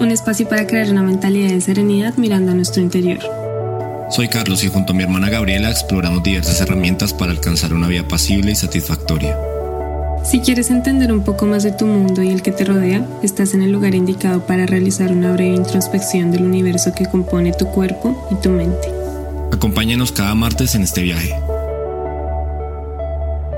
un 0.00 0.10
espacio 0.10 0.48
para 0.48 0.66
crear 0.66 0.90
una 0.90 1.02
mentalidad 1.02 1.50
de 1.50 1.60
serenidad 1.60 2.16
mirando 2.16 2.52
a 2.52 2.54
nuestro 2.54 2.82
interior. 2.82 3.18
Soy 4.10 4.28
Carlos 4.28 4.64
y 4.64 4.68
junto 4.68 4.92
a 4.92 4.96
mi 4.96 5.02
hermana 5.02 5.28
Gabriela 5.28 5.70
exploramos 5.70 6.22
diversas 6.22 6.60
herramientas 6.60 7.12
para 7.12 7.32
alcanzar 7.32 7.74
una 7.74 7.88
vida 7.88 8.06
pasible 8.06 8.52
y 8.52 8.54
satisfactoria. 8.54 9.36
Si 10.24 10.40
quieres 10.40 10.70
entender 10.70 11.12
un 11.12 11.22
poco 11.22 11.46
más 11.46 11.62
de 11.62 11.72
tu 11.72 11.86
mundo 11.86 12.22
y 12.22 12.30
el 12.30 12.42
que 12.42 12.52
te 12.52 12.64
rodea, 12.64 13.06
estás 13.22 13.54
en 13.54 13.62
el 13.62 13.70
lugar 13.70 13.94
indicado 13.94 14.46
para 14.46 14.66
realizar 14.66 15.12
una 15.12 15.32
breve 15.32 15.54
introspección 15.54 16.30
del 16.30 16.44
universo 16.44 16.92
que 16.94 17.06
compone 17.06 17.52
tu 17.52 17.66
cuerpo 17.66 18.28
y 18.30 18.34
tu 18.36 18.50
mente. 18.50 18.88
Acompáñanos 19.52 20.12
cada 20.12 20.34
martes 20.34 20.74
en 20.74 20.82
este 20.82 21.02
viaje. 21.02 21.34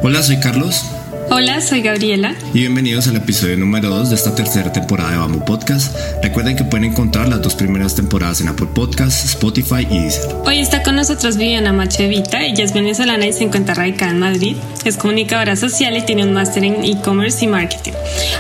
Hola, 0.02 0.22
soy 0.22 0.38
Carlos. 0.38 0.84
Hola, 1.32 1.60
soy 1.60 1.80
Gabriela. 1.80 2.34
Y 2.52 2.58
bienvenidos 2.58 3.06
al 3.06 3.14
episodio 3.14 3.56
número 3.56 3.88
2 3.88 4.10
de 4.10 4.16
esta 4.16 4.34
tercera 4.34 4.72
temporada 4.72 5.12
de 5.12 5.16
Bamboo 5.18 5.44
Podcast. 5.44 5.94
Recuerden 6.24 6.56
que 6.56 6.64
pueden 6.64 6.90
encontrar 6.90 7.28
las 7.28 7.40
dos 7.40 7.54
primeras 7.54 7.94
temporadas 7.94 8.40
en 8.40 8.48
Apple 8.48 8.66
Podcasts, 8.74 9.24
Spotify 9.26 9.86
y 9.88 10.00
Deezer. 10.00 10.24
Hoy 10.44 10.58
está 10.58 10.82
con 10.82 10.96
nosotros 10.96 11.36
Viviana 11.36 11.72
Machevita. 11.72 12.44
Ella 12.44 12.64
es 12.64 12.74
venezolana 12.74 13.28
y 13.28 13.32
se 13.32 13.44
encuentra 13.44 13.74
radicada 13.74 14.10
en 14.10 14.18
Madrid. 14.18 14.56
Es 14.84 14.96
comunicadora 14.96 15.54
social 15.54 15.96
y 15.96 16.02
tiene 16.02 16.24
un 16.24 16.32
máster 16.32 16.64
en 16.64 16.82
e-commerce 16.82 17.44
y 17.44 17.48
marketing. 17.48 17.92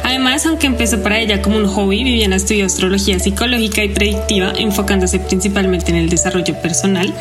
Además, 0.02 0.44
aunque 0.46 0.66
empezó 0.66 1.00
para 1.00 1.20
ella 1.20 1.42
como 1.42 1.58
un 1.58 1.68
hobby, 1.68 2.02
Viviana 2.02 2.34
estudió 2.34 2.66
astrología 2.66 3.20
psicológica 3.20 3.84
y 3.84 3.90
predictiva, 3.90 4.52
enfocándose 4.58 5.20
principalmente 5.20 5.92
en 5.92 5.96
el 5.96 6.08
desarrollo 6.08 6.60
personal, 6.60 7.14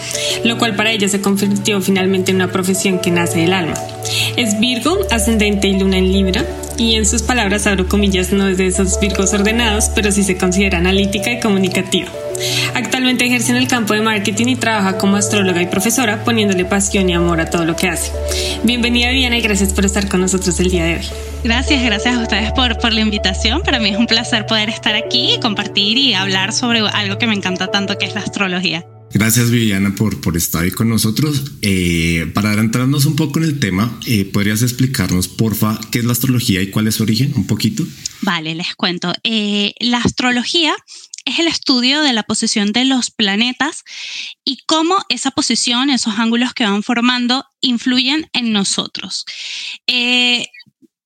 lo 0.43 0.57
cual 0.57 0.75
para 0.75 0.91
ella 0.91 1.07
se 1.09 1.21
convirtió 1.21 1.79
finalmente 1.79 2.31
en 2.31 2.37
una 2.37 2.51
profesión 2.51 2.97
que 2.97 3.11
nace 3.11 3.41
del 3.41 3.53
alma. 3.53 3.75
Es 4.35 4.59
Virgo, 4.59 4.97
ascendente 5.11 5.58
y 5.67 5.79
Luna 5.79 5.97
en 5.97 6.11
Libra, 6.11 6.45
y 6.77 6.95
en 6.95 7.05
sus 7.05 7.23
palabras, 7.23 7.67
abro 7.67 7.87
comillas, 7.87 8.31
no 8.31 8.47
es 8.47 8.57
de 8.57 8.67
esos 8.67 8.99
virgos 8.99 9.33
ordenados, 9.33 9.89
pero 9.93 10.11
sí 10.11 10.23
se 10.23 10.37
considera 10.37 10.77
analítica 10.77 11.31
y 11.31 11.39
comunicativa. 11.39 12.07
Actualmente 12.73 13.25
ejerce 13.25 13.51
en 13.51 13.57
el 13.57 13.67
campo 13.67 13.93
de 13.93 14.01
marketing 14.01 14.47
y 14.47 14.55
trabaja 14.55 14.97
como 14.97 15.17
astróloga 15.17 15.61
y 15.61 15.65
profesora, 15.65 16.23
poniéndole 16.23 16.63
pasión 16.63 17.09
y 17.09 17.13
amor 17.13 17.41
a 17.41 17.49
todo 17.49 17.65
lo 17.65 17.75
que 17.75 17.89
hace. 17.89 18.11
Bienvenida 18.63 19.09
Viviana 19.09 19.37
y 19.37 19.41
gracias 19.41 19.73
por 19.73 19.85
estar 19.85 20.07
con 20.07 20.21
nosotros 20.21 20.57
el 20.59 20.71
día 20.71 20.85
de 20.85 20.95
hoy. 20.95 21.05
Gracias, 21.43 21.83
gracias 21.83 22.15
a 22.15 22.21
ustedes 22.21 22.51
por, 22.53 22.77
por 22.77 22.93
la 22.93 23.01
invitación. 23.01 23.61
Para 23.61 23.79
mí 23.79 23.89
es 23.89 23.97
un 23.97 24.07
placer 24.07 24.45
poder 24.45 24.69
estar 24.69 24.95
aquí, 24.95 25.37
compartir 25.41 25.97
y 25.97 26.13
hablar 26.13 26.53
sobre 26.53 26.79
algo 26.79 27.17
que 27.17 27.27
me 27.27 27.33
encanta 27.33 27.67
tanto, 27.67 27.97
que 27.97 28.05
es 28.05 28.15
la 28.15 28.21
astrología. 28.21 28.85
Gracias 29.11 29.49
Viviana 29.49 29.95
por, 29.95 30.21
por 30.21 30.37
estar 30.37 30.63
ahí 30.63 30.71
con 30.71 30.87
nosotros. 30.87 31.43
Eh, 31.61 32.31
para 32.33 32.51
adentrarnos 32.51 33.05
un 33.05 33.15
poco 33.15 33.39
en 33.39 33.45
el 33.45 33.59
tema, 33.59 33.99
eh, 34.05 34.25
¿podrías 34.25 34.61
explicarnos, 34.61 35.27
porfa, 35.27 35.79
qué 35.91 35.99
es 35.99 36.05
la 36.05 36.11
astrología 36.11 36.61
y 36.61 36.69
cuál 36.69 36.87
es 36.87 36.95
su 36.95 37.03
origen? 37.03 37.33
Un 37.35 37.47
poquito. 37.47 37.83
Vale, 38.21 38.53
les 38.53 38.75
cuento. 38.75 39.11
Eh, 39.23 39.73
la 39.79 39.97
astrología 39.97 40.75
es 41.25 41.39
el 41.39 41.47
estudio 41.47 42.01
de 42.01 42.13
la 42.13 42.23
posición 42.23 42.71
de 42.71 42.85
los 42.85 43.09
planetas 43.09 43.83
y 44.43 44.59
cómo 44.67 44.97
esa 45.09 45.31
posición, 45.31 45.89
esos 45.89 46.19
ángulos 46.19 46.53
que 46.53 46.65
van 46.65 46.83
formando, 46.83 47.45
influyen 47.61 48.29
en 48.33 48.51
nosotros. 48.53 49.25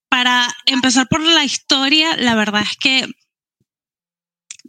para 0.10 0.48
empezar 0.68 1.08
por 1.10 1.22
la 1.22 1.44
historia, 1.44 2.16
la 2.18 2.36
verdad 2.36 2.62
es 2.62 2.78
que 2.78 3.10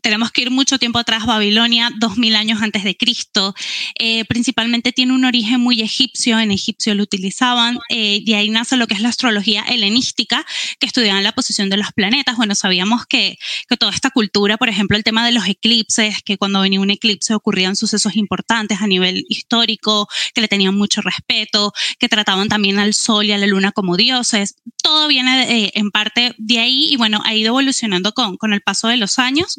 tenemos 0.04 0.31
que 0.31 0.42
ir 0.42 0.50
mucho 0.50 0.78
tiempo 0.78 0.98
atrás, 0.98 1.25
Babilonia, 1.25 1.91
2000 1.98 2.37
años 2.37 2.60
antes 2.60 2.84
de 2.84 2.94
Cristo. 2.94 3.54
Eh, 3.98 4.26
principalmente 4.26 4.92
tiene 4.92 5.15
un 5.15 5.25
origen 5.25 5.62
muy 5.62 5.81
egipcio, 5.81 6.38
en 6.38 6.50
egipcio 6.50 6.94
lo 6.94 7.03
utilizaban, 7.03 7.78
eh, 7.88 8.20
y 8.22 8.34
ahí 8.34 8.50
nace 8.50 8.76
lo 8.76 8.87
que 8.87 8.93
es 8.93 9.00
la 9.00 9.09
astrología 9.09 9.62
helenística, 9.62 10.44
que 10.78 10.87
estudiaban 10.87 11.25
la 11.25 11.32
posición 11.32 11.70
de 11.70 11.78
los 11.78 11.91
planetas. 11.94 12.37
Bueno, 12.37 12.54
sabíamos 12.54 13.06
que, 13.06 13.38
que 13.66 13.78
toda 13.78 13.93
esta 13.93 14.10
cultura, 14.10 14.59
por 14.59 14.69
ejemplo, 14.69 14.94
el 14.98 15.04
tema 15.04 15.25
de 15.25 15.32
los 15.32 15.48
eclipses, 15.48 16.22
que 16.22 16.37
cuando 16.37 16.60
venía 16.60 16.81
un 16.81 16.91
eclipse 16.91 17.32
ocurrían 17.32 17.75
sucesos 17.75 18.14
importantes 18.16 18.82
a 18.82 18.87
nivel 18.87 19.25
histórico, 19.31 20.06
que 20.34 20.43
le 20.43 20.48
tenían 20.48 20.76
mucho 20.76 21.00
respeto, 21.00 21.72
que 21.98 22.10
trataban 22.10 22.48
también 22.48 22.78
al 22.78 22.93
sol 22.93 23.25
y 23.25 23.32
a 23.32 23.38
la 23.38 23.47
luna 23.47 23.72
como 23.72 23.97
dioses. 23.97 24.56
Todo 24.82 25.09
viene 25.09 25.64
eh, 25.64 25.72
en 25.76 25.91
parte 25.91 26.34
de 26.37 26.59
ahí 26.59 26.88
y 26.91 26.97
bueno, 26.97 27.22
ha 27.25 27.34
ido 27.34 27.48
evolucionando 27.48 28.12
con, 28.12 28.37
con 28.37 28.53
el 28.53 28.60
paso 28.60 28.88
de 28.88 28.98
los 28.98 29.19
años. 29.19 29.56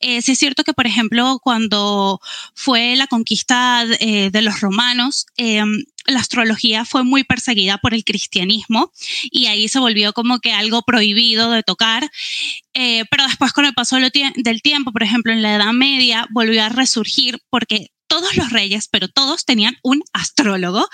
Eh, 0.00 0.22
sí 0.22 0.32
es 0.32 0.38
cierto 0.38 0.64
que, 0.64 0.74
por 0.74 0.86
ejemplo, 0.86 1.38
cuando 1.42 2.20
fue 2.54 2.96
la 2.96 3.06
conquista 3.06 3.84
eh, 4.00 4.30
de 4.30 4.42
los 4.42 4.60
romanos, 4.60 5.26
em, 5.36 5.84
la 6.06 6.20
astrología 6.20 6.84
fue 6.84 7.02
muy 7.02 7.24
perseguida 7.24 7.78
por 7.78 7.94
el 7.94 8.04
cristianismo 8.04 8.92
y 9.30 9.46
ahí 9.46 9.68
se 9.68 9.78
volvió 9.78 10.12
como 10.12 10.38
que 10.38 10.52
algo 10.52 10.82
prohibido 10.82 11.50
de 11.50 11.62
tocar. 11.62 12.10
Eh, 12.74 13.04
pero 13.10 13.24
después 13.24 13.52
con 13.52 13.64
el 13.64 13.74
paso 13.74 13.96
del 13.96 14.62
tiempo, 14.62 14.92
por 14.92 15.02
ejemplo, 15.02 15.32
en 15.32 15.42
la 15.42 15.54
Edad 15.54 15.72
Media, 15.72 16.26
volvió 16.30 16.62
a 16.62 16.68
resurgir 16.68 17.38
porque 17.48 17.90
todos 18.06 18.36
los 18.36 18.50
reyes, 18.50 18.88
pero 18.88 19.08
todos 19.08 19.44
tenían 19.44 19.76
un 19.82 20.02
astrólogo 20.12 20.88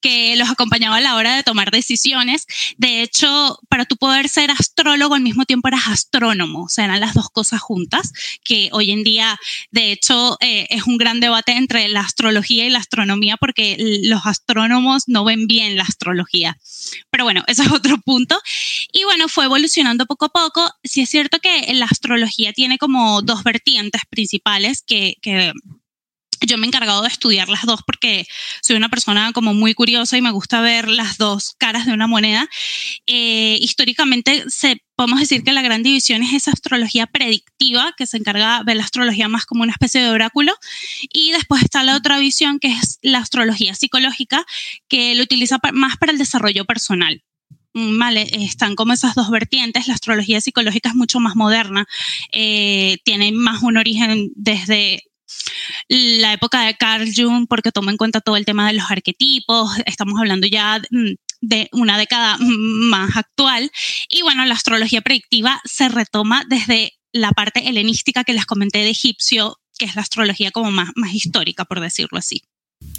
que 0.00 0.36
los 0.36 0.50
acompañaba 0.50 0.96
a 0.96 1.00
la 1.00 1.16
hora 1.16 1.36
de 1.36 1.42
tomar 1.42 1.70
decisiones. 1.70 2.46
De 2.76 3.02
hecho, 3.02 3.58
para 3.68 3.84
tú 3.84 3.96
poder 3.96 4.28
ser 4.28 4.50
astrólogo 4.50 5.14
al 5.14 5.22
mismo 5.22 5.44
tiempo 5.44 5.68
eras 5.68 5.86
astrónomo, 5.86 6.64
o 6.64 6.68
sea, 6.68 6.84
eran 6.84 7.00
las 7.00 7.14
dos 7.14 7.30
cosas 7.30 7.60
juntas, 7.60 8.12
que 8.44 8.68
hoy 8.72 8.90
en 8.90 9.04
día, 9.04 9.38
de 9.70 9.92
hecho, 9.92 10.36
eh, 10.40 10.66
es 10.70 10.84
un 10.84 10.98
gran 10.98 11.20
debate 11.20 11.52
entre 11.52 11.88
la 11.88 12.00
astrología 12.00 12.66
y 12.66 12.70
la 12.70 12.78
astronomía 12.78 13.36
porque 13.36 13.76
los 14.04 14.26
astrónomos 14.26 15.04
no 15.06 15.24
ven 15.24 15.46
bien 15.46 15.76
la 15.76 15.84
astrología. 15.84 16.58
Pero 17.10 17.24
bueno, 17.24 17.44
eso 17.46 17.62
es 17.62 17.72
otro 17.72 17.98
punto. 17.98 18.38
Y 18.92 19.04
bueno, 19.04 19.28
fue 19.28 19.44
evolucionando 19.44 20.06
poco 20.06 20.26
a 20.26 20.30
poco. 20.30 20.70
Sí 20.84 21.02
es 21.02 21.10
cierto 21.10 21.38
que 21.38 21.72
la 21.74 21.86
astrología 21.86 22.52
tiene 22.52 22.78
como 22.78 23.22
dos 23.22 23.42
vertientes 23.42 24.02
principales 24.08 24.82
que 24.86 25.16
yo 26.40 26.58
me 26.58 26.66
he 26.66 26.68
encargado 26.68 27.02
de 27.02 27.08
estudiar 27.08 27.48
las 27.48 27.64
dos 27.64 27.80
porque 27.86 28.26
soy 28.62 28.76
una 28.76 28.88
persona 28.88 29.32
como 29.32 29.54
muy 29.54 29.74
curiosa 29.74 30.16
y 30.16 30.22
me 30.22 30.30
gusta 30.30 30.60
ver 30.60 30.88
las 30.88 31.18
dos 31.18 31.54
caras 31.58 31.86
de 31.86 31.92
una 31.92 32.06
moneda. 32.06 32.48
Eh, 33.06 33.58
históricamente 33.60 34.44
se, 34.48 34.82
podemos 34.96 35.20
decir 35.20 35.44
que 35.44 35.52
la 35.52 35.62
gran 35.62 35.82
división 35.82 36.22
es 36.22 36.32
esa 36.32 36.52
astrología 36.52 37.06
predictiva 37.06 37.94
que 37.96 38.06
se 38.06 38.16
encarga 38.16 38.62
de 38.64 38.74
la 38.74 38.84
astrología 38.84 39.28
más 39.28 39.46
como 39.46 39.62
una 39.62 39.72
especie 39.72 40.00
de 40.00 40.10
oráculo 40.10 40.54
y 41.12 41.32
después 41.32 41.62
está 41.62 41.82
la 41.82 41.96
otra 41.96 42.18
visión 42.18 42.58
que 42.58 42.68
es 42.68 42.98
la 43.02 43.18
astrología 43.18 43.74
psicológica 43.74 44.44
que 44.88 45.14
lo 45.14 45.22
utiliza 45.22 45.58
más 45.72 45.96
para 45.96 46.12
el 46.12 46.18
desarrollo 46.18 46.64
personal. 46.64 47.22
Mm, 47.76 47.98
vale, 47.98 48.26
están 48.32 48.74
como 48.74 48.94
esas 48.94 49.14
dos 49.14 49.30
vertientes. 49.30 49.86
La 49.86 49.94
astrología 49.94 50.40
psicológica 50.40 50.88
es 50.88 50.94
mucho 50.94 51.20
más 51.20 51.36
moderna, 51.36 51.86
eh, 52.32 52.96
tiene 53.04 53.32
más 53.32 53.62
un 53.62 53.76
origen 53.76 54.30
desde 54.34 55.02
la 55.88 56.32
época 56.32 56.62
de 56.62 56.76
Carl 56.76 57.08
Jung, 57.14 57.46
porque 57.48 57.72
toma 57.72 57.90
en 57.90 57.96
cuenta 57.96 58.20
todo 58.20 58.36
el 58.36 58.44
tema 58.44 58.66
de 58.66 58.74
los 58.74 58.90
arquetipos, 58.90 59.70
estamos 59.86 60.18
hablando 60.18 60.46
ya 60.46 60.80
mm, 60.90 61.14
de 61.40 61.68
una 61.72 61.98
década 61.98 62.36
más 62.40 63.16
actual. 63.16 63.70
Y 64.08 64.22
bueno, 64.22 64.44
la 64.46 64.54
astrología 64.54 65.00
predictiva 65.00 65.60
se 65.64 65.88
retoma 65.88 66.44
desde 66.48 66.92
la 67.12 67.32
parte 67.32 67.68
helenística 67.68 68.24
que 68.24 68.34
les 68.34 68.46
comenté 68.46 68.78
de 68.78 68.90
egipcio, 68.90 69.58
que 69.78 69.86
es 69.86 69.96
la 69.96 70.02
astrología 70.02 70.50
como 70.50 70.70
más, 70.70 70.90
más 70.96 71.14
histórica, 71.14 71.64
por 71.64 71.80
decirlo 71.80 72.18
así. 72.18 72.42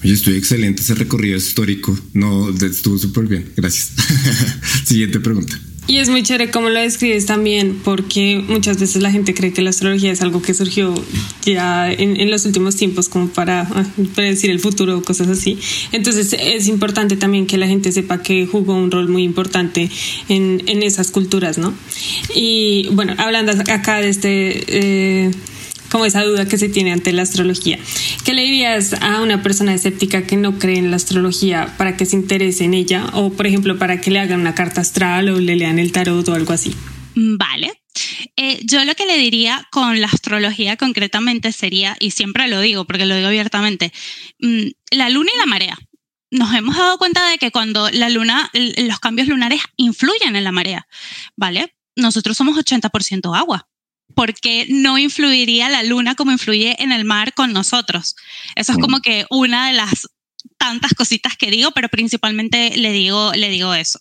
Oye, 0.03 0.13
estoy 0.13 0.37
excelente 0.37 0.81
ese 0.81 0.95
recorrido 0.95 1.37
histórico. 1.37 1.97
No, 2.13 2.49
estuvo 2.49 2.97
súper 2.97 3.25
bien. 3.27 3.53
Gracias. 3.55 3.93
Siguiente 4.85 5.19
pregunta. 5.19 5.59
Y 5.87 5.99
es 5.99 6.09
muy 6.09 6.21
chévere 6.21 6.51
cómo 6.51 6.69
lo 6.69 6.81
describes 6.81 7.25
también, 7.25 7.79
porque 7.81 8.43
muchas 8.45 8.77
veces 8.77 9.01
la 9.01 9.09
gente 9.09 9.33
cree 9.33 9.53
que 9.53 9.61
la 9.61 9.69
astrología 9.69 10.11
es 10.11 10.21
algo 10.21 10.41
que 10.41 10.53
surgió 10.53 10.93
ya 11.45 11.89
en, 11.89 12.29
los 12.29 12.45
últimos 12.45 12.75
tiempos 12.75 13.07
como 13.07 13.29
para 13.29 13.61
ah, 13.61 13.85
predecir 14.13 14.51
el 14.51 14.59
futuro 14.59 14.97
o 14.97 15.01
cosas 15.01 15.29
así. 15.29 15.57
Entonces 15.93 16.35
es 16.37 16.67
importante 16.67 17.15
también 17.15 17.47
que 17.47 17.57
la 17.57 17.67
gente 17.67 17.93
sepa 17.93 18.21
que 18.21 18.45
jugó 18.45 18.75
un 18.75 18.91
rol 18.91 19.07
muy 19.07 19.23
importante 19.23 19.89
en, 20.27 20.61
en 20.67 20.83
esas 20.83 21.09
culturas, 21.09 21.57
¿no? 21.57 21.73
Y 22.35 22.89
bueno, 22.91 23.13
hablando 23.17 23.53
acá 23.53 24.01
de 24.01 24.09
este... 24.09 24.63
Eh, 24.67 25.31
como 25.89 26.05
esa 26.05 26.23
duda 26.23 26.47
que 26.47 26.57
se 26.57 26.69
tiene 26.69 26.91
ante 26.91 27.13
la 27.13 27.23
astrología. 27.23 27.79
¿Qué 28.23 28.33
le 28.33 28.43
dirías 28.43 28.93
a 29.01 29.21
una 29.21 29.43
persona 29.43 29.73
escéptica 29.73 30.25
que 30.25 30.37
no 30.37 30.59
cree 30.59 30.77
en 30.77 30.91
la 30.91 30.97
astrología 30.97 31.73
para 31.77 31.97
que 31.97 32.05
se 32.05 32.15
interese 32.15 32.65
en 32.65 32.73
ella? 32.73 33.07
O, 33.13 33.31
por 33.31 33.47
ejemplo, 33.47 33.77
para 33.77 34.01
que 34.01 34.11
le 34.11 34.19
hagan 34.19 34.41
una 34.41 34.55
carta 34.55 34.81
astral 34.81 35.29
o 35.29 35.39
le 35.39 35.55
lean 35.55 35.79
el 35.79 35.91
tarot 35.91 36.27
o 36.27 36.33
algo 36.33 36.53
así. 36.53 36.73
Vale. 37.15 37.81
Eh, 38.35 38.59
yo 38.63 38.83
lo 38.85 38.93
que 38.95 39.05
le 39.05 39.17
diría 39.17 39.67
con 39.71 39.99
la 39.99 40.07
astrología 40.07 40.77
concretamente 40.77 41.51
sería, 41.51 41.95
y 41.99 42.11
siempre 42.11 42.47
lo 42.47 42.61
digo 42.61 42.85
porque 42.85 43.05
lo 43.05 43.15
digo 43.15 43.27
abiertamente, 43.27 43.91
mm, 44.39 44.67
la 44.91 45.09
luna 45.09 45.31
y 45.33 45.37
la 45.39 45.45
marea. 45.45 45.77
Nos 46.29 46.53
hemos 46.53 46.75
dado 46.77 46.97
cuenta 46.97 47.27
de 47.29 47.37
que 47.37 47.51
cuando 47.51 47.89
la 47.89 48.09
luna, 48.09 48.51
los 48.53 48.99
cambios 48.99 49.27
lunares 49.27 49.61
influyen 49.77 50.35
en 50.35 50.43
la 50.43 50.51
marea, 50.51 50.87
¿vale? 51.35 51.73
Nosotros 51.95 52.37
somos 52.37 52.57
80% 52.57 53.33
agua. 53.33 53.67
¿Por 54.15 54.33
qué 54.33 54.65
no 54.69 54.98
influiría 54.98 55.69
la 55.69 55.83
luna 55.83 56.15
como 56.15 56.31
influye 56.31 56.81
en 56.81 56.92
el 56.92 57.06
mar 57.06 57.33
con 57.33 57.54
nosotros? 57.54 58.15
Eso 58.56 58.71
es 58.71 58.77
como 58.80 59.00
que 59.00 59.25
una 59.30 59.68
de 59.68 59.74
las 59.74 60.07
tantas 60.57 60.94
cositas 60.94 61.38
que 61.38 61.51
digo, 61.51 61.71
pero 61.71 61.89
principalmente 61.89 62.75
le 62.77 62.92
digo, 62.92 63.31
le 63.33 63.50
digo 63.50 63.74
eso. 63.74 64.00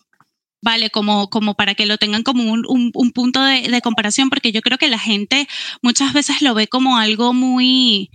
¿vale? 0.63 0.91
Como, 0.91 1.31
como 1.31 1.55
para 1.55 1.75
que 1.75 1.87
lo 1.87 1.97
tengan 1.97 2.25
como 2.25 2.43
un, 2.51 2.65
un, 2.67 3.13
punto 3.13 3.41
de, 3.43 3.69
de, 3.69 3.83
comparación, 3.83 4.31
porque 4.31 4.51
yo 4.51 4.63
creo 4.63 4.79
que 4.79 4.89
la 4.89 4.99
gente 4.99 5.47
muchas 5.81 6.13
veces 6.13 6.43
lo 6.43 6.55
ve 6.55 6.67
como 6.67 6.97
algo 6.97 7.33
muy, 7.33 8.11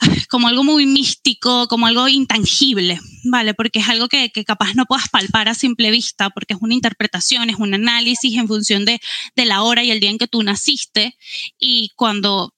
como 0.28 0.48
algo 0.48 0.64
muy 0.64 0.86
místico, 0.86 1.68
como 1.68 1.86
algo 1.86 2.08
intangible, 2.08 3.00
¿vale? 3.24 3.54
Porque 3.54 3.80
es 3.80 3.88
algo 3.88 4.08
que, 4.08 4.30
que, 4.30 4.44
capaz 4.44 4.74
no 4.74 4.86
puedas 4.86 5.08
palpar 5.08 5.48
a 5.48 5.54
simple 5.54 5.90
vista, 5.90 6.30
porque 6.30 6.54
es 6.54 6.60
una 6.60 6.74
interpretación, 6.74 7.50
es 7.50 7.56
un 7.56 7.74
análisis 7.74 8.36
en 8.36 8.48
función 8.48 8.84
de, 8.84 9.00
de 9.34 9.44
la 9.44 9.62
hora 9.62 9.82
y 9.82 9.90
el 9.90 10.00
día 10.00 10.10
en 10.10 10.18
que 10.18 10.28
tú 10.28 10.42
naciste, 10.42 11.16
y 11.58 11.90
cuando 11.96 12.52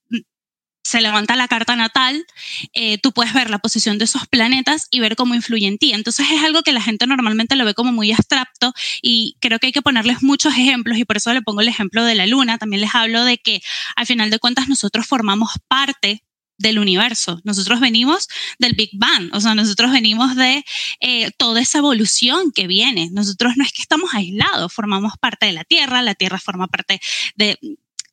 se 0.88 1.02
levanta 1.02 1.36
la 1.36 1.48
carta 1.48 1.76
natal, 1.76 2.24
eh, 2.72 2.96
tú 2.96 3.12
puedes 3.12 3.34
ver 3.34 3.50
la 3.50 3.58
posición 3.58 3.98
de 3.98 4.06
esos 4.06 4.26
planetas 4.26 4.86
y 4.90 5.00
ver 5.00 5.16
cómo 5.16 5.34
influye 5.34 5.66
en 5.66 5.76
ti. 5.76 5.92
Entonces 5.92 6.26
es 6.32 6.42
algo 6.42 6.62
que 6.62 6.72
la 6.72 6.80
gente 6.80 7.06
normalmente 7.06 7.56
lo 7.56 7.66
ve 7.66 7.74
como 7.74 7.92
muy 7.92 8.10
abstracto 8.10 8.72
y 9.02 9.36
creo 9.40 9.58
que 9.58 9.66
hay 9.66 9.72
que 9.72 9.82
ponerles 9.82 10.22
muchos 10.22 10.54
ejemplos 10.54 10.96
y 10.96 11.04
por 11.04 11.18
eso 11.18 11.34
le 11.34 11.42
pongo 11.42 11.60
el 11.60 11.68
ejemplo 11.68 12.04
de 12.04 12.14
la 12.14 12.26
luna. 12.26 12.56
También 12.56 12.80
les 12.80 12.94
hablo 12.94 13.24
de 13.24 13.36
que 13.36 13.60
al 13.96 14.06
final 14.06 14.30
de 14.30 14.38
cuentas 14.38 14.68
nosotros 14.68 15.06
formamos 15.06 15.50
parte 15.68 16.24
del 16.58 16.78
universo. 16.78 17.40
Nosotros 17.44 17.80
venimos 17.80 18.28
del 18.58 18.74
Big 18.74 18.90
Bang, 18.94 19.30
o 19.32 19.40
sea, 19.40 19.54
nosotros 19.54 19.92
venimos 19.92 20.36
de 20.36 20.64
eh, 21.00 21.30
toda 21.38 21.60
esa 21.60 21.78
evolución 21.78 22.52
que 22.52 22.66
viene. 22.66 23.08
Nosotros 23.12 23.54
no 23.56 23.64
es 23.64 23.72
que 23.72 23.82
estamos 23.82 24.12
aislados, 24.14 24.72
formamos 24.72 25.14
parte 25.18 25.46
de 25.46 25.52
la 25.52 25.64
Tierra, 25.64 26.02
la 26.02 26.14
Tierra 26.14 26.38
forma 26.38 26.66
parte 26.66 27.00
de 27.36 27.58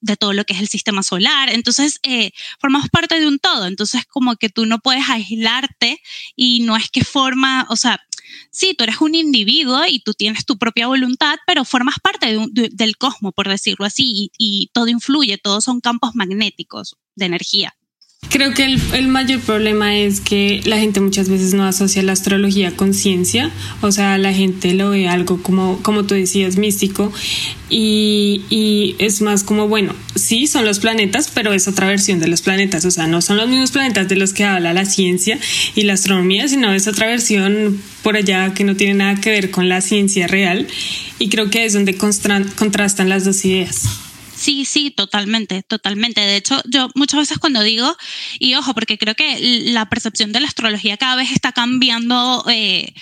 de 0.01 0.17
todo 0.17 0.33
lo 0.33 0.45
que 0.45 0.53
es 0.53 0.59
el 0.59 0.67
sistema 0.67 1.01
solar. 1.01 1.49
Entonces, 1.49 1.99
eh, 2.03 2.31
formamos 2.59 2.89
parte 2.89 3.19
de 3.19 3.27
un 3.27 3.39
todo. 3.39 3.65
Entonces, 3.65 4.05
como 4.05 4.35
que 4.35 4.49
tú 4.49 4.67
no 4.67 4.77
puedes 4.77 5.09
aislarte 5.09 5.99
y 6.35 6.59
no 6.59 6.77
es 6.77 6.89
que 6.91 7.03
forma, 7.03 7.65
o 7.69 7.75
sea, 7.75 7.99
sí, 8.51 8.75
tú 8.77 8.83
eres 8.83 9.01
un 9.01 9.15
individuo 9.15 9.81
y 9.87 9.99
tú 9.99 10.13
tienes 10.13 10.45
tu 10.45 10.59
propia 10.59 10.87
voluntad, 10.87 11.37
pero 11.47 11.65
formas 11.65 11.95
parte 11.99 12.37
del 12.53 12.97
cosmos, 12.97 13.33
por 13.33 13.49
decirlo 13.49 13.85
así, 13.85 14.31
y 14.37 14.69
todo 14.73 14.89
influye, 14.89 15.39
todos 15.39 15.63
son 15.63 15.81
campos 15.81 16.11
magnéticos 16.13 16.97
de 17.15 17.25
energía. 17.25 17.75
Creo 18.29 18.53
que 18.53 18.65
el, 18.65 18.81
el, 18.93 19.07
mayor 19.07 19.39
problema 19.39 19.95
es 19.95 20.19
que 20.19 20.61
la 20.65 20.77
gente 20.79 20.99
muchas 20.99 21.29
veces 21.29 21.53
no 21.53 21.65
asocia 21.65 22.01
la 22.03 22.13
astrología 22.13 22.75
con 22.75 22.93
ciencia, 22.93 23.51
o 23.81 23.91
sea, 23.91 24.17
la 24.17 24.33
gente 24.33 24.73
lo 24.73 24.89
ve 24.89 25.07
algo 25.07 25.41
como, 25.41 25.81
como 25.83 26.03
tú 26.05 26.15
decías, 26.15 26.57
místico, 26.57 27.13
y, 27.69 28.41
y, 28.49 28.95
es 28.99 29.21
más 29.21 29.43
como, 29.43 29.67
bueno, 29.67 29.93
sí, 30.15 30.47
son 30.47 30.65
los 30.65 30.79
planetas, 30.79 31.31
pero 31.33 31.53
es 31.53 31.67
otra 31.67 31.87
versión 31.87 32.19
de 32.19 32.27
los 32.27 32.41
planetas, 32.41 32.83
o 32.85 32.91
sea, 32.91 33.07
no 33.07 33.21
son 33.21 33.37
los 33.37 33.47
mismos 33.47 33.71
planetas 33.71 34.07
de 34.07 34.15
los 34.15 34.33
que 34.33 34.43
habla 34.43 34.73
la 34.73 34.85
ciencia 34.85 35.39
y 35.75 35.83
la 35.83 35.93
astronomía, 35.93 36.47
sino 36.47 36.73
es 36.73 36.87
otra 36.87 37.07
versión 37.07 37.79
por 38.03 38.17
allá 38.17 38.53
que 38.53 38.63
no 38.63 38.75
tiene 38.75 38.95
nada 38.95 39.15
que 39.21 39.29
ver 39.29 39.51
con 39.51 39.69
la 39.69 39.81
ciencia 39.81 40.27
real, 40.27 40.67
y 41.19 41.29
creo 41.29 41.49
que 41.49 41.65
es 41.65 41.73
donde 41.73 41.95
contrastan 41.95 43.09
las 43.09 43.23
dos 43.23 43.45
ideas. 43.45 44.04
Sí, 44.45 44.63
sí, 44.65 44.91
totalmente, 44.91 45.63
totalmente. 45.63 46.21
De 46.21 46.35
hecho, 46.35 46.61
yo 46.65 46.89
muchas 46.93 47.19
veces 47.21 47.39
cuando 47.39 47.63
digo, 47.63 47.97
y 48.37 48.53
ojo, 48.53 48.75
porque 48.75 48.99
creo 48.99 49.15
que 49.15 49.39
la 49.73 49.89
percepción 49.89 50.31
de 50.31 50.39
la 50.39 50.47
astrología 50.47 50.97
cada 50.97 51.15
vez 51.15 51.31
está 51.31 51.51
cambiando. 51.51 52.45
Eh, 52.47 52.93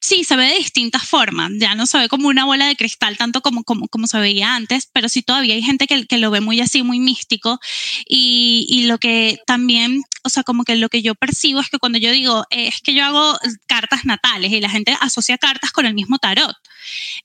sí, 0.00 0.24
se 0.24 0.36
ve 0.36 0.46
de 0.46 0.54
distintas 0.54 1.02
formas. 1.02 1.50
Ya 1.58 1.74
no 1.74 1.86
se 1.86 1.98
ve 1.98 2.08
como 2.08 2.28
una 2.28 2.44
bola 2.44 2.66
de 2.66 2.76
cristal 2.76 3.16
tanto 3.16 3.40
como, 3.40 3.64
como, 3.64 3.88
como 3.88 4.06
se 4.06 4.18
veía 4.18 4.54
antes, 4.54 4.88
pero 4.92 5.08
sí 5.08 5.22
todavía 5.22 5.54
hay 5.54 5.62
gente 5.62 5.86
que, 5.86 6.06
que 6.06 6.18
lo 6.18 6.30
ve 6.30 6.40
muy 6.40 6.60
así, 6.60 6.82
muy 6.82 6.98
místico. 7.00 7.60
Y, 8.06 8.66
y, 8.68 8.86
lo 8.86 8.98
que 8.98 9.38
también, 9.46 10.02
o 10.22 10.28
sea, 10.28 10.42
como 10.42 10.64
que 10.64 10.76
lo 10.76 10.88
que 10.88 11.02
yo 11.02 11.14
percibo 11.14 11.60
es 11.60 11.68
que 11.68 11.78
cuando 11.78 11.98
yo 11.98 12.10
digo, 12.10 12.44
eh, 12.50 12.68
es 12.68 12.80
que 12.80 12.94
yo 12.94 13.04
hago 13.04 13.38
cartas 13.66 14.04
natales 14.04 14.52
y 14.52 14.60
la 14.60 14.70
gente 14.70 14.96
asocia 15.00 15.38
cartas 15.38 15.72
con 15.72 15.86
el 15.86 15.94
mismo 15.94 16.18
tarot. 16.18 16.56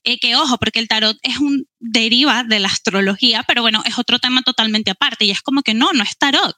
Eh, 0.04 0.18
que 0.18 0.36
ojo, 0.36 0.58
porque 0.58 0.78
el 0.78 0.88
tarot 0.88 1.16
es 1.22 1.38
un 1.38 1.66
deriva 1.80 2.44
de 2.44 2.60
la 2.60 2.68
astrología, 2.68 3.44
pero 3.46 3.62
bueno, 3.62 3.82
es 3.86 3.98
otro 3.98 4.18
tema 4.18 4.42
totalmente 4.42 4.90
aparte 4.90 5.24
y 5.24 5.30
es 5.30 5.42
como 5.42 5.62
que 5.62 5.74
no, 5.74 5.92
no 5.92 6.02
es 6.02 6.16
tarot. 6.16 6.56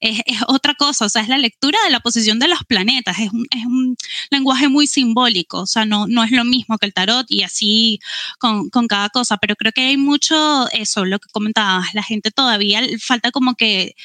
Es, 0.00 0.20
es, 0.26 0.38
otra 0.46 0.74
cosa, 0.74 1.06
o 1.06 1.08
sea, 1.08 1.22
es 1.22 1.28
la 1.28 1.38
lectura 1.38 1.78
de 1.84 1.90
la 1.90 2.00
posición 2.00 2.38
de 2.38 2.48
los 2.48 2.60
planetas, 2.64 3.18
es 3.18 3.32
un, 3.32 3.46
es 3.50 3.66
un, 3.66 3.96
lenguaje 4.30 4.68
muy 4.68 4.86
simbólico, 4.86 5.62
o 5.62 5.66
sea, 5.66 5.84
no, 5.84 6.06
no 6.06 6.22
es 6.22 6.30
lo 6.30 6.44
mismo 6.44 6.78
que 6.78 6.86
el 6.86 6.94
tarot 6.94 7.26
y 7.28 7.42
así 7.42 7.98
con, 8.38 8.70
con, 8.70 8.86
cada 8.86 9.08
cosa, 9.08 9.38
pero 9.38 9.56
creo 9.56 9.72
que 9.72 9.82
hay 9.82 9.96
mucho 9.96 10.68
eso, 10.70 11.04
lo 11.04 11.18
que 11.18 11.28
comentabas, 11.32 11.94
la 11.94 12.02
gente 12.02 12.30
todavía 12.30 12.82
falta 13.00 13.32
como 13.32 13.54
que 13.54 13.96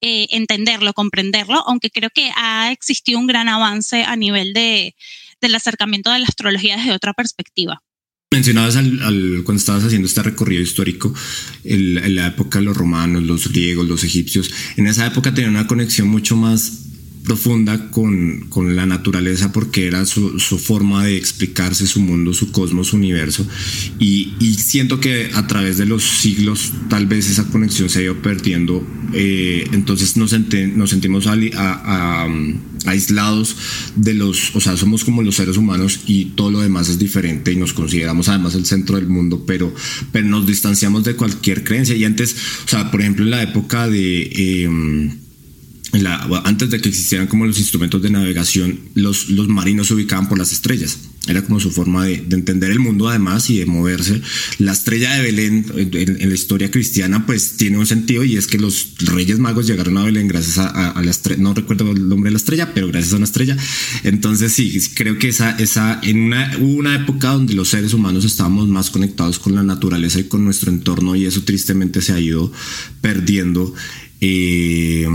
eh, 0.00 0.26
entenderlo, 0.30 0.92
comprenderlo, 0.92 1.62
aunque 1.66 1.90
creo 1.90 2.10
que 2.10 2.30
ha 2.36 2.70
existido 2.70 3.18
un 3.18 3.26
gran 3.26 3.48
avance 3.48 4.04
a 4.04 4.16
nivel 4.16 4.52
de, 4.52 4.94
del 5.40 5.54
acercamiento 5.54 6.10
de 6.10 6.20
la 6.20 6.26
astrología 6.26 6.76
desde 6.76 6.92
otra 6.92 7.14
perspectiva. 7.14 7.82
Mencionabas 8.30 8.76
al, 8.76 9.02
al, 9.02 9.42
cuando 9.42 9.58
estabas 9.58 9.84
haciendo 9.84 10.06
este 10.06 10.22
recorrido 10.22 10.60
histórico, 10.60 11.14
el, 11.64 11.96
en 11.96 12.14
la 12.14 12.26
época 12.26 12.60
los 12.60 12.76
romanos, 12.76 13.22
los 13.22 13.48
griegos, 13.48 13.88
los 13.88 14.04
egipcios, 14.04 14.50
en 14.76 14.86
esa 14.86 15.06
época 15.06 15.32
tenía 15.32 15.48
una 15.48 15.66
conexión 15.66 16.08
mucho 16.08 16.36
más 16.36 16.87
profunda 17.28 17.90
con, 17.90 18.46
con 18.48 18.74
la 18.74 18.86
naturaleza 18.86 19.52
porque 19.52 19.86
era 19.86 20.06
su, 20.06 20.40
su, 20.40 20.58
forma 20.58 21.04
de 21.04 21.16
explicarse 21.16 21.86
su 21.86 22.00
mundo, 22.00 22.32
su 22.32 22.50
cosmos, 22.50 22.88
su 22.88 22.96
universo. 22.96 23.46
Y, 23.98 24.32
y, 24.40 24.54
siento 24.54 24.98
que 24.98 25.30
a 25.34 25.46
través 25.46 25.76
de 25.76 25.84
los 25.84 26.02
siglos 26.02 26.72
tal 26.88 27.06
vez 27.06 27.30
esa 27.30 27.44
conexión 27.44 27.90
se 27.90 27.98
ha 27.98 28.02
ido 28.02 28.22
perdiendo. 28.22 28.84
Eh, 29.12 29.68
entonces 29.72 30.16
nos, 30.16 30.34
nos 30.74 30.90
sentimos 30.90 31.26
a, 31.26 31.34
a, 31.34 32.24
a, 32.24 32.28
aislados 32.86 33.56
de 33.94 34.14
los, 34.14 34.56
o 34.56 34.60
sea, 34.60 34.76
somos 34.78 35.04
como 35.04 35.22
los 35.22 35.36
seres 35.36 35.58
humanos 35.58 36.00
y 36.06 36.26
todo 36.36 36.50
lo 36.50 36.60
demás 36.60 36.88
es 36.88 36.98
diferente 36.98 37.52
y 37.52 37.56
nos 37.56 37.74
consideramos 37.74 38.28
además 38.30 38.54
el 38.54 38.64
centro 38.64 38.96
del 38.96 39.08
mundo, 39.08 39.44
pero, 39.46 39.74
pero 40.12 40.26
nos 40.26 40.46
distanciamos 40.46 41.04
de 41.04 41.14
cualquier 41.14 41.62
creencia. 41.62 41.94
Y 41.94 42.04
antes, 42.04 42.34
o 42.64 42.68
sea, 42.68 42.90
por 42.90 43.02
ejemplo, 43.02 43.24
en 43.24 43.30
la 43.30 43.42
época 43.42 43.86
de... 43.86 44.22
Eh, 44.34 45.18
la, 45.92 46.22
antes 46.44 46.70
de 46.70 46.80
que 46.80 46.90
existieran 46.90 47.28
como 47.28 47.46
los 47.46 47.58
instrumentos 47.58 48.02
de 48.02 48.10
navegación, 48.10 48.78
los, 48.94 49.30
los 49.30 49.48
marinos 49.48 49.88
se 49.88 49.94
ubicaban 49.94 50.28
por 50.28 50.38
las 50.38 50.52
estrellas. 50.52 50.98
Era 51.26 51.42
como 51.42 51.60
su 51.60 51.70
forma 51.70 52.06
de, 52.06 52.18
de 52.18 52.36
entender 52.36 52.70
el 52.70 52.78
mundo 52.78 53.08
además 53.08 53.50
y 53.50 53.58
de 53.58 53.66
moverse. 53.66 54.20
La 54.58 54.72
estrella 54.72 55.14
de 55.14 55.22
Belén 55.22 55.66
en, 55.76 55.94
en, 55.94 56.28
la 56.28 56.34
historia 56.34 56.70
cristiana 56.70 57.26
pues 57.26 57.56
tiene 57.56 57.76
un 57.76 57.86
sentido 57.86 58.24
y 58.24 58.36
es 58.36 58.46
que 58.46 58.58
los 58.58 58.94
reyes 59.00 59.38
magos 59.38 59.66
llegaron 59.66 59.98
a 59.98 60.04
Belén 60.04 60.28
gracias 60.28 60.58
a, 60.58 60.68
a, 60.68 60.90
a 60.90 61.02
la 61.02 61.10
estrella, 61.10 61.42
no 61.42 61.52
recuerdo 61.52 61.90
el 61.90 62.08
nombre 62.08 62.28
de 62.28 62.32
la 62.32 62.38
estrella, 62.38 62.72
pero 62.72 62.88
gracias 62.88 63.12
a 63.12 63.16
una 63.16 63.26
estrella. 63.26 63.56
Entonces 64.04 64.52
sí, 64.52 64.78
creo 64.94 65.18
que 65.18 65.28
esa, 65.28 65.50
esa 65.52 66.00
en 66.02 66.20
una, 66.20 66.52
hubo 66.60 66.74
una 66.74 66.94
época 66.94 67.32
donde 67.32 67.54
los 67.54 67.68
seres 67.68 67.92
humanos 67.92 68.24
estábamos 68.24 68.68
más 68.68 68.90
conectados 68.90 69.38
con 69.38 69.54
la 69.54 69.62
naturaleza 69.62 70.20
y 70.20 70.24
con 70.24 70.44
nuestro 70.44 70.70
entorno 70.70 71.14
y 71.14 71.26
eso 71.26 71.42
tristemente 71.42 72.00
se 72.00 72.12
ha 72.12 72.20
ido 72.20 72.52
perdiendo. 73.02 73.74
Eh, 74.20 75.06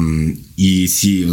y 0.56 0.88
sí, 0.88 1.26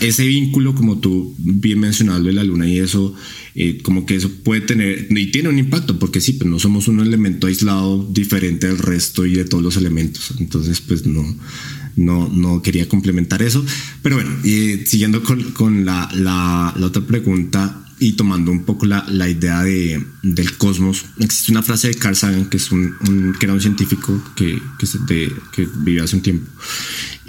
ese 0.00 0.26
vínculo, 0.26 0.74
como 0.74 0.98
tú 0.98 1.34
bien 1.38 1.80
mencionado 1.80 2.22
de 2.22 2.32
la 2.32 2.44
luna 2.44 2.68
y 2.68 2.78
eso, 2.78 3.14
eh, 3.54 3.78
como 3.82 4.04
que 4.04 4.16
eso 4.16 4.30
puede 4.44 4.60
tener, 4.62 5.06
y 5.10 5.30
tiene 5.30 5.48
un 5.48 5.58
impacto, 5.58 5.98
porque 5.98 6.20
sí, 6.20 6.34
pues 6.34 6.50
no 6.50 6.58
somos 6.58 6.88
un 6.88 7.00
elemento 7.00 7.46
aislado 7.46 8.06
diferente 8.12 8.66
del 8.66 8.78
resto 8.78 9.24
y 9.24 9.34
de 9.34 9.44
todos 9.44 9.64
los 9.64 9.76
elementos. 9.76 10.34
Entonces, 10.38 10.80
pues 10.80 11.06
no, 11.06 11.24
no, 11.96 12.28
no 12.28 12.62
quería 12.62 12.88
complementar 12.88 13.42
eso. 13.42 13.64
Pero 14.02 14.16
bueno, 14.16 14.30
eh, 14.44 14.84
siguiendo 14.86 15.22
con, 15.22 15.42
con 15.52 15.84
la, 15.84 16.10
la 16.14 16.86
otra 16.86 17.06
pregunta, 17.06 17.87
y 18.00 18.12
tomando 18.12 18.50
un 18.50 18.64
poco 18.64 18.86
la, 18.86 19.04
la 19.08 19.28
idea 19.28 19.62
de, 19.62 20.04
del 20.22 20.56
cosmos, 20.56 21.04
existe 21.18 21.52
una 21.52 21.62
frase 21.62 21.88
de 21.88 21.94
Carl 21.94 22.16
Sagan, 22.16 22.48
que, 22.48 22.56
es 22.56 22.70
un, 22.70 22.94
un 23.08 23.34
que 23.38 23.46
era 23.46 23.54
un 23.54 23.60
científico 23.60 24.22
que, 24.36 24.60
que, 25.52 25.68
vivió 25.78 26.04
hace 26.04 26.16
un 26.16 26.22
tiempo, 26.22 26.50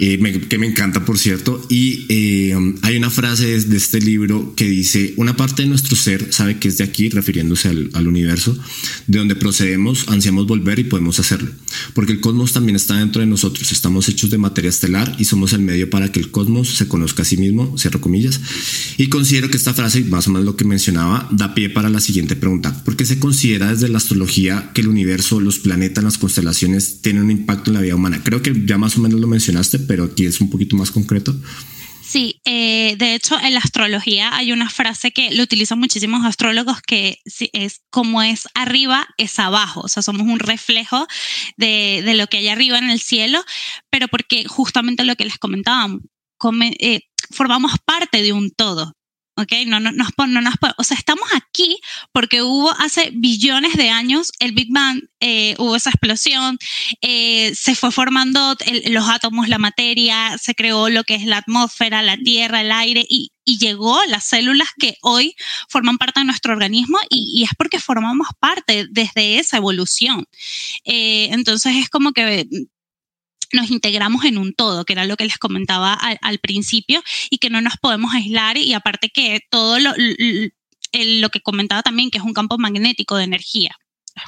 que 0.00 0.56
me 0.58 0.66
encanta, 0.66 1.04
por 1.04 1.18
cierto, 1.18 1.62
y 1.68 2.06
eh, 2.08 2.56
hay 2.80 2.96
una 2.96 3.10
frase 3.10 3.60
de, 3.60 3.76
este 3.76 4.00
libro 4.00 4.54
que 4.56 4.66
dice, 4.66 5.12
una 5.18 5.36
parte 5.36 5.62
de 5.62 5.68
nuestro 5.68 5.94
ser 5.94 6.32
sabe 6.32 6.58
que 6.58 6.68
es 6.68 6.78
de 6.78 6.84
aquí, 6.84 7.10
refiriéndose 7.10 7.68
al, 7.68 7.90
al 7.92 8.08
universo, 8.08 8.58
de 9.06 9.18
donde 9.18 9.36
procedemos, 9.36 10.08
ansiamos 10.08 10.46
volver 10.46 10.78
y 10.78 10.84
podemos 10.84 11.20
hacerlo, 11.20 11.50
porque 11.92 12.12
el 12.12 12.20
cosmos 12.20 12.54
también 12.54 12.76
está 12.76 12.96
dentro 12.96 13.20
de 13.20 13.26
nosotros, 13.26 13.72
estamos 13.72 14.08
hechos 14.08 14.30
de 14.30 14.38
materia 14.38 14.70
estelar 14.70 15.14
y 15.18 15.26
somos 15.26 15.52
el 15.52 15.60
medio 15.60 15.90
para 15.90 16.10
que 16.10 16.18
el 16.18 16.30
cosmos 16.30 16.68
se 16.68 16.88
conozca 16.88 17.20
a 17.20 17.26
sí 17.26 17.36
mismo, 17.36 17.76
cierro 17.76 18.00
comillas, 18.00 18.40
y 18.96 19.08
considero 19.08 19.50
que 19.50 19.58
esta 19.58 19.74
frase, 19.74 20.02
más 20.04 20.28
o 20.28 20.30
menos 20.30 20.46
lo 20.46 20.56
que 20.56 20.64
mencionaba 20.64 21.28
da 21.30 21.54
pie 21.54 21.68
para 21.68 21.90
la 21.90 22.00
siguiente 22.00 22.36
pregunta. 22.36 22.84
¿Por 22.84 22.96
qué 22.96 23.04
se 23.04 23.18
considera 23.18 23.70
desde 23.70 23.90
la 23.90 23.98
astrología 23.98 24.70
que 24.72 24.80
el 24.80 24.88
universo, 24.88 25.40
los 25.40 25.58
planetas, 25.58 26.02
las 26.02 26.16
constelaciones 26.16 27.02
tienen 27.02 27.24
un 27.24 27.30
impacto 27.30 27.70
en 27.70 27.74
la 27.74 27.82
vida 27.82 27.96
humana? 27.96 28.22
Creo 28.24 28.40
que 28.40 28.64
ya 28.64 28.78
más 28.78 28.96
o 28.96 29.00
menos 29.00 29.20
lo 29.20 29.26
mencionaste, 29.26 29.78
pero 29.90 30.04
aquí 30.04 30.24
es 30.24 30.40
un 30.40 30.48
poquito 30.48 30.76
más 30.76 30.92
concreto. 30.92 31.34
Sí, 32.00 32.40
eh, 32.44 32.94
de 32.96 33.16
hecho 33.16 33.36
en 33.40 33.54
la 33.54 33.58
astrología 33.58 34.36
hay 34.36 34.52
una 34.52 34.70
frase 34.70 35.10
que 35.10 35.32
lo 35.32 35.42
utilizan 35.42 35.80
muchísimos 35.80 36.24
astrólogos 36.24 36.80
que 36.80 37.18
es 37.52 37.80
como 37.90 38.22
es 38.22 38.46
arriba, 38.54 39.08
es 39.18 39.40
abajo, 39.40 39.80
o 39.80 39.88
sea, 39.88 40.04
somos 40.04 40.22
un 40.22 40.38
reflejo 40.38 41.08
de, 41.56 42.04
lo 42.14 42.28
que 42.28 42.36
hay 42.36 42.46
arriba 42.46 42.78
en 42.78 42.88
el 42.88 43.00
cielo, 43.00 43.42
pero 43.90 44.06
porque 44.06 44.44
justamente 44.44 45.02
lo 45.02 45.16
que 45.16 45.24
les 45.24 45.38
comentaba, 45.38 45.92
eh, 46.78 47.00
formamos 47.32 47.72
parte 47.84 48.22
de 48.22 48.32
un 48.32 48.52
todo. 48.52 48.92
¿Ok? 49.36 49.52
No, 49.66 49.80
no, 49.80 49.92
no, 49.92 50.06
no, 50.26 50.40
nos, 50.40 50.54
o 50.76 50.84
sea, 50.84 50.96
estamos 50.96 51.28
aquí 51.34 51.78
porque 52.12 52.42
hubo 52.42 52.70
hace 52.78 53.10
billones 53.12 53.76
de 53.76 53.90
años 53.90 54.32
el 54.38 54.52
Big 54.52 54.68
Bang, 54.70 55.02
eh, 55.20 55.54
hubo 55.58 55.76
esa 55.76 55.90
explosión, 55.90 56.58
eh, 57.00 57.54
se 57.54 57.74
fue 57.74 57.90
formando 57.90 58.56
los 58.86 59.08
átomos, 59.08 59.48
la 59.48 59.58
materia, 59.58 60.36
se 60.38 60.54
creó 60.54 60.88
lo 60.88 61.04
que 61.04 61.14
es 61.14 61.24
la 61.24 61.38
atmósfera, 61.38 62.02
la 62.02 62.16
tierra, 62.16 62.60
el 62.60 62.72
aire 62.72 63.04
y, 63.08 63.32
y 63.44 63.58
llegó 63.58 63.98
las 64.06 64.24
células 64.24 64.68
que 64.78 64.96
hoy 65.02 65.34
forman 65.68 65.98
parte 65.98 66.20
de 66.20 66.26
nuestro 66.26 66.52
organismo 66.52 66.98
y, 67.08 67.44
es 67.44 67.50
porque 67.56 67.80
formamos 67.80 68.28
parte 68.38 68.86
desde 68.90 69.38
esa 69.38 69.56
evolución. 69.56 70.26
Eh, 70.84 71.28
entonces 71.32 71.76
es 71.76 71.88
como 71.88 72.12
que 72.12 72.46
nos 73.52 73.70
integramos 73.70 74.24
en 74.24 74.38
un 74.38 74.54
todo, 74.54 74.84
que 74.84 74.92
era 74.92 75.04
lo 75.04 75.16
que 75.16 75.24
les 75.24 75.38
comentaba 75.38 75.94
al, 75.94 76.38
principio, 76.38 77.02
y 77.30 77.38
que 77.38 77.50
no 77.50 77.60
nos 77.60 77.76
podemos 77.76 78.14
aislar 78.14 78.56
y 78.56 78.72
aparte 78.72 79.10
que 79.10 79.40
todo 79.50 79.78
lo, 79.78 79.92
lo 80.92 81.28
que 81.30 81.40
comentaba 81.40 81.82
también, 81.82 82.10
que 82.10 82.18
es 82.18 82.24
un 82.24 82.34
campo 82.34 82.58
magnético 82.58 83.16
de 83.16 83.24
energía 83.24 83.76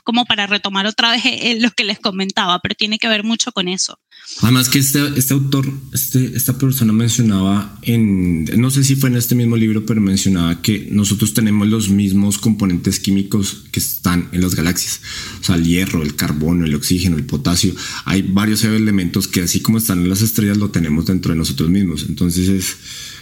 como 0.04 0.24
para 0.24 0.46
retomar 0.46 0.86
otra 0.86 1.12
vez 1.12 1.22
eh, 1.24 1.58
lo 1.60 1.70
que 1.70 1.84
les 1.84 1.98
comentaba, 1.98 2.60
pero 2.60 2.74
tiene 2.74 2.98
que 2.98 3.08
ver 3.08 3.24
mucho 3.24 3.52
con 3.52 3.68
eso. 3.68 3.98
Además 4.40 4.68
que 4.68 4.78
este, 4.78 5.00
este 5.16 5.34
autor, 5.34 5.70
este, 5.92 6.36
esta 6.36 6.56
persona 6.56 6.92
mencionaba 6.92 7.78
en, 7.82 8.44
no 8.60 8.70
sé 8.70 8.84
si 8.84 8.94
fue 8.94 9.10
en 9.10 9.16
este 9.16 9.34
mismo 9.34 9.56
libro, 9.56 9.84
pero 9.84 10.00
mencionaba 10.00 10.62
que 10.62 10.88
nosotros 10.90 11.34
tenemos 11.34 11.68
los 11.68 11.88
mismos 11.88 12.38
componentes 12.38 13.00
químicos 13.00 13.64
que 13.72 13.80
están 13.80 14.28
en 14.32 14.40
las 14.40 14.54
galaxias. 14.54 15.00
O 15.40 15.44
sea, 15.44 15.56
el 15.56 15.64
hierro, 15.64 16.02
el 16.02 16.14
carbono, 16.14 16.64
el 16.64 16.74
oxígeno, 16.74 17.16
el 17.16 17.24
potasio. 17.24 17.74
Hay 18.04 18.22
varios 18.22 18.64
elementos 18.64 19.28
que 19.28 19.42
así 19.42 19.60
como 19.60 19.78
están 19.78 19.98
en 19.98 20.08
las 20.08 20.22
estrellas 20.22 20.56
lo 20.56 20.70
tenemos 20.70 21.06
dentro 21.06 21.32
de 21.32 21.38
nosotros 21.38 21.68
mismos. 21.68 22.06
Entonces 22.08 22.48
es, 22.48 22.76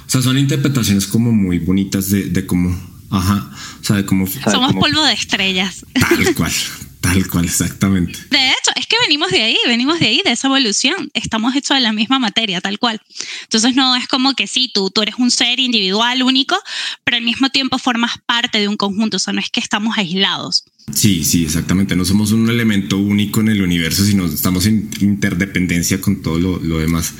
o 0.06 0.10
sea, 0.10 0.22
son 0.22 0.38
interpretaciones 0.38 1.06
como 1.06 1.32
muy 1.32 1.58
bonitas 1.58 2.10
de, 2.10 2.24
de 2.24 2.46
cómo 2.46 2.99
Ajá. 3.10 3.50
O 3.80 3.84
sea, 3.84 4.06
como. 4.06 4.26
Somos 4.26 4.72
polvo 4.74 5.04
de 5.04 5.12
estrellas. 5.12 5.84
Tal 5.94 6.34
cual. 6.34 6.52
Tal 7.12 7.26
cual, 7.26 7.44
exactamente. 7.44 8.20
De 8.30 8.38
hecho, 8.38 8.70
es 8.76 8.86
que 8.86 8.94
venimos 9.02 9.32
de 9.32 9.42
ahí, 9.42 9.56
venimos 9.66 9.98
de 9.98 10.06
ahí, 10.06 10.22
de 10.24 10.30
esa 10.30 10.46
evolución. 10.46 11.10
Estamos 11.12 11.56
hechos 11.56 11.76
de 11.76 11.80
la 11.80 11.92
misma 11.92 12.20
materia, 12.20 12.60
tal 12.60 12.78
cual. 12.78 13.00
Entonces 13.42 13.74
no 13.74 13.96
es 13.96 14.06
como 14.06 14.34
que 14.34 14.46
sí, 14.46 14.70
tú, 14.72 14.90
tú 14.90 15.02
eres 15.02 15.16
un 15.18 15.32
ser 15.32 15.58
individual, 15.58 16.22
único, 16.22 16.56
pero 17.02 17.16
al 17.16 17.24
mismo 17.24 17.50
tiempo 17.50 17.78
formas 17.78 18.12
parte 18.26 18.60
de 18.60 18.68
un 18.68 18.76
conjunto, 18.76 19.16
o 19.16 19.20
sea, 19.20 19.32
no 19.32 19.40
es 19.40 19.50
que 19.50 19.58
estamos 19.58 19.98
aislados. 19.98 20.62
Sí, 20.94 21.24
sí, 21.24 21.44
exactamente. 21.44 21.96
No 21.96 22.04
somos 22.04 22.30
un 22.30 22.48
elemento 22.48 22.96
único 22.98 23.40
en 23.40 23.48
el 23.48 23.62
universo, 23.62 24.04
sino 24.04 24.26
estamos 24.26 24.66
en 24.66 24.88
interdependencia 25.00 26.00
con 26.00 26.22
todo 26.22 26.38
lo, 26.38 26.58
lo 26.58 26.78
demás. 26.78 27.12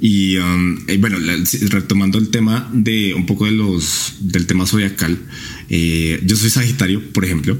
Y, 0.00 0.36
um, 0.36 0.78
bueno, 0.98 1.18
retomando 1.70 2.18
el 2.18 2.30
tema 2.30 2.68
de 2.72 3.14
un 3.14 3.26
poco 3.26 3.46
de 3.46 3.52
los 3.52 4.14
del 4.20 4.46
tema 4.46 4.66
zodiacal, 4.66 5.18
eh, 5.68 6.20
yo 6.24 6.36
soy 6.36 6.50
Sagitario, 6.50 7.02
por 7.12 7.24
ejemplo, 7.24 7.58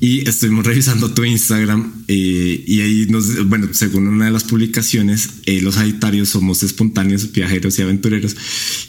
y 0.00 0.28
estuvimos 0.28 0.66
revisando 0.66 1.12
tu 1.12 1.24
Instagram 1.24 2.04
eh, 2.08 2.64
y 2.66 2.80
ahí 2.80 3.06
nos, 3.08 3.46
bueno, 3.48 3.68
según 3.72 4.08
una 4.08 4.26
de 4.26 4.30
las 4.30 4.44
publicaciones, 4.44 5.28
eh, 5.46 5.60
los 5.60 5.76
Sagitarios 5.76 6.30
somos 6.30 6.62
espontáneos, 6.62 7.32
viajeros 7.32 7.78
y 7.78 7.82
aventureros, 7.82 8.36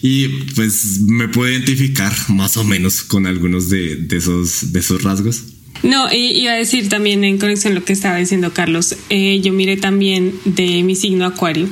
y 0.01 0.27
pues 0.55 1.01
me 1.01 1.27
puedo 1.27 1.51
identificar 1.51 2.13
más 2.29 2.57
o 2.57 2.63
menos 2.63 3.03
con 3.03 3.27
algunos 3.27 3.69
de, 3.69 3.95
de 3.95 4.17
esos, 4.17 4.71
de 4.73 4.79
esos 4.79 5.03
rasgos. 5.03 5.43
No, 5.83 6.07
iba 6.11 6.53
a 6.53 6.55
decir 6.55 6.89
también 6.89 7.23
en 7.23 7.37
conexión 7.37 7.73
a 7.73 7.75
lo 7.75 7.85
que 7.85 7.93
estaba 7.93 8.17
diciendo 8.17 8.53
Carlos, 8.53 8.95
eh, 9.09 9.39
yo 9.41 9.53
miré 9.53 9.77
también 9.77 10.33
de 10.45 10.81
mi 10.83 10.95
signo 10.95 11.25
acuario 11.25 11.69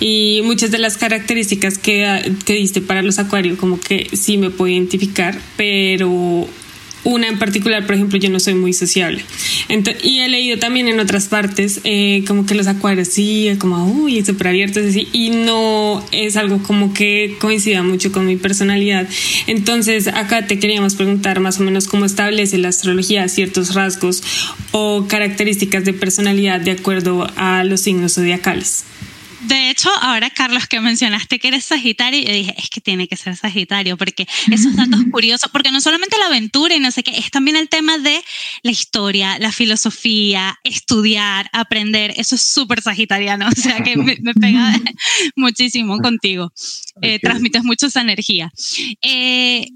y 0.00 0.42
muchas 0.44 0.70
de 0.70 0.78
las 0.78 0.98
características 0.98 1.78
que, 1.78 2.32
que 2.44 2.54
diste 2.54 2.82
para 2.82 3.02
los 3.02 3.18
acuarios 3.18 3.58
como 3.58 3.80
que 3.80 4.08
sí 4.12 4.36
me 4.36 4.50
puedo 4.50 4.72
identificar, 4.72 5.40
pero 5.56 6.46
una 7.04 7.28
en 7.28 7.38
particular, 7.38 7.86
por 7.86 7.94
ejemplo, 7.94 8.18
yo 8.18 8.30
no 8.30 8.40
soy 8.40 8.54
muy 8.54 8.72
sociable. 8.72 9.22
y 10.02 10.20
he 10.20 10.28
leído 10.28 10.58
también 10.58 10.88
en 10.88 11.00
otras 11.00 11.28
partes 11.28 11.80
eh, 11.84 12.24
como 12.26 12.46
que 12.46 12.54
los 12.54 12.66
acuarios 12.66 13.08
sí, 13.08 13.54
como, 13.58 13.86
uy, 13.86 14.24
súper 14.24 14.48
abiertos 14.48 14.84
así, 14.84 15.08
y 15.12 15.30
no 15.30 16.04
es 16.12 16.36
algo 16.36 16.62
como 16.62 16.92
que 16.94 17.36
coincida 17.38 17.82
mucho 17.82 18.10
con 18.12 18.26
mi 18.26 18.36
personalidad. 18.36 19.06
Entonces, 19.46 20.08
acá 20.08 20.46
te 20.46 20.58
queríamos 20.58 20.94
preguntar 20.94 21.40
más 21.40 21.60
o 21.60 21.62
menos 21.62 21.86
cómo 21.86 22.04
establece 22.04 22.58
la 22.58 22.68
astrología 22.68 23.28
ciertos 23.28 23.74
rasgos 23.74 24.22
o 24.72 25.06
características 25.08 25.84
de 25.84 25.92
personalidad 25.92 26.60
de 26.60 26.72
acuerdo 26.72 27.26
a 27.36 27.64
los 27.64 27.80
signos 27.80 28.14
zodiacales. 28.14 28.84
De 29.46 29.70
hecho, 29.70 29.90
ahora 30.00 30.30
Carlos 30.30 30.66
que 30.66 30.80
mencionaste 30.80 31.38
que 31.38 31.48
eres 31.48 31.64
Sagitario, 31.64 32.22
yo 32.22 32.32
dije, 32.32 32.54
es 32.56 32.70
que 32.70 32.80
tiene 32.80 33.08
que 33.08 33.16
ser 33.16 33.36
Sagitario, 33.36 33.96
porque 33.96 34.26
esos 34.50 34.74
datos 34.76 35.00
curiosos, 35.10 35.50
porque 35.50 35.70
no 35.70 35.80
solamente 35.80 36.16
la 36.18 36.26
aventura 36.26 36.74
y 36.74 36.80
no 36.80 36.90
sé 36.90 37.02
qué, 37.02 37.10
es 37.16 37.30
también 37.30 37.56
el 37.56 37.68
tema 37.68 37.98
de 37.98 38.22
la 38.62 38.70
historia, 38.70 39.38
la 39.38 39.52
filosofía, 39.52 40.58
estudiar, 40.64 41.50
aprender, 41.52 42.14
eso 42.16 42.36
es 42.36 42.42
súper 42.42 42.80
sagitariano, 42.80 43.48
o 43.56 43.60
sea 43.60 43.82
que 43.82 43.96
me, 43.96 44.16
pega 44.16 44.72
muchísimo 45.36 45.98
contigo, 45.98 46.52
eh, 47.02 47.18
transmites 47.18 47.64
mucho 47.64 47.86
esa 47.86 48.00
energía. 48.00 48.50
Eh, 49.02 49.66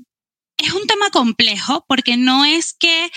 es 0.57 0.73
un 0.73 0.87
tema 0.87 1.11
complejo 1.11 1.85
porque 1.87 2.17
no 2.17 2.45
es 2.45 2.73
que 2.73 3.11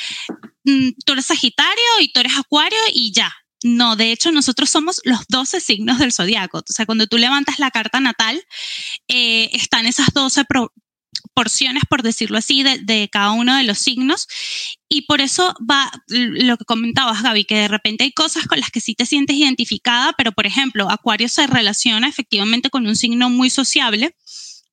mm, 0.65 0.89
tú 1.05 1.13
eres 1.13 1.25
Sagitario 1.25 1.99
y 1.99 2.11
tú 2.11 2.19
eres 2.19 2.37
Acuario 2.37 2.77
y 2.93 3.11
ya, 3.11 3.33
no, 3.63 3.95
de 3.95 4.11
hecho, 4.11 4.31
nosotros 4.31 4.69
somos 4.69 5.01
los 5.03 5.27
12 5.27 5.59
signos 5.59 5.99
del 5.99 6.13
zodiaco. 6.13 6.59
O 6.59 6.63
sea, 6.73 6.85
cuando 6.85 7.07
tú 7.07 7.17
levantas 7.17 7.59
la 7.59 7.71
carta 7.71 7.99
natal, 7.99 8.43
eh, 9.07 9.49
están 9.53 9.85
esas 9.85 10.07
12 10.13 10.43
porciones, 11.33 11.83
por 11.89 12.01
decirlo 12.01 12.37
así, 12.37 12.63
de, 12.63 13.09
cada 13.11 13.31
uno 13.31 13.55
de 13.55 13.63
los 13.63 13.77
signos. 13.77 14.27
Y 14.89 15.03
por 15.03 15.21
eso 15.21 15.55
va 15.69 15.91
lo 16.07 16.57
que 16.57 16.65
comentabas, 16.65 17.21
Gaby, 17.21 17.45
que 17.45 17.55
de 17.55 17.67
repente 17.67 18.03
hay 18.03 18.11
cosas 18.11 18.47
con 18.47 18.59
las 18.59 18.71
que 18.71 18.81
sí 18.81 18.95
te 18.95 19.05
sientes 19.05 19.35
identificada, 19.35 20.13
pero 20.17 20.31
por 20.31 20.47
ejemplo, 20.47 20.89
Acuario 20.89 21.29
se 21.29 21.45
relaciona 21.47 22.07
efectivamente 22.07 22.69
con 22.69 22.87
un 22.87 22.95
signo 22.95 23.29
muy 23.29 23.49
sociable 23.49 24.15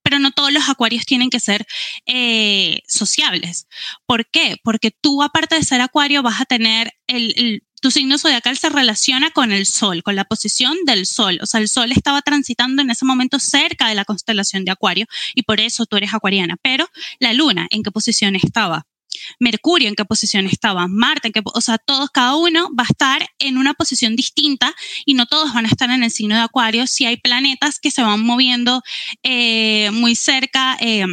pero 0.09 0.21
no 0.21 0.31
todos 0.31 0.51
los 0.51 0.71
acuarios 0.71 1.05
tienen 1.05 1.29
que 1.29 1.39
ser 1.39 1.67
eh, 2.07 2.81
sociables. 2.87 3.67
¿Por 4.07 4.27
qué? 4.31 4.57
Porque 4.65 4.91
tú, 4.91 5.23
aparte 5.23 5.57
de 5.57 5.63
ser 5.63 5.83
acuario, 5.83 6.23
vas 6.23 6.41
a 6.41 6.47
tener 6.47 6.93
el, 7.07 7.63
tu 7.81 7.91
signo 7.91 8.19
zodiacal 8.19 8.57
se 8.57 8.69
relaciona 8.69 9.31
con 9.31 9.53
el 9.53 9.67
Sol, 9.67 10.03
con 10.03 10.17
la 10.17 10.25
posición 10.25 10.77
del 10.85 11.07
Sol. 11.07 11.39
O 11.43 11.47
sea, 11.47 11.61
el 11.61 11.69
Sol 11.69 11.93
estaba 11.93 12.23
transitando 12.23 12.83
en 12.83 12.91
ese 12.91 13.05
momento 13.05 13.39
cerca 13.39 13.89
de 13.89 13.95
la 13.95 14.05
constelación 14.05 14.65
de 14.65 14.73
Acuario 14.73 15.07
y 15.35 15.43
por 15.43 15.61
eso 15.61 15.87
tú 15.87 15.97
eres 15.97 16.15
acuariana. 16.15 16.57
Pero 16.63 16.89
la 17.21 17.33
Luna, 17.33 17.67
¿en 17.71 17.83
qué 17.83 17.91
posición 17.91 18.37
estaba? 18.37 18.87
Mercurio 19.41 19.89
en 19.89 19.95
qué 19.95 20.05
posición 20.05 20.47
estaba, 20.47 20.87
Marte 20.87 21.29
en 21.29 21.33
qué, 21.33 21.41
o 21.45 21.61
sea, 21.61 21.79
todos, 21.79 22.11
cada 22.11 22.37
uno 22.37 22.69
va 22.79 22.85
a 22.85 22.91
estar 22.91 23.29
en 23.39 23.57
una 23.59 23.75
posición 23.75 24.17
distinta 24.17 24.75
y 25.07 25.15
no 25.15 25.27
todos 25.27 25.53
van 25.55 25.65
a 25.65 25.69
estar 25.69 25.91
en 25.91 26.03
el 26.03 26.11
signo 26.11 26.37
de 26.37 26.43
Acuario 26.43 26.87
si 26.87 27.07
hay 27.07 27.17
planetas 27.17 27.81
que 27.81 27.91
se 27.91 28.03
van 28.03 28.25
moviendo 28.25 28.83
eh, 29.23 29.91
muy 29.93 30.15
cerca. 30.15 30.77
Eh, 30.81 31.07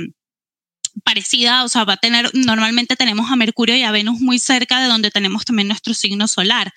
parecida, 1.05 1.63
o 1.63 1.69
sea, 1.69 1.85
va 1.85 1.93
a 1.93 1.97
tener, 1.97 2.29
normalmente 2.33 2.95
tenemos 2.95 3.31
a 3.31 3.35
Mercurio 3.35 3.77
y 3.77 3.83
a 3.83 3.91
Venus 3.91 4.19
muy 4.19 4.39
cerca 4.39 4.81
de 4.81 4.87
donde 4.87 5.11
tenemos 5.11 5.45
también 5.45 5.67
nuestro 5.67 5.93
signo 5.93 6.27
solar, 6.27 6.73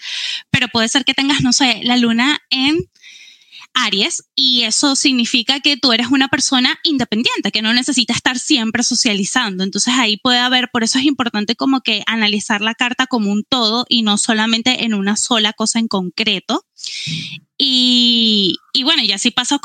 pero 0.50 0.68
puede 0.68 0.88
ser 0.88 1.04
que 1.04 1.14
tengas, 1.14 1.40
no 1.40 1.52
sé, 1.52 1.80
la 1.82 1.96
luna 1.96 2.38
en 2.50 2.78
Aries 3.74 4.24
y 4.36 4.62
eso 4.62 4.96
significa 4.96 5.60
que 5.60 5.76
tú 5.76 5.92
eres 5.92 6.08
una 6.08 6.28
persona 6.28 6.78
independiente, 6.82 7.50
que 7.50 7.62
no 7.62 7.72
necesita 7.72 8.12
estar 8.12 8.38
siempre 8.38 8.82
socializando. 8.82 9.64
Entonces 9.64 9.94
ahí 9.96 10.18
puede 10.18 10.38
haber, 10.38 10.68
por 10.70 10.84
eso 10.84 10.98
es 10.98 11.04
importante 11.04 11.56
como 11.56 11.80
que 11.80 12.02
analizar 12.06 12.60
la 12.60 12.74
carta 12.74 13.06
como 13.06 13.32
un 13.32 13.44
todo 13.44 13.86
y 13.88 14.02
no 14.02 14.18
solamente 14.18 14.84
en 14.84 14.94
una 14.94 15.16
sola 15.16 15.52
cosa 15.52 15.78
en 15.78 15.88
concreto. 15.88 16.64
Y, 17.60 18.56
y, 18.72 18.84
bueno, 18.84 19.02
y 19.02 19.10
así 19.10 19.32
pasa, 19.32 19.60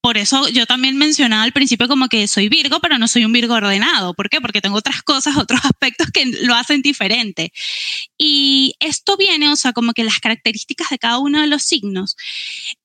por 0.00 0.16
eso 0.16 0.48
yo 0.48 0.64
también 0.64 0.96
mencionaba 0.96 1.42
al 1.42 1.52
principio 1.52 1.88
como 1.88 2.08
que 2.08 2.26
soy 2.26 2.48
Virgo, 2.48 2.80
pero 2.80 2.96
no 2.96 3.06
soy 3.06 3.26
un 3.26 3.32
Virgo 3.32 3.52
ordenado. 3.52 4.14
¿Por 4.14 4.30
qué? 4.30 4.40
Porque 4.40 4.62
tengo 4.62 4.78
otras 4.78 5.02
cosas, 5.02 5.36
otros 5.36 5.60
aspectos 5.62 6.08
que 6.10 6.24
lo 6.24 6.54
hacen 6.54 6.80
diferente. 6.80 7.52
Y 8.16 8.74
esto 8.80 9.18
viene, 9.18 9.50
o 9.50 9.56
sea, 9.56 9.74
como 9.74 9.92
que 9.92 10.04
las 10.04 10.20
características 10.20 10.88
de 10.88 10.98
cada 10.98 11.18
uno 11.18 11.42
de 11.42 11.46
los 11.46 11.62
signos. 11.62 12.16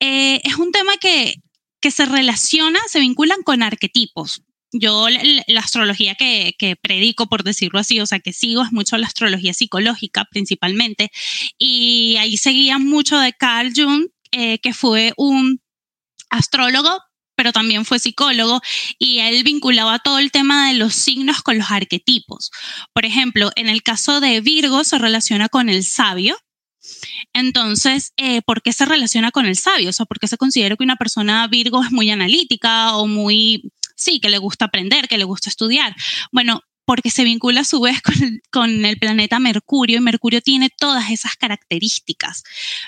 Eh, 0.02 0.42
es 0.44 0.56
un 0.56 0.74
tema 0.74 0.98
que, 0.98 1.36
que 1.80 1.92
se 1.92 2.06
relaciona, 2.06 2.80
se 2.90 3.00
vinculan 3.00 3.42
con 3.44 3.64
arquetipos. 3.64 4.42
yo 4.74 5.08
la, 5.10 5.62
astrología 5.62 6.16
que, 6.16 6.54
que, 6.60 6.76
predico, 6.76 7.28
por 7.28 7.44
decirlo 7.44 7.80
así, 7.80 8.02
o 8.02 8.06
sea, 8.06 8.20
que 8.20 8.34
sigo 8.34 8.62
es 8.62 8.74
mucho 8.74 8.98
la 8.98 9.08
astrología 9.08 9.54
psicológica 9.54 10.28
principalmente. 10.30 11.12
Y 11.58 12.18
ahí 12.20 12.36
seguía 12.36 12.78
mucho 12.78 13.18
de 13.20 13.32
Carl 13.32 13.72
Jung, 13.74 14.10
eh, 14.32 14.60
que 14.60 14.74
fue 14.74 15.14
un 15.18 15.62
astrólogo 16.30 17.00
pero 17.36 17.54
también 17.54 17.86
fue 17.86 18.00
psicólogo 18.00 18.60
y 18.98 19.20
él 19.20 19.46
vinculaba 19.46 20.00
todo 20.00 20.20
el 20.20 20.30
tema 20.30 20.68
de 20.68 20.74
los 20.74 20.94
signos 20.94 21.42
con 21.42 21.58
los 21.58 21.72
arquetipos. 21.72 22.52
Por 22.92 23.06
ejemplo, 23.06 23.50
en 23.56 23.70
el 23.70 23.82
caso 23.82 24.20
de 24.20 24.42
Virgo 24.42 24.84
se 24.84 24.98
relaciona 24.98 25.48
con 25.48 25.70
el 25.70 25.86
sabio, 25.86 26.36
entonces, 27.34 28.14
eh, 28.18 28.42
¿por 28.42 28.62
qué 28.62 28.74
se 28.74 28.86
relaciona 28.86 29.32
con 29.32 29.46
el 29.46 29.56
sabio? 29.56 29.90
O 29.90 29.94
sea, 29.94 30.06
¿por 30.06 30.20
qué 30.20 30.28
se 30.28 30.38
considera 30.38 30.76
que 30.76 30.84
una 30.84 30.96
persona 30.96 31.48
Virgo 31.48 31.84
es 31.84 31.92
muy 31.92 32.10
analítica 32.10 32.98
o 32.98 33.08
muy, 33.08 33.72
sí, 33.96 34.20
que 34.20 34.30
le 34.30 34.38
gusta 34.38 34.66
aprender, 34.66 35.08
que 35.08 35.18
le 35.18 35.24
gusta 35.24 35.50
estudiar? 35.50 35.96
Bueno, 36.32 36.62
porque 36.90 37.12
se 37.12 37.24
vincula 37.24 37.62
a 37.62 37.66
su 37.66 37.82
vez 37.82 38.02
con 38.52 38.84
el, 38.84 38.98
planeta 38.98 39.38
Mercurio 39.38 39.98
y 39.98 40.02
Mercurio 40.02 40.42
tiene 40.42 40.72
todas 40.72 41.12
esas 41.12 41.36
características. 41.36 42.44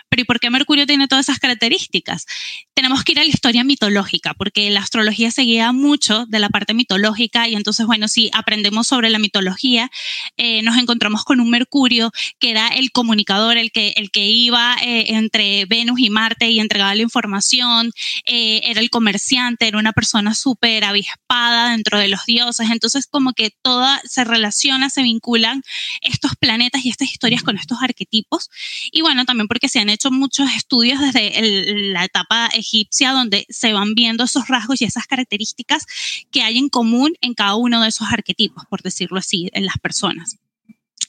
Pero 0.09 0.23
¿y 0.23 0.25
por 0.25 0.39
qué 0.39 0.49
Mercurio 0.49 0.87
tiene 0.87 1.07
todas 1.07 1.25
esas 1.25 1.37
características? 1.37 2.25
Tenemos 2.73 3.03
que 3.03 3.11
ir 3.11 3.19
a 3.19 3.23
la 3.23 3.29
historia 3.29 3.63
mitológica, 3.63 4.33
porque 4.33 4.71
la 4.71 4.79
astrología 4.79 5.29
se 5.29 5.43
guía 5.43 5.71
mucho 5.71 6.25
de 6.25 6.39
la 6.39 6.49
parte 6.49 6.73
mitológica 6.73 7.47
y 7.47 7.53
entonces, 7.53 7.85
bueno, 7.85 8.07
si 8.07 8.31
aprendemos 8.33 8.87
sobre 8.87 9.11
la 9.11 9.19
mitología, 9.19 9.91
eh, 10.35 10.63
nos 10.63 10.79
encontramos 10.79 11.23
con 11.23 11.39
un 11.39 11.51
Mercurio 11.51 12.11
que 12.39 12.49
era 12.49 12.69
el 12.69 12.91
comunicador, 12.91 13.57
el 13.57 13.71
que, 13.71 13.93
el 13.97 14.09
que 14.09 14.25
iba 14.25 14.77
eh, 14.81 15.13
entre 15.13 15.65
Venus 15.65 15.99
y 15.99 16.09
Marte 16.09 16.49
y 16.49 16.59
entregaba 16.59 16.95
la 16.95 17.03
información, 17.03 17.91
eh, 18.25 18.61
era 18.63 18.81
el 18.81 18.89
comerciante, 18.89 19.67
era 19.67 19.77
una 19.77 19.93
persona 19.93 20.33
súper 20.33 20.85
avispada 20.85 21.69
dentro 21.69 21.99
de 21.99 22.07
los 22.07 22.25
dioses, 22.25 22.71
entonces 22.71 23.05
como 23.05 23.33
que 23.33 23.51
toda 23.61 23.90
se 24.03 24.23
relaciona, 24.23 24.89
se 24.89 25.03
vinculan 25.03 25.63
estos 26.01 26.35
planetas 26.39 26.85
y 26.85 26.89
estas 26.89 27.11
historias 27.11 27.43
con 27.43 27.57
estos 27.57 27.79
arquetipos. 27.81 28.49
Y 28.91 29.01
bueno, 29.01 29.25
también 29.25 29.47
porque 29.47 29.69
se 29.69 29.79
han 29.79 29.89
hecho 29.89 30.11
muchos 30.11 30.49
estudios 30.55 30.99
desde 30.99 31.91
la 31.91 32.05
etapa 32.05 32.47
egipcia 32.53 33.11
donde 33.11 33.45
se 33.49 33.73
van 33.73 33.93
viendo 33.95 34.23
esos 34.23 34.47
rasgos 34.47 34.81
y 34.81 34.85
esas 34.85 35.07
características 35.07 35.85
que 36.31 36.43
hay 36.43 36.57
en 36.57 36.69
común 36.69 37.13
en 37.21 37.33
cada 37.33 37.55
uno 37.55 37.81
de 37.81 37.89
esos 37.89 38.07
arquetipos, 38.11 38.65
por 38.69 38.81
decirlo 38.81 39.19
así, 39.19 39.49
en 39.53 39.65
las 39.65 39.77
personas. 39.77 40.37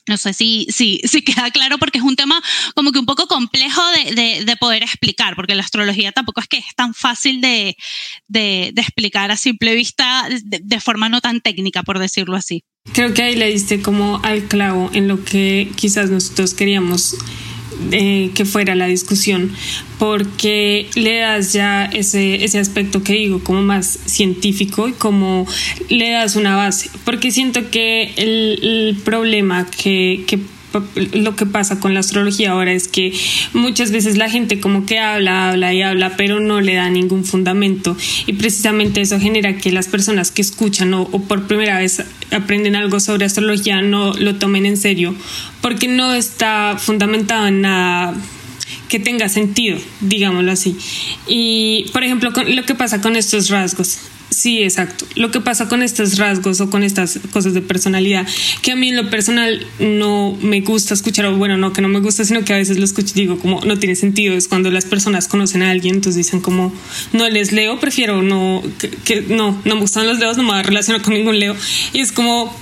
No 0.08 0.16
sé 0.16 0.32
si, 0.32 0.66
si, 0.68 1.00
si 1.04 1.22
queda 1.22 1.50
claro 1.52 1.78
porque 1.78 1.98
es 1.98 2.04
un 2.04 2.16
tema 2.16 2.42
como 2.74 2.90
que 2.90 2.98
un 2.98 3.06
poco 3.06 3.28
complejo 3.28 3.80
de, 4.14 4.44
de, 4.44 4.56
poder 4.56 4.82
explicar, 4.82 5.36
porque 5.36 5.54
la 5.54 5.62
astrología 5.62 6.10
tampoco 6.10 6.40
es 6.40 6.48
que 6.48 6.58
es 6.58 6.74
tan 6.74 6.92
fácil 6.92 7.40
de, 7.40 7.76
de 8.26 8.72
explicar 8.76 9.30
a 9.30 9.36
simple 9.36 9.74
vista 9.74 10.28
de, 10.42 10.80
forma 10.80 11.08
no 11.08 11.20
tan 11.20 11.40
técnica, 11.40 11.84
por 11.84 12.00
decirlo 12.00 12.36
así. 12.36 12.64
Creo 12.90 13.14
que 13.14 13.22
ahí 13.22 13.36
le 13.36 13.46
diste 13.46 13.80
como 13.80 14.20
al 14.24 14.44
clavo 14.48 14.90
en 14.92 15.08
lo 15.08 15.24
que 15.24 15.70
quizás 15.76 16.10
nosotros 16.10 16.52
queríamos 16.52 17.16
eh, 17.90 18.30
que 18.34 18.44
fuera 18.44 18.74
la 18.74 18.86
discusión, 18.86 19.50
porque 19.98 20.88
le 20.94 21.18
das 21.18 21.52
ya 21.52 21.84
ese, 21.86 22.44
ese 22.44 22.58
aspecto 22.58 23.02
que 23.02 23.14
digo 23.14 23.42
como 23.42 23.62
más 23.62 23.98
científico 24.06 24.88
y 24.88 24.92
como 24.92 25.46
le 25.88 26.10
das 26.10 26.36
una 26.36 26.56
base, 26.56 26.90
porque 27.04 27.30
siento 27.30 27.70
que 27.70 28.12
el, 28.16 28.58
el 28.62 28.96
problema 29.04 29.66
que, 29.70 30.24
que 30.26 30.38
lo 31.12 31.36
que 31.36 31.46
pasa 31.46 31.80
con 31.80 31.94
la 31.94 32.00
astrología 32.00 32.52
ahora 32.52 32.72
es 32.72 32.88
que 32.88 33.12
muchas 33.52 33.90
veces 33.90 34.16
la 34.16 34.28
gente 34.28 34.60
como 34.60 34.86
que 34.86 34.98
habla, 34.98 35.50
habla 35.50 35.72
y 35.72 35.82
habla, 35.82 36.16
pero 36.16 36.40
no 36.40 36.60
le 36.60 36.74
da 36.74 36.88
ningún 36.90 37.24
fundamento 37.24 37.96
y 38.26 38.34
precisamente 38.34 39.00
eso 39.00 39.20
genera 39.20 39.56
que 39.56 39.72
las 39.72 39.88
personas 39.88 40.30
que 40.30 40.42
escuchan 40.42 40.92
o, 40.94 41.06
por 41.06 41.46
primera 41.46 41.78
vez 41.78 42.02
aprenden 42.30 42.76
algo 42.76 43.00
sobre 43.00 43.24
astrología 43.24 43.82
no 43.82 44.14
lo 44.14 44.36
tomen 44.36 44.66
en 44.66 44.76
serio 44.76 45.14
porque 45.60 45.88
no 45.88 46.14
está 46.14 46.76
fundamentado 46.78 47.46
en 47.46 47.62
nada 47.62 48.14
que 48.88 48.98
tenga 48.98 49.30
sentido, 49.30 49.78
digámoslo 50.00 50.52
así. 50.52 50.76
Y, 51.26 51.86
por 51.94 52.04
ejemplo, 52.04 52.30
lo 52.46 52.64
que 52.64 52.74
pasa 52.74 53.00
con 53.00 53.16
estos 53.16 53.48
rasgos. 53.48 53.98
Sí, 54.42 54.61
exacto. 54.64 55.07
Lo 55.14 55.31
que 55.31 55.40
pasa 55.40 55.68
con 55.68 55.85
estos 55.85 56.18
rasgos 56.18 56.61
o 56.61 56.68
con 56.68 56.83
estas 56.83 57.20
cosas 57.33 57.55
de 57.55 57.62
personalidad, 57.62 58.26
que 58.61 58.72
a 58.72 58.76
mí 58.76 58.88
en 58.88 58.96
lo 58.96 59.09
personal 59.09 59.64
no 59.78 60.37
me 60.42 60.62
gusta 60.62 60.94
escuchar, 60.94 61.26
o 61.26 61.37
bueno, 61.37 61.57
no 61.57 61.72
que 61.72 61.81
no 61.81 61.87
me 61.87 62.00
gusta, 62.00 62.24
sino 62.24 62.44
que 62.44 62.52
a 62.52 62.57
veces 62.57 62.76
lo 62.76 62.85
escucho 62.85 63.12
y 63.14 63.20
digo 63.20 63.38
como 63.38 63.61
no 63.61 63.78
tiene 63.78 63.94
sentido, 63.94 64.35
es 64.35 64.48
cuando 64.48 64.68
las 64.72 64.85
personas 64.85 65.28
conocen 65.28 65.62
a 65.62 65.70
alguien, 65.70 65.94
entonces 65.94 66.16
dicen 66.26 66.40
como 66.40 66.72
no 67.12 67.28
les 67.28 67.52
leo, 67.52 67.78
prefiero 67.78 68.20
no, 68.20 68.64
que, 69.05 69.20
no, 69.28 69.62
no 69.64 69.74
me 69.76 69.81
gustan 69.81 70.09
los 70.09 70.18
leos, 70.18 70.37
no 70.37 70.42
me 70.42 70.61
relacionar 70.61 71.02
con 71.02 71.14
ningún 71.14 71.38
leo. 71.38 71.55
Y 71.92 72.00
es 72.00 72.11
como, 72.11 72.52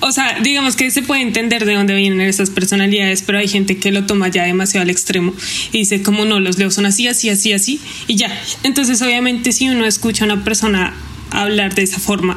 o 0.00 0.12
sea, 0.12 0.40
digamos 0.42 0.76
que 0.76 0.90
se 0.90 1.00
puede 1.00 1.22
entender 1.22 1.64
de 1.64 1.72
dónde 1.72 1.94
vienen 1.94 2.20
esas 2.20 2.50
personalidades, 2.50 3.22
pero 3.22 3.38
hay 3.38 3.48
gente 3.48 3.78
que 3.78 3.92
lo 3.92 4.04
toma 4.04 4.28
ya 4.28 4.44
demasiado 4.44 4.82
al 4.82 4.90
extremo 4.90 5.32
y 5.72 5.78
dice, 5.78 6.02
como 6.02 6.26
no, 6.26 6.38
los 6.38 6.58
leos 6.58 6.74
son 6.74 6.84
así, 6.84 7.08
así, 7.08 7.30
así, 7.30 7.54
así, 7.54 7.80
y 8.08 8.16
ya. 8.16 8.30
Entonces, 8.62 9.00
obviamente, 9.00 9.52
si 9.52 9.70
uno 9.70 9.86
escucha 9.86 10.24
a 10.24 10.26
una 10.26 10.44
persona 10.44 10.94
hablar 11.30 11.74
de 11.74 11.82
esa 11.82 11.98
forma, 11.98 12.36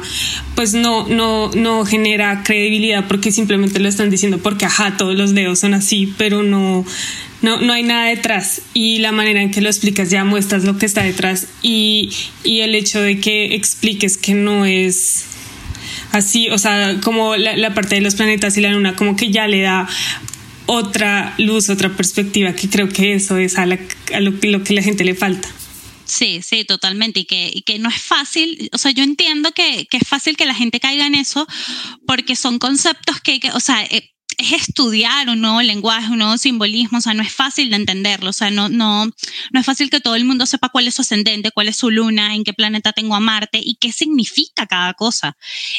pues 0.54 0.74
no, 0.74 1.06
no, 1.08 1.50
no 1.54 1.84
genera 1.84 2.42
credibilidad 2.42 3.06
porque 3.08 3.32
simplemente 3.32 3.80
lo 3.80 3.88
están 3.88 4.10
diciendo 4.10 4.38
porque 4.38 4.64
ajá, 4.64 4.96
todos 4.96 5.14
los 5.16 5.34
dedos 5.34 5.60
son 5.60 5.74
así, 5.74 6.12
pero 6.16 6.42
no, 6.42 6.84
no, 7.42 7.60
no 7.60 7.72
hay 7.72 7.82
nada 7.82 8.06
detrás. 8.06 8.62
Y 8.72 8.98
la 8.98 9.12
manera 9.12 9.42
en 9.42 9.50
que 9.50 9.60
lo 9.60 9.68
explicas 9.68 10.10
ya 10.10 10.24
muestras 10.24 10.64
lo 10.64 10.78
que 10.78 10.86
está 10.86 11.02
detrás 11.02 11.48
y, 11.62 12.10
y 12.42 12.60
el 12.60 12.74
hecho 12.74 13.00
de 13.00 13.20
que 13.20 13.54
expliques 13.54 14.16
que 14.16 14.34
no 14.34 14.64
es 14.64 15.26
así, 16.12 16.48
o 16.50 16.58
sea, 16.58 17.00
como 17.02 17.36
la, 17.36 17.56
la 17.56 17.74
parte 17.74 17.96
de 17.96 18.00
los 18.00 18.14
planetas 18.14 18.56
y 18.56 18.60
la 18.60 18.70
luna, 18.70 18.96
como 18.96 19.16
que 19.16 19.30
ya 19.30 19.46
le 19.48 19.60
da 19.60 19.88
otra 20.66 21.34
luz, 21.38 21.68
otra 21.68 21.90
perspectiva, 21.90 22.54
que 22.54 22.68
creo 22.68 22.88
que 22.88 23.14
eso 23.14 23.36
es 23.36 23.58
a, 23.58 23.66
lo, 23.66 23.76
lo 24.20 24.64
que 24.64 24.74
la 24.74 24.82
gente 24.82 25.04
le 25.04 25.14
falta. 25.14 25.48
Sí, 26.04 26.42
sí, 26.42 26.64
totalmente. 26.64 27.20
Y 27.20 27.24
que, 27.24 27.50
y 27.52 27.62
que 27.62 27.78
no 27.78 27.88
es 27.88 28.00
fácil, 28.00 28.68
o 28.72 28.78
sea, 28.78 28.90
yo 28.90 29.02
entiendo 29.02 29.52
que, 29.52 29.86
que, 29.86 29.98
es 29.98 30.08
fácil 30.08 30.36
que 30.36 30.46
la 30.46 30.54
gente 30.54 30.80
caiga 30.80 31.06
en 31.06 31.14
eso 31.14 31.46
porque 32.06 32.36
son 32.36 32.58
conceptos 32.58 33.20
que, 33.20 33.40
que 33.40 33.50
o 33.52 33.60
sea, 33.60 33.84
eh, 33.84 34.14
es 34.38 34.52
estudiar 34.52 35.28
un 35.28 35.40
nuevo 35.40 35.62
lenguaje, 35.62 36.10
un 36.10 36.18
nuevo 36.18 36.38
simbolismo, 36.38 36.98
o 36.98 37.00
sea, 37.00 37.14
no 37.14 37.22
es 37.22 37.32
fácil 37.32 37.70
de 37.70 37.76
entenderlo, 37.76 38.30
o 38.30 38.32
sea, 38.32 38.50
no, 38.50 38.68
no, 38.68 39.06
no 39.06 39.60
es 39.60 39.66
fácil 39.66 39.90
que 39.90 40.00
todo 40.00 40.16
el 40.16 40.24
mundo 40.24 40.46
sepa 40.46 40.68
cuál 40.68 40.88
es 40.88 40.94
su 40.94 41.02
ascendente, 41.02 41.50
cuál 41.52 41.68
es 41.68 41.76
su 41.76 41.90
luna, 41.90 42.34
en 42.34 42.44
qué 42.44 42.52
planeta 42.52 42.92
tengo 42.92 43.14
a 43.14 43.20
Marte 43.20 43.60
y 43.62 43.76
qué 43.76 43.92
significa 43.92 44.66
cada 44.66 44.94
cosa, 44.94 45.36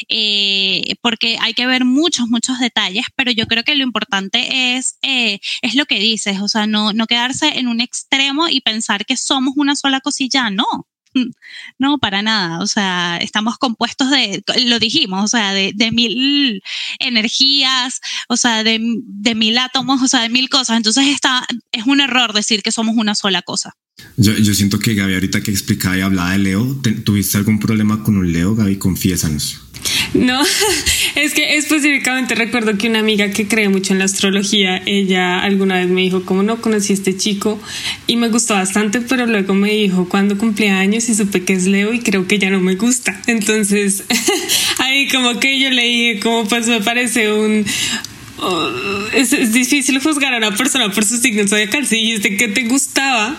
eh, 0.08 0.94
porque 1.00 1.38
hay 1.40 1.54
que 1.54 1.66
ver 1.66 1.84
muchos, 1.84 2.28
muchos 2.28 2.58
detalles, 2.58 3.06
pero 3.16 3.30
yo 3.30 3.46
creo 3.46 3.64
que 3.64 3.74
lo 3.74 3.82
importante 3.82 4.76
es, 4.76 4.98
eh, 5.02 5.40
es 5.62 5.74
lo 5.74 5.86
que 5.86 5.98
dices, 5.98 6.40
o 6.40 6.48
sea, 6.48 6.66
no, 6.66 6.92
no 6.92 7.06
quedarse 7.06 7.58
en 7.58 7.68
un 7.68 7.80
extremo 7.80 8.48
y 8.48 8.60
pensar 8.60 9.06
que 9.06 9.16
somos 9.16 9.54
una 9.56 9.76
sola 9.76 10.00
cosilla, 10.00 10.50
no. 10.50 10.86
No, 11.78 11.98
para 11.98 12.22
nada. 12.22 12.60
O 12.60 12.66
sea, 12.66 13.18
estamos 13.18 13.58
compuestos 13.58 14.10
de, 14.10 14.42
lo 14.66 14.78
dijimos, 14.78 15.24
o 15.24 15.28
sea, 15.28 15.52
de, 15.52 15.90
mil 15.92 16.62
energías, 16.98 18.00
o 18.28 18.36
sea, 18.36 18.64
de, 18.64 18.78
mil 18.78 19.58
átomos, 19.58 20.02
o 20.02 20.08
sea, 20.08 20.22
de 20.22 20.28
mil 20.28 20.48
cosas. 20.48 20.76
Entonces 20.76 21.06
está, 21.08 21.46
es 21.72 21.86
un 21.86 22.00
error 22.00 22.32
decir 22.32 22.62
que 22.62 22.72
somos 22.72 22.96
una 22.96 23.14
sola 23.14 23.42
cosa. 23.42 23.76
Yo, 24.16 24.32
yo 24.32 24.54
siento 24.54 24.78
que 24.78 24.94
Gaby, 24.94 25.14
ahorita 25.14 25.42
que 25.42 25.50
explicaba 25.50 25.96
y 25.96 26.00
hablaba 26.02 26.32
de 26.32 26.38
Leo, 26.38 26.80
¿tuviste 27.04 27.38
algún 27.38 27.58
problema 27.58 28.02
con 28.02 28.16
un 28.16 28.32
Leo, 28.32 28.54
Gaby? 28.54 28.76
Confiésanos. 28.76 29.65
No, 30.14 30.42
es 31.14 31.34
que 31.34 31.56
específicamente 31.56 32.34
recuerdo 32.34 32.78
que 32.78 32.88
una 32.88 33.00
amiga 33.00 33.30
que 33.30 33.46
cree 33.46 33.68
mucho 33.68 33.92
en 33.92 33.98
la 33.98 34.06
astrología, 34.06 34.82
ella 34.86 35.40
alguna 35.40 35.76
vez 35.78 35.88
me 35.88 36.02
dijo, 36.02 36.24
como 36.24 36.42
no 36.42 36.60
conocí 36.60 36.92
a 36.92 36.94
este 36.94 37.16
chico 37.16 37.60
y 38.06 38.16
me 38.16 38.28
gustó 38.28 38.54
bastante, 38.54 39.00
pero 39.00 39.26
luego 39.26 39.54
me 39.54 39.72
dijo 39.72 40.08
cuando 40.08 40.38
cumplía 40.38 40.78
años 40.78 41.08
y 41.08 41.14
supe 41.14 41.44
que 41.44 41.52
es 41.52 41.66
Leo 41.66 41.92
y 41.92 42.00
creo 42.00 42.26
que 42.26 42.38
ya 42.38 42.50
no 42.50 42.60
me 42.60 42.76
gusta. 42.76 43.20
Entonces, 43.26 44.04
ahí 44.78 45.08
como 45.08 45.38
que 45.40 45.60
yo 45.60 45.70
le 45.70 45.82
dije, 45.82 46.20
como 46.20 46.48
pues 46.48 46.66
me 46.66 46.80
parece 46.80 47.32
un, 47.32 47.64
oh, 48.38 48.70
es, 49.12 49.52
difícil 49.52 50.00
juzgar 50.00 50.34
a 50.34 50.38
una 50.38 50.54
persona 50.54 50.90
por 50.90 51.04
su 51.04 51.18
signo 51.18 51.46
zodiacal. 51.46 51.86
Si 51.86 51.96
dijiste 51.96 52.36
que 52.36 52.48
te 52.48 52.64
gustaba, 52.64 53.36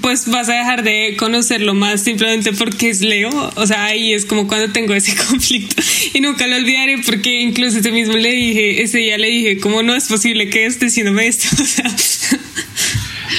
pues 0.00 0.28
vas 0.28 0.48
a 0.48 0.54
dejar 0.54 0.82
de 0.82 1.16
conocerlo 1.18 1.74
más 1.74 2.02
simplemente 2.02 2.52
porque 2.52 2.90
es 2.90 3.00
Leo. 3.00 3.30
O 3.56 3.66
sea, 3.66 3.84
ahí 3.84 4.12
es 4.12 4.24
como 4.24 4.48
cuando 4.48 4.72
tengo 4.72 4.94
ese 4.94 5.14
conflicto 5.28 5.82
y 6.14 6.20
nunca 6.20 6.46
lo 6.46 6.56
olvidaré 6.56 6.98
porque 6.98 7.40
incluso 7.40 7.78
ese 7.78 7.92
mismo 7.92 8.14
le 8.16 8.32
dije, 8.32 8.82
ese 8.82 8.98
día 8.98 9.18
le 9.18 9.28
dije, 9.28 9.58
¿cómo 9.58 9.82
no 9.82 9.94
es 9.94 10.06
posible 10.08 10.50
que 10.50 10.66
esté 10.66 10.86
diciéndome 10.86 11.26
esto? 11.26 11.48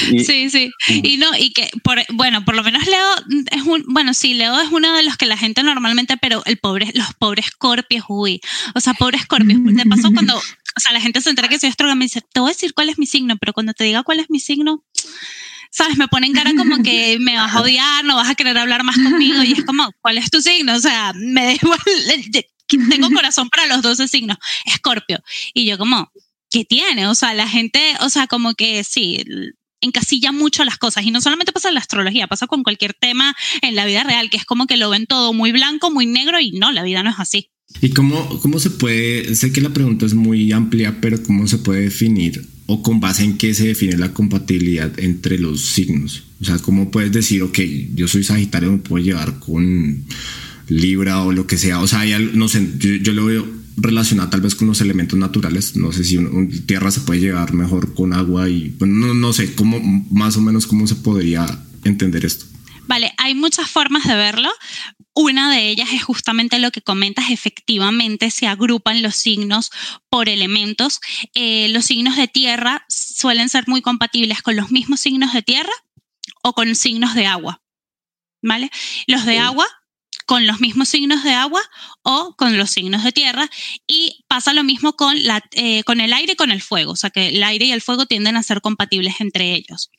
O 0.07 0.19
sea. 0.19 0.23
sí, 0.25 0.49
sí. 0.49 0.71
Y 0.87 1.17
no, 1.17 1.35
y 1.37 1.51
que, 1.53 1.69
por, 1.81 1.97
bueno, 2.13 2.43
por 2.43 2.55
lo 2.55 2.63
menos 2.63 2.85
Leo 2.85 3.43
es 3.51 3.61
un, 3.63 3.83
bueno, 3.87 4.13
sí, 4.13 4.33
Leo 4.33 4.59
es 4.59 4.69
uno 4.71 4.93
de 4.95 5.03
los 5.03 5.17
que 5.17 5.25
la 5.25 5.37
gente 5.37 5.63
normalmente, 5.63 6.17
pero 6.17 6.43
el 6.45 6.57
pobre, 6.57 6.91
los 6.93 7.13
pobres 7.17 7.47
Scorpios, 7.47 8.05
uy. 8.09 8.41
O 8.75 8.79
sea, 8.79 8.93
pobres 8.93 9.21
Scorpios. 9.21 9.59
De 9.63 9.85
paso, 9.85 10.11
cuando, 10.13 10.37
o 10.37 10.79
sea, 10.79 10.91
la 10.91 11.01
gente 11.01 11.21
se 11.21 11.29
entera 11.29 11.47
que 11.47 11.57
soy 11.57 11.69
astróloga, 11.69 11.95
me 11.95 12.05
dice, 12.05 12.21
te 12.21 12.39
voy 12.39 12.51
a 12.51 12.53
decir 12.53 12.73
cuál 12.73 12.89
es 12.89 12.99
mi 12.99 13.05
signo, 13.05 13.37
pero 13.37 13.53
cuando 13.53 13.73
te 13.73 13.85
diga 13.85 14.03
cuál 14.03 14.19
es 14.19 14.29
mi 14.29 14.39
signo, 14.39 14.83
¿sabes? 15.77 15.97
Me 15.97 16.07
ponen 16.07 16.33
cara 16.33 16.53
como 16.55 16.81
que 16.81 17.17
me 17.21 17.35
vas 17.35 17.53
a 17.53 17.61
odiar, 17.61 18.03
no 18.03 18.15
vas 18.15 18.29
a 18.29 18.35
querer 18.35 18.57
hablar 18.57 18.83
más 18.83 18.97
conmigo 18.97 19.43
y 19.43 19.53
es 19.53 19.63
como, 19.63 19.91
¿cuál 20.01 20.17
es 20.17 20.31
tu 20.31 20.41
signo? 20.41 20.75
O 20.75 20.79
sea, 20.79 21.13
me 21.13 21.43
da 21.45 21.53
igual, 21.53 21.79
tengo 22.89 23.11
corazón 23.11 23.49
para 23.49 23.67
los 23.67 23.81
12 23.81 24.07
signos, 24.07 24.37
Escorpio. 24.65 25.19
Y 25.53 25.65
yo 25.65 25.77
como, 25.77 26.11
¿qué 26.49 26.65
tiene? 26.65 27.07
O 27.07 27.15
sea, 27.15 27.33
la 27.33 27.47
gente, 27.47 27.93
o 28.01 28.09
sea, 28.09 28.25
como 28.27 28.55
que 28.55 28.83
sí, 28.83 29.23
encasilla 29.79 30.31
mucho 30.31 30.65
las 30.65 30.79
cosas 30.79 31.05
y 31.05 31.11
no 31.11 31.21
solamente 31.21 31.51
pasa 31.51 31.67
en 31.67 31.75
la 31.75 31.81
astrología, 31.81 32.27
pasa 32.27 32.47
con 32.47 32.63
cualquier 32.63 32.95
tema 32.95 33.35
en 33.61 33.75
la 33.75 33.85
vida 33.85 34.03
real, 34.03 34.31
que 34.31 34.37
es 34.37 34.45
como 34.45 34.65
que 34.65 34.77
lo 34.77 34.89
ven 34.89 35.05
todo 35.05 35.31
muy 35.31 35.51
blanco, 35.51 35.91
muy 35.91 36.07
negro 36.07 36.39
y 36.39 36.51
no, 36.51 36.71
la 36.71 36.81
vida 36.81 37.03
no 37.03 37.11
es 37.11 37.19
así. 37.19 37.51
¿Y 37.81 37.91
cómo, 37.91 38.39
cómo 38.39 38.59
se 38.59 38.71
puede, 38.71 39.35
sé 39.35 39.53
que 39.53 39.61
la 39.61 39.69
pregunta 39.69 40.07
es 40.07 40.15
muy 40.15 40.51
amplia, 40.51 40.97
pero 40.99 41.21
cómo 41.21 41.45
se 41.47 41.59
puede 41.59 41.81
definir 41.81 42.56
o 42.67 42.83
con 42.83 42.99
base 42.99 43.23
en 43.23 43.37
qué 43.37 43.53
se 43.53 43.67
define 43.67 43.97
la 43.97 44.13
compatibilidad 44.13 44.91
entre 44.99 45.39
los 45.39 45.65
signos? 45.65 46.25
O 46.39 46.45
sea, 46.45 46.59
¿cómo 46.59 46.91
puedes 46.91 47.11
decir, 47.11 47.41
ok, 47.41 47.59
yo 47.95 48.07
soy 48.07 48.23
Sagitario, 48.23 48.71
me 48.71 48.77
puedo 48.77 49.03
llevar 49.03 49.39
con 49.39 50.03
Libra 50.67 51.23
o 51.23 51.31
lo 51.31 51.47
que 51.47 51.57
sea? 51.57 51.79
O 51.79 51.87
sea, 51.87 52.03
no 52.19 52.47
sé, 52.47 52.67
yo 52.79 53.13
lo 53.13 53.25
veo 53.25 53.47
relacionada 53.77 54.29
tal 54.29 54.41
vez 54.41 54.55
con 54.55 54.67
los 54.67 54.81
elementos 54.81 55.17
naturales. 55.17 55.75
No 55.75 55.91
sé 55.91 56.03
si 56.03 56.17
un, 56.17 56.49
tierra 56.65 56.91
se 56.91 57.01
puede 57.01 57.21
llevar 57.21 57.53
mejor 57.53 57.93
con 57.93 58.13
agua 58.13 58.49
y 58.49 58.75
pues, 58.77 58.89
no, 58.91 59.13
no 59.13 59.33
sé 59.33 59.53
cómo 59.53 59.79
más 60.11 60.35
o 60.37 60.41
menos 60.41 60.67
cómo 60.67 60.87
se 60.87 60.95
podría 60.95 61.45
entender 61.83 62.25
esto. 62.25 62.45
Vale, 62.87 63.13
hay 63.17 63.35
muchas 63.35 63.69
formas 63.69 64.05
de 64.05 64.15
verlo. 64.15 64.49
Una 65.13 65.51
de 65.51 65.69
ellas 65.69 65.89
es 65.93 66.03
justamente 66.03 66.59
lo 66.59 66.71
que 66.71 66.81
comentas, 66.81 67.29
efectivamente 67.29 68.31
se 68.31 68.47
agrupan 68.47 69.01
los 69.01 69.15
signos 69.15 69.71
por 70.09 70.29
elementos. 70.29 70.99
Eh, 71.33 71.67
los 71.69 71.85
signos 71.85 72.15
de 72.15 72.27
tierra 72.27 72.85
suelen 72.87 73.49
ser 73.49 73.67
muy 73.67 73.81
compatibles 73.81 74.41
con 74.41 74.55
los 74.55 74.71
mismos 74.71 75.01
signos 75.01 75.33
de 75.33 75.41
tierra 75.41 75.73
o 76.43 76.53
con 76.53 76.75
signos 76.75 77.13
de 77.13 77.25
agua. 77.25 77.61
¿Vale? 78.41 78.69
Los 79.07 79.25
de 79.25 79.39
agua 79.39 79.65
con 80.27 80.45
los 80.45 80.59
mismos 80.59 80.89
signos 80.89 81.23
de 81.23 81.31
agua 81.31 81.61
o 82.03 82.35
con 82.37 82.57
los 82.57 82.69
signos 82.69 83.03
de 83.03 83.13
tierra 83.13 83.49
y 83.87 84.25
pasa 84.27 84.51
lo 84.53 84.63
mismo 84.65 84.93
con, 84.93 85.23
la, 85.23 85.41
eh, 85.53 85.83
con 85.83 86.01
el 86.01 86.11
aire 86.11 86.33
y 86.33 86.35
con 86.35 86.51
el 86.51 86.61
fuego, 86.61 86.91
o 86.91 86.95
sea 86.97 87.09
que 87.09 87.29
el 87.29 87.41
aire 87.41 87.65
y 87.67 87.71
el 87.71 87.81
fuego 87.81 88.05
tienden 88.05 88.35
a 88.35 88.43
ser 88.43 88.59
compatibles 88.59 89.15
entre 89.21 89.53
ellos. 89.53 89.89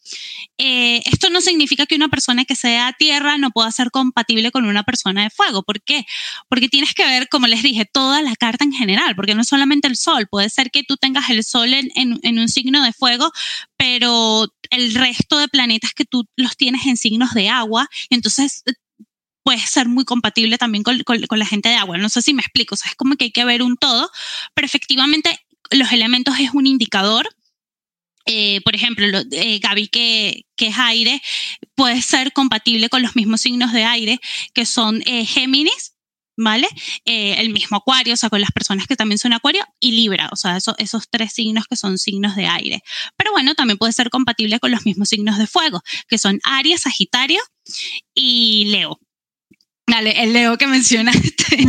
Eh, 0.59 1.01
esto 1.07 1.31
no 1.31 1.41
significa 1.41 1.87
que 1.87 1.97
una 1.97 2.09
persona 2.09 2.45
que 2.45 2.57
sea 2.57 2.95
tierra 2.99 3.39
no 3.39 3.51
pueda 3.51 3.73
ser 3.73 3.91
compatible 3.91 4.51
con 4.51 4.67
una 4.67 4.83
persona 4.83 5.23
de 5.23 5.31
fuego. 5.31 5.63
¿Por 5.63 5.83
qué? 5.83 6.05
Porque 6.51 6.69
tienes 6.69 6.93
que 6.93 7.07
ver, 7.07 7.31
como 7.31 7.47
les 7.47 7.63
dije, 7.63 7.87
toda 7.87 8.21
la 8.21 8.37
carta 8.37 8.65
en 8.65 8.73
general, 8.73 9.17
porque 9.17 9.35
no 9.35 9.41
es 9.41 9.49
solamente 9.49 9.89
el 9.89 9.97
sol, 9.97 10.29
puede 10.31 10.51
ser 10.51 10.71
que 10.71 10.83
tú 10.83 10.99
tengas 10.99 11.31
el 11.31 11.43
sol 11.43 11.73
en, 11.73 11.91
en 11.95 12.39
un 12.39 12.49
signo 12.51 12.85
de 12.85 12.93
fuego, 12.93 13.33
pero 13.79 14.47
el 14.69 14.95
resto 14.95 15.39
de 15.39 15.49
planetas 15.49 15.95
que 15.95 16.05
tú 16.05 16.29
los 16.37 16.59
tienes 16.59 16.87
en 16.87 16.99
signos 16.99 17.33
de 17.33 17.49
agua, 17.49 17.89
entonces 18.11 18.63
puede 19.49 19.67
ser 19.67 19.89
muy 19.89 20.05
compatible 20.05 20.59
también 20.59 20.85
con, 20.85 20.99
la 21.31 21.47
gente 21.47 21.71
de 21.71 21.77
agua. 21.77 21.97
No 21.97 22.11
sé 22.11 22.21
si 22.21 22.35
me 22.35 22.43
explico, 22.43 22.75
o 22.75 22.77
sea, 22.77 22.91
es 22.91 22.97
como 22.97 23.17
que 23.17 23.25
hay 23.25 23.31
que 23.31 23.47
ver 23.47 23.63
un 23.63 23.79
todo, 23.79 24.11
pero 24.53 24.67
efectivamente 24.67 25.41
los 25.71 25.91
elementos 25.91 26.39
es 26.39 26.51
un 26.53 26.67
indicador. 26.67 27.27
Eh, 28.27 28.61
por 28.61 28.75
ejemplo, 28.75 29.07
eh, 29.31 29.59
Gaby, 29.59 29.89
que, 29.89 30.45
es 30.59 30.79
aire, 30.79 31.23
puede 31.75 32.03
ser 32.03 32.35
compatible 32.35 32.91
con 32.91 33.01
los 33.01 33.17
mismos 33.17 33.41
signos 33.41 33.73
de 33.73 33.85
aire, 33.85 34.21
que 34.53 34.67
son 34.67 35.03
eh, 35.07 35.25
Géminis, 35.25 35.95
¿vale? 36.37 36.69
el 37.07 37.49
mismo 37.49 37.79
Acuario, 37.79 38.13
o 38.13 38.17
sea, 38.19 38.29
con 38.29 38.43
las 38.43 38.53
personas 38.53 38.87
que 38.87 38.97
también 38.97 39.19
son 39.19 39.33
Acuario, 39.33 39.65
y 39.81 39.93
Libra, 39.93 40.29
o 40.31 40.37
sea, 40.37 40.59
esos 40.59 41.09
tres 41.09 41.33
signos 41.33 41.65
que 41.67 41.77
son 41.77 41.97
signos 41.97 42.37
de 42.37 42.47
aire. 42.49 42.83
Pero 43.17 43.33
bueno, 43.33 43.55
también 43.55 43.79
puede 43.79 43.95
ser 43.95 44.11
compatible 44.11 44.61
con 44.61 44.73
los 44.73 44.85
mismos 44.85 45.09
signos 45.09 45.39
de 45.39 45.47
fuego, 45.47 45.81
que 46.07 46.19
son 46.19 46.39
Aries, 46.45 46.83
Sagitario 46.83 47.41
y 48.13 48.67
Leo. 48.67 49.01
Dale, 49.89 50.23
el 50.23 50.33
Leo 50.35 50.59
que 50.59 50.67
mencionaste. 50.67 51.57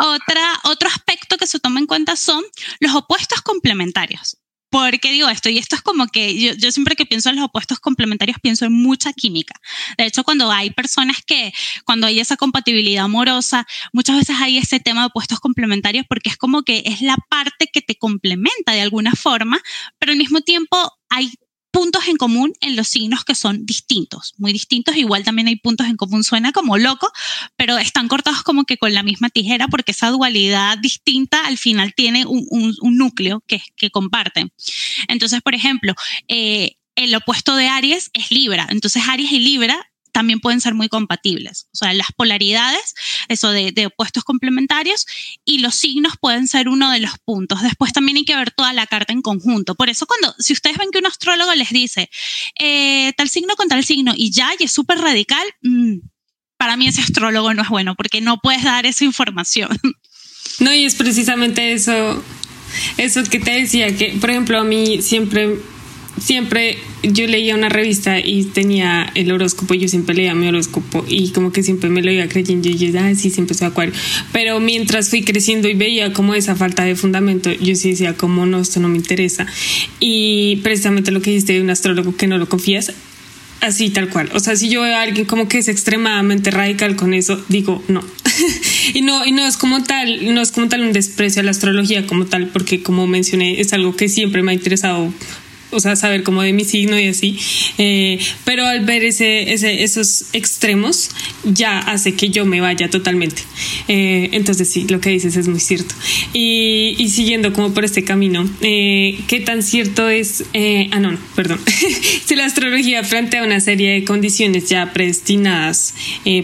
Otra, 0.00 0.60
otro 0.62 0.88
aspecto 0.88 1.36
que 1.36 1.48
se 1.48 1.58
toma 1.58 1.80
en 1.80 1.86
cuenta 1.86 2.14
son 2.14 2.44
los 2.78 2.94
opuestos 2.94 3.42
complementarios. 3.42 4.36
¿Por 4.70 5.00
qué 5.00 5.10
digo 5.10 5.28
esto? 5.28 5.48
Y 5.48 5.58
esto 5.58 5.74
es 5.74 5.82
como 5.82 6.06
que 6.06 6.38
yo, 6.38 6.52
yo, 6.52 6.70
siempre 6.70 6.94
que 6.94 7.04
pienso 7.04 7.30
en 7.30 7.36
los 7.36 7.46
opuestos 7.46 7.80
complementarios 7.80 8.38
pienso 8.40 8.64
en 8.64 8.74
mucha 8.74 9.12
química. 9.12 9.54
De 9.96 10.04
hecho, 10.06 10.22
cuando 10.22 10.52
hay 10.52 10.70
personas 10.70 11.16
que, 11.26 11.52
cuando 11.84 12.06
hay 12.06 12.20
esa 12.20 12.36
compatibilidad 12.36 13.06
amorosa, 13.06 13.66
muchas 13.92 14.18
veces 14.18 14.36
hay 14.40 14.58
ese 14.58 14.78
tema 14.78 15.00
de 15.00 15.06
opuestos 15.06 15.40
complementarios 15.40 16.06
porque 16.08 16.28
es 16.28 16.36
como 16.36 16.62
que 16.62 16.84
es 16.86 17.00
la 17.00 17.16
parte 17.28 17.66
que 17.72 17.82
te 17.82 17.96
complementa 17.96 18.72
de 18.72 18.82
alguna 18.82 19.12
forma, 19.12 19.60
pero 19.98 20.12
al 20.12 20.18
mismo 20.18 20.42
tiempo 20.42 20.76
hay 21.08 21.32
puntos 21.70 22.08
en 22.08 22.16
común 22.16 22.52
en 22.60 22.76
los 22.76 22.88
signos 22.88 23.24
que 23.24 23.34
son 23.34 23.66
distintos, 23.66 24.34
muy 24.38 24.52
distintos. 24.52 24.96
Igual 24.96 25.24
también 25.24 25.48
hay 25.48 25.56
puntos 25.56 25.86
en 25.86 25.96
común, 25.96 26.24
suena 26.24 26.52
como 26.52 26.78
loco, 26.78 27.10
pero 27.56 27.78
están 27.78 28.08
cortados 28.08 28.42
como 28.42 28.64
que 28.64 28.78
con 28.78 28.94
la 28.94 29.02
misma 29.02 29.30
tijera 29.30 29.68
porque 29.68 29.92
esa 29.92 30.10
dualidad 30.10 30.78
distinta 30.78 31.46
al 31.46 31.58
final 31.58 31.94
tiene 31.94 32.24
un, 32.26 32.76
núcleo 32.80 33.42
que, 33.46 33.60
comparten. 33.90 34.52
Entonces, 35.08 35.40
por 35.40 35.54
ejemplo, 35.54 35.94
eh, 36.26 36.76
el 36.96 37.14
opuesto 37.14 37.54
de 37.54 37.68
Aries 37.68 38.10
es 38.12 38.30
Libra. 38.30 38.66
Entonces, 38.70 39.04
Aries 39.08 39.30
y 39.32 39.38
Libra 39.38 39.87
también 40.12 40.40
pueden 40.40 40.60
ser 40.60 40.74
muy 40.74 40.88
compatibles. 40.88 41.68
O 41.72 41.76
sea, 41.76 41.92
las 41.94 42.08
polaridades, 42.16 42.94
eso 43.28 43.50
de, 43.50 43.86
opuestos 43.86 44.24
complementarios, 44.24 45.06
y 45.44 45.58
los 45.58 45.74
signos 45.74 46.14
pueden 46.20 46.48
ser 46.48 46.68
uno 46.68 46.90
de 46.90 47.00
los 47.00 47.18
puntos. 47.24 47.62
Después 47.62 47.92
también 47.92 48.16
hay 48.18 48.24
que 48.24 48.36
ver 48.36 48.50
toda 48.50 48.72
la 48.72 48.86
carta 48.86 49.12
en 49.12 49.22
conjunto. 49.22 49.74
Por 49.74 49.88
eso 49.88 50.06
cuando, 50.06 50.34
si 50.38 50.52
ustedes 50.52 50.78
ven 50.78 50.90
que 50.90 50.98
un 50.98 51.06
astrólogo 51.06 51.54
les 51.54 51.70
dice 51.70 52.10
eh, 52.58 53.12
tal 53.16 53.28
signo 53.28 53.56
con 53.56 53.68
tal 53.68 53.84
signo 53.84 54.12
y 54.16 54.30
ya, 54.30 54.50
y 54.58 54.64
es 54.64 54.72
súper 54.72 54.98
radical, 54.98 55.46
mm, 55.62 55.98
para 56.56 56.76
mí 56.76 56.88
ese 56.88 57.00
astrólogo 57.00 57.54
no 57.54 57.62
es 57.62 57.68
bueno 57.68 57.94
porque 57.94 58.20
no 58.20 58.38
puedes 58.38 58.64
dar 58.64 58.86
esa 58.86 59.04
información. 59.04 59.70
No, 60.60 60.74
y 60.74 60.84
es 60.84 60.96
precisamente 60.96 61.72
eso, 61.72 62.24
eso 62.96 63.22
que 63.24 63.38
te 63.38 63.52
decía, 63.52 63.96
que 63.96 64.16
por 64.20 64.30
ejemplo 64.30 64.58
a 64.58 64.64
mí 64.64 65.02
siempre 65.02 65.60
siempre 66.20 66.78
yo 67.02 67.26
leía 67.26 67.54
una 67.54 67.68
revista 67.68 68.18
y 68.18 68.44
tenía 68.44 69.10
el 69.14 69.30
horóscopo 69.30 69.74
yo 69.74 69.88
siempre 69.88 70.14
leía 70.14 70.34
mi 70.34 70.48
horóscopo 70.48 71.04
y 71.08 71.30
como 71.30 71.52
que 71.52 71.62
siempre 71.62 71.90
me 71.90 72.02
lo 72.02 72.10
iba 72.10 72.26
creyendo 72.28 72.68
y 72.68 72.76
yo 72.76 72.98
ah, 73.00 73.14
sí, 73.14 73.30
siempre 73.30 73.54
soy 73.54 73.68
acuario. 73.68 73.94
Pero 74.32 74.60
mientras 74.60 75.10
fui 75.10 75.22
creciendo 75.22 75.68
y 75.68 75.74
veía 75.74 76.12
como 76.12 76.34
esa 76.34 76.56
falta 76.56 76.84
de 76.84 76.96
fundamento, 76.96 77.52
yo 77.52 77.74
sí 77.74 77.90
decía, 77.90 78.14
como 78.16 78.46
no, 78.46 78.60
esto 78.60 78.80
no 78.80 78.88
me 78.88 78.96
interesa. 78.96 79.46
Y 80.00 80.56
precisamente 80.62 81.10
lo 81.10 81.20
que 81.20 81.30
dijiste 81.30 81.54
de 81.54 81.60
un 81.60 81.70
astrólogo 81.70 82.16
que 82.16 82.26
no 82.26 82.38
lo 82.38 82.48
confías, 82.48 82.92
así 83.60 83.90
tal 83.90 84.08
cual. 84.08 84.30
O 84.34 84.40
sea, 84.40 84.56
si 84.56 84.68
yo 84.68 84.82
veo 84.82 84.96
a 84.96 85.02
alguien 85.02 85.26
como 85.26 85.48
que 85.48 85.58
es 85.58 85.68
extremadamente 85.68 86.50
radical 86.50 86.96
con 86.96 87.14
eso, 87.14 87.42
digo 87.48 87.82
no. 87.88 88.02
y 88.94 89.02
no, 89.02 89.24
y 89.24 89.32
no 89.32 89.46
es 89.46 89.56
como 89.56 89.82
tal, 89.82 90.34
no 90.34 90.40
es 90.40 90.52
como 90.52 90.68
tal 90.68 90.82
un 90.82 90.92
desprecio 90.92 91.40
a 91.40 91.44
la 91.44 91.50
astrología 91.50 92.06
como 92.06 92.26
tal, 92.26 92.48
porque 92.48 92.82
como 92.82 93.06
mencioné, 93.06 93.60
es 93.60 93.72
algo 93.72 93.96
que 93.96 94.08
siempre 94.08 94.42
me 94.42 94.52
ha 94.52 94.54
interesado 94.54 95.12
o 95.70 95.80
sea, 95.80 95.96
saber 95.96 96.22
como 96.22 96.42
de 96.42 96.52
mi 96.52 96.64
signo 96.64 96.98
y 96.98 97.08
así. 97.08 97.38
Eh, 97.78 98.18
pero 98.44 98.66
al 98.66 98.84
ver 98.84 99.04
ese, 99.04 99.52
ese, 99.52 99.82
esos 99.82 100.26
extremos, 100.32 101.10
ya 101.44 101.78
hace 101.78 102.14
que 102.14 102.30
yo 102.30 102.44
me 102.46 102.60
vaya 102.60 102.88
totalmente. 102.90 103.42
Eh, 103.88 104.30
entonces 104.32 104.68
sí, 104.68 104.86
lo 104.88 105.00
que 105.00 105.10
dices 105.10 105.36
es 105.36 105.48
muy 105.48 105.60
cierto. 105.60 105.94
Y, 106.32 106.94
y 106.98 107.08
siguiendo 107.10 107.52
como 107.52 107.74
por 107.74 107.84
este 107.84 108.04
camino, 108.04 108.48
eh, 108.60 109.18
¿qué 109.26 109.40
tan 109.40 109.62
cierto 109.62 110.08
es? 110.08 110.44
ah, 110.90 111.00
no, 111.00 111.12
no, 111.12 111.18
perdón. 111.34 111.60
si 112.24 112.34
la 112.34 112.46
astrología 112.46 113.02
plantea 113.02 113.44
una 113.44 113.60
serie 113.60 113.92
de 113.92 114.04
condiciones 114.04 114.68
ya 114.68 114.92
predestinadas, 114.92 115.94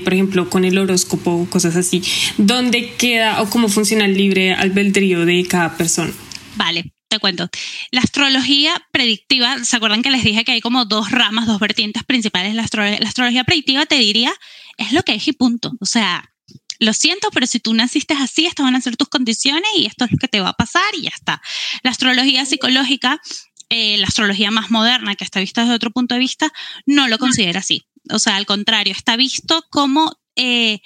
por 0.02 0.14
ejemplo, 0.14 0.50
con 0.50 0.64
el 0.64 0.78
horóscopo 0.78 1.32
o 1.32 1.46
cosas 1.46 1.76
así, 1.76 2.02
¿dónde 2.38 2.92
queda 2.98 3.42
o 3.42 3.50
cómo 3.50 3.68
funciona 3.68 4.04
el 4.04 4.16
libre 4.16 4.52
albedrío 4.52 5.24
de 5.24 5.44
cada 5.46 5.76
persona? 5.76 6.12
Vale, 6.56 6.93
te 7.14 7.20
cuento. 7.20 7.48
La 7.90 8.00
astrología 8.00 8.86
predictiva, 8.92 9.64
¿se 9.64 9.76
acuerdan 9.76 10.02
que 10.02 10.10
les 10.10 10.24
dije 10.24 10.44
que 10.44 10.52
hay 10.52 10.60
como 10.60 10.84
dos 10.84 11.10
ramas, 11.10 11.46
dos 11.46 11.60
vertientes 11.60 12.04
principales? 12.04 12.54
La, 12.54 12.62
astrología, 12.62 12.98
la 13.00 13.08
astrología 13.08 13.44
predictiva 13.44 13.86
te 13.86 13.96
diría, 13.96 14.32
es 14.76 14.92
lo 14.92 15.02
que 15.02 15.14
es 15.14 15.28
y 15.28 15.32
punto. 15.32 15.72
O 15.80 15.86
sea, 15.86 16.32
lo 16.80 16.92
siento, 16.92 17.30
pero 17.32 17.46
si 17.46 17.60
tú 17.60 17.72
naciste 17.74 18.14
así, 18.14 18.46
estas 18.46 18.64
van 18.64 18.76
a 18.76 18.80
ser 18.80 18.96
tus 18.96 19.08
condiciones 19.08 19.68
y 19.76 19.86
esto 19.86 20.04
es 20.04 20.12
lo 20.12 20.18
que 20.18 20.28
te 20.28 20.40
va 20.40 20.50
a 20.50 20.54
pasar 20.54 20.82
y 20.96 21.02
ya 21.02 21.10
está. 21.14 21.40
La 21.82 21.90
astrología 21.90 22.44
psicológica, 22.44 23.20
eh, 23.70 23.96
la 23.98 24.06
astrología 24.06 24.50
más 24.50 24.70
moderna, 24.70 25.14
que 25.14 25.24
está 25.24 25.40
vista 25.40 25.62
desde 25.62 25.74
otro 25.74 25.90
punto 25.90 26.14
de 26.14 26.20
vista, 26.20 26.52
no 26.86 27.08
lo 27.08 27.18
considera 27.18 27.60
así. 27.60 27.86
O 28.10 28.18
sea, 28.18 28.36
al 28.36 28.46
contrario, 28.46 28.92
está 28.92 29.16
visto 29.16 29.64
como 29.70 30.18
eh, 30.36 30.80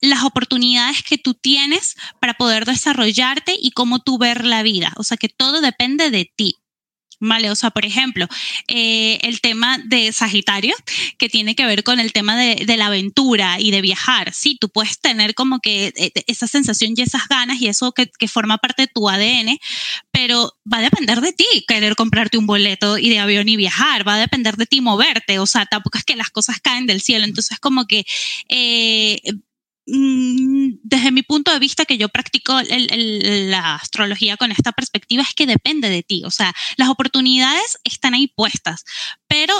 las 0.00 0.24
oportunidades 0.24 1.02
que 1.02 1.18
tú 1.18 1.34
tienes 1.34 1.96
para 2.20 2.34
poder 2.34 2.64
desarrollarte 2.64 3.54
y 3.60 3.72
cómo 3.72 4.00
tú 4.00 4.18
ver 4.18 4.44
la 4.44 4.62
vida. 4.62 4.92
O 4.96 5.04
sea 5.04 5.16
que 5.16 5.28
todo 5.28 5.60
depende 5.60 6.10
de 6.10 6.30
ti. 6.34 6.56
¿vale? 7.20 7.50
O 7.50 7.54
sea, 7.54 7.70
por 7.70 7.84
ejemplo, 7.84 8.26
eh, 8.66 9.18
el 9.22 9.40
tema 9.40 9.78
de 9.78 10.10
Sagitario, 10.12 10.74
que 11.18 11.28
tiene 11.28 11.54
que 11.54 11.66
ver 11.66 11.84
con 11.84 12.00
el 12.00 12.12
tema 12.12 12.36
de, 12.36 12.76
la 12.76 12.86
aventura 12.86 13.60
y 13.60 13.70
de 13.70 13.82
viajar, 13.82 14.32
sí, 14.32 14.56
tú 14.58 14.70
puedes 14.70 15.00
tener 15.00 15.34
como 15.34 15.60
que 15.60 15.92
eh, 15.96 16.12
esa 16.26 16.46
sensación 16.46 16.94
y 16.96 17.02
esas 17.02 17.28
ganas 17.28 17.60
y 17.60 17.68
eso 17.68 17.92
que, 17.92 18.08
forma 18.26 18.58
parte 18.58 18.82
de 18.82 18.88
tu 18.88 19.08
ADN, 19.08 19.58
pero 20.10 20.56
va 20.72 20.78
a 20.78 20.82
depender 20.82 21.20
de 21.20 21.32
ti 21.32 21.44
querer 21.68 21.96
comprarte 21.96 22.38
un 22.38 22.46
boleto 22.46 22.96
y 22.96 23.10
de 23.10 23.18
avión 23.18 23.48
y 23.48 23.56
viajar, 23.56 24.06
va 24.06 24.14
a 24.14 24.18
depender 24.18 24.56
de 24.56 24.66
ti 24.66 24.80
moverte, 24.80 25.38
o 25.40 25.46
sea, 25.46 25.66
tampoco 25.66 25.98
es 25.98 26.04
que 26.04 26.16
las 26.16 26.30
cosas 26.30 26.60
caen 26.60 26.86
del 26.86 27.02
cielo, 27.02 27.24
entonces 27.24 27.58
como 27.60 27.86
que... 27.86 28.06
Eh, 28.48 29.20
desde 29.90 31.10
mi 31.10 31.22
punto 31.22 31.52
de 31.52 31.58
vista 31.58 31.84
que 31.84 31.98
yo 31.98 32.08
practico 32.08 32.54
la 32.68 33.74
astrología 33.74 34.36
con 34.36 34.52
esta 34.52 34.72
perspectiva 34.72 35.22
es 35.22 35.34
que 35.34 35.46
depende 35.46 35.88
de 35.88 36.02
ti, 36.02 36.22
o 36.24 36.30
sea, 36.30 36.52
las 36.76 36.88
oportunidades 36.88 37.78
están 37.84 38.14
ahí 38.14 38.28
puestas, 38.28 38.84
pero 39.26 39.54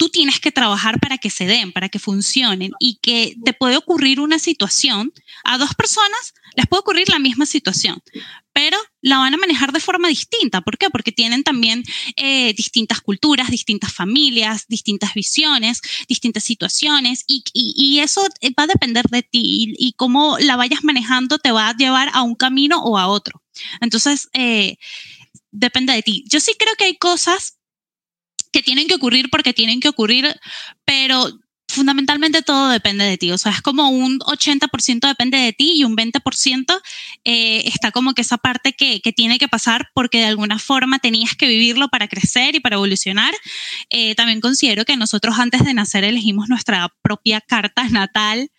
tú 0.00 0.08
tienes 0.08 0.40
que 0.40 0.50
trabajar 0.50 0.98
para 0.98 1.18
que 1.18 1.28
se 1.28 1.44
den, 1.44 1.72
para 1.72 1.90
que 1.90 1.98
funcionen 1.98 2.70
y 2.78 2.98
que 3.02 3.36
te 3.44 3.52
puede 3.52 3.76
ocurrir 3.76 4.18
una 4.18 4.38
situación, 4.38 5.12
a 5.44 5.58
dos 5.58 5.74
personas 5.74 6.32
les 6.56 6.66
puede 6.66 6.80
ocurrir 6.80 7.10
la 7.10 7.18
misma 7.18 7.44
situación, 7.44 8.02
pero 8.54 8.78
la 9.02 9.18
van 9.18 9.34
a 9.34 9.36
manejar 9.36 9.72
de 9.72 9.78
forma 9.78 10.08
distinta. 10.08 10.62
¿Por 10.62 10.78
qué? 10.78 10.88
Porque 10.88 11.12
tienen 11.12 11.42
también 11.42 11.84
eh, 12.16 12.54
distintas 12.54 13.02
culturas, 13.02 13.50
distintas 13.50 13.92
familias, 13.92 14.64
distintas 14.68 15.12
visiones, 15.12 15.82
distintas 16.08 16.44
situaciones 16.44 17.24
y, 17.26 17.98
eso 18.00 18.22
va 18.58 18.62
a 18.62 18.66
depender 18.68 19.04
de 19.10 19.22
ti 19.22 19.74
y, 19.76 19.92
cómo 19.98 20.38
la 20.38 20.56
vayas 20.56 20.82
manejando 20.82 21.38
te 21.38 21.52
va 21.52 21.68
a 21.68 21.76
llevar 21.76 22.08
a 22.14 22.22
un 22.22 22.36
camino 22.36 22.82
o 22.82 22.96
a 22.96 23.06
otro. 23.06 23.42
Entonces, 23.82 24.30
eh, 24.32 24.78
depende 25.50 25.92
de 25.92 26.02
ti. 26.02 26.24
Yo 26.26 26.40
sí 26.40 26.54
creo 26.58 26.74
que 26.78 26.84
hay 26.84 26.96
cosas 26.96 27.59
que 28.52 28.62
tienen 28.62 28.88
que 28.88 28.94
ocurrir 28.94 29.30
porque 29.30 29.52
tienen 29.52 29.80
que 29.80 29.88
ocurrir, 29.88 30.34
pero 30.84 31.30
fundamentalmente 31.70 32.42
todo 32.42 32.68
depende 32.68 33.04
de 33.04 33.16
ti. 33.16 33.30
O 33.30 33.38
sea, 33.38 33.52
es 33.52 33.62
como 33.62 33.88
un 33.88 34.18
80% 34.20 35.06
depende 35.06 35.38
de 35.38 35.52
ti 35.52 35.72
y 35.76 35.84
un 35.84 35.96
20% 35.96 36.80
eh, 37.24 37.62
está 37.66 37.90
como 37.90 38.12
que 38.12 38.22
esa 38.22 38.36
parte 38.36 38.74
que, 38.74 39.00
que, 39.00 39.12
tiene 39.12 39.38
que 39.38 39.48
pasar 39.48 39.88
porque 39.94 40.18
de 40.18 40.26
alguna 40.26 40.58
forma 40.58 40.98
tenías 40.98 41.34
que 41.34 41.46
vivirlo 41.46 41.88
para 41.88 42.08
crecer 42.08 42.56
y 42.56 42.60
para 42.60 42.76
evolucionar. 42.76 43.32
Eh, 43.88 44.14
también 44.14 44.40
considero 44.40 44.84
que 44.84 44.96
nosotros 44.96 45.38
antes 45.38 45.64
de 45.64 45.74
nacer 45.74 46.04
elegimos 46.04 46.48
nuestra 46.48 46.92
propia 47.02 47.40
carta 47.40 47.88
natal 47.88 48.50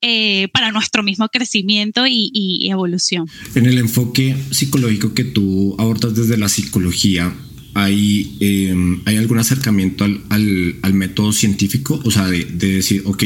eh, 0.00 0.48
para 0.52 0.70
nuestro 0.70 1.02
mismo 1.02 1.28
crecimiento 1.28 2.06
y, 2.06 2.30
y 2.32 2.70
evolución. 2.70 3.26
En 3.54 3.66
el 3.66 3.78
enfoque 3.78 4.36
psicológico 4.50 5.14
que 5.14 5.24
tú 5.24 5.74
abordas 5.78 6.14
desde 6.14 6.36
la 6.36 6.48
psicología, 6.48 7.32
hay, 7.78 8.36
em, 8.40 9.00
hay 9.04 9.16
algún 9.16 9.38
acercamiento 9.38 10.04
al, 10.04 10.20
al, 10.28 10.94
método 10.94 11.32
científico, 11.32 12.00
o 12.04 12.10
sea, 12.10 12.26
de, 12.26 12.44
de, 12.44 12.74
decir, 12.74 13.02
ok, 13.04 13.22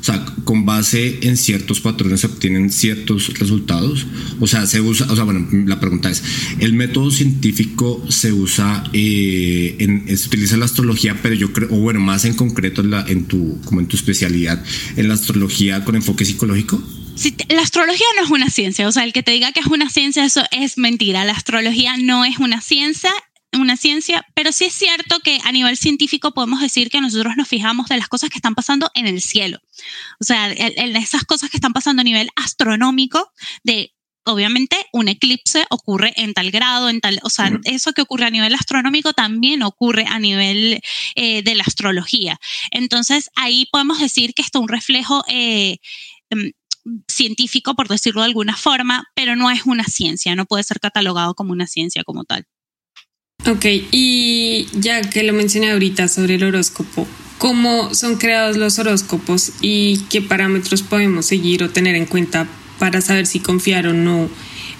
o 0.00 0.04
sea, 0.04 0.24
con 0.44 0.64
base 0.64 1.18
en 1.22 1.36
ciertos 1.36 1.80
patrones 1.80 2.20
se 2.20 2.26
obtienen 2.26 2.70
ciertos 2.70 3.38
resultados, 3.38 4.06
o 4.40 4.46
sea, 4.46 4.66
se 4.66 4.80
usa, 4.80 5.10
o 5.10 5.16
sea, 5.16 5.24
bueno, 5.24 5.48
la 5.66 5.80
pregunta 5.80 6.10
es, 6.10 6.22
¿el 6.60 6.74
método 6.74 7.10
científico 7.10 8.04
se 8.08 8.32
usa, 8.32 8.84
eh, 8.92 9.76
en, 9.78 10.16
se 10.16 10.28
utiliza 10.28 10.56
la 10.56 10.66
astrología, 10.66 11.18
pero 11.22 11.34
yo 11.34 11.52
creo, 11.52 11.68
o 11.70 11.78
bueno, 11.78 12.00
más 12.00 12.24
en 12.24 12.34
concreto 12.34 12.82
en, 12.82 12.90
la, 12.90 13.04
en 13.08 13.24
tu, 13.24 13.60
como 13.64 13.80
en 13.80 13.88
tu 13.88 13.96
especialidad, 13.96 14.62
en 14.96 15.08
la 15.08 15.14
astrología 15.14 15.84
con 15.84 15.96
enfoque 15.96 16.24
psicológico? 16.24 16.82
la 17.48 17.62
astrología 17.62 18.06
no 18.16 18.24
es 18.24 18.30
una 18.30 18.50
ciencia, 18.50 18.86
o 18.86 18.92
sea, 18.92 19.04
el 19.04 19.12
que 19.12 19.22
te 19.22 19.32
diga 19.32 19.52
que 19.52 19.60
es 19.60 19.66
una 19.66 19.90
ciencia, 19.90 20.24
eso 20.24 20.42
es 20.52 20.78
mentira. 20.78 21.24
La 21.24 21.32
astrología 21.32 21.96
no 21.96 22.24
es 22.24 22.38
una 22.38 22.60
ciencia 22.60 23.10
una 23.52 23.76
ciencia, 23.76 24.26
pero 24.34 24.52
sí 24.52 24.66
es 24.66 24.74
cierto 24.74 25.20
que 25.20 25.40
a 25.44 25.52
nivel 25.52 25.76
científico 25.76 26.32
podemos 26.32 26.60
decir 26.60 26.90
que 26.90 27.00
nosotros 27.00 27.34
nos 27.36 27.48
fijamos 27.48 27.88
de 27.88 27.96
las 27.96 28.08
cosas 28.08 28.30
que 28.30 28.38
están 28.38 28.54
pasando 28.54 28.90
en 28.94 29.06
el 29.06 29.22
cielo. 29.22 29.58
O 30.20 30.24
sea, 30.24 30.50
en 30.52 30.96
esas 30.96 31.24
cosas 31.24 31.50
que 31.50 31.56
están 31.56 31.72
pasando 31.72 32.00
a 32.00 32.04
nivel 32.04 32.28
astronómico, 32.36 33.32
de 33.64 33.94
obviamente 34.28 34.76
un 34.92 35.08
eclipse 35.08 35.64
ocurre 35.70 36.12
en 36.16 36.34
tal 36.34 36.50
grado, 36.50 36.88
en 36.88 37.00
tal, 37.00 37.18
o 37.22 37.30
sea, 37.30 37.50
eso 37.64 37.92
que 37.92 38.02
ocurre 38.02 38.26
a 38.26 38.30
nivel 38.30 38.54
astronómico 38.54 39.12
también 39.14 39.62
ocurre 39.62 40.04
a 40.06 40.18
nivel 40.18 40.80
eh, 41.14 41.42
de 41.42 41.54
la 41.54 41.64
astrología. 41.64 42.38
Entonces, 42.70 43.30
ahí 43.36 43.66
podemos 43.72 43.98
decir 43.98 44.34
que 44.34 44.42
esto 44.42 44.58
es 44.58 44.62
un 44.62 44.68
reflejo 44.68 45.24
eh, 45.28 45.78
em, 46.30 46.52
científico, 47.08 47.74
por 47.74 47.88
decirlo 47.88 48.20
de 48.20 48.26
alguna 48.26 48.56
forma, 48.56 49.06
pero 49.14 49.34
no 49.36 49.50
es 49.50 49.64
una 49.64 49.84
ciencia, 49.84 50.34
no 50.36 50.46
puede 50.46 50.64
ser 50.64 50.80
catalogado 50.80 51.34
como 51.34 51.52
una 51.52 51.66
ciencia 51.66 52.04
como 52.04 52.24
tal. 52.24 52.46
Ok, 53.48 53.64
y 53.92 54.66
ya 54.74 55.00
que 55.00 55.22
lo 55.22 55.32
mencioné 55.32 55.70
ahorita 55.70 56.06
sobre 56.08 56.34
el 56.34 56.44
horóscopo, 56.44 57.06
¿cómo 57.38 57.94
son 57.94 58.16
creados 58.16 58.58
los 58.58 58.78
horóscopos 58.78 59.52
y 59.62 60.00
qué 60.10 60.20
parámetros 60.20 60.82
podemos 60.82 61.24
seguir 61.24 61.62
o 61.62 61.70
tener 61.70 61.94
en 61.96 62.04
cuenta 62.04 62.46
para 62.78 63.00
saber 63.00 63.26
si 63.26 63.40
confiar 63.40 63.86
o 63.86 63.94
no 63.94 64.28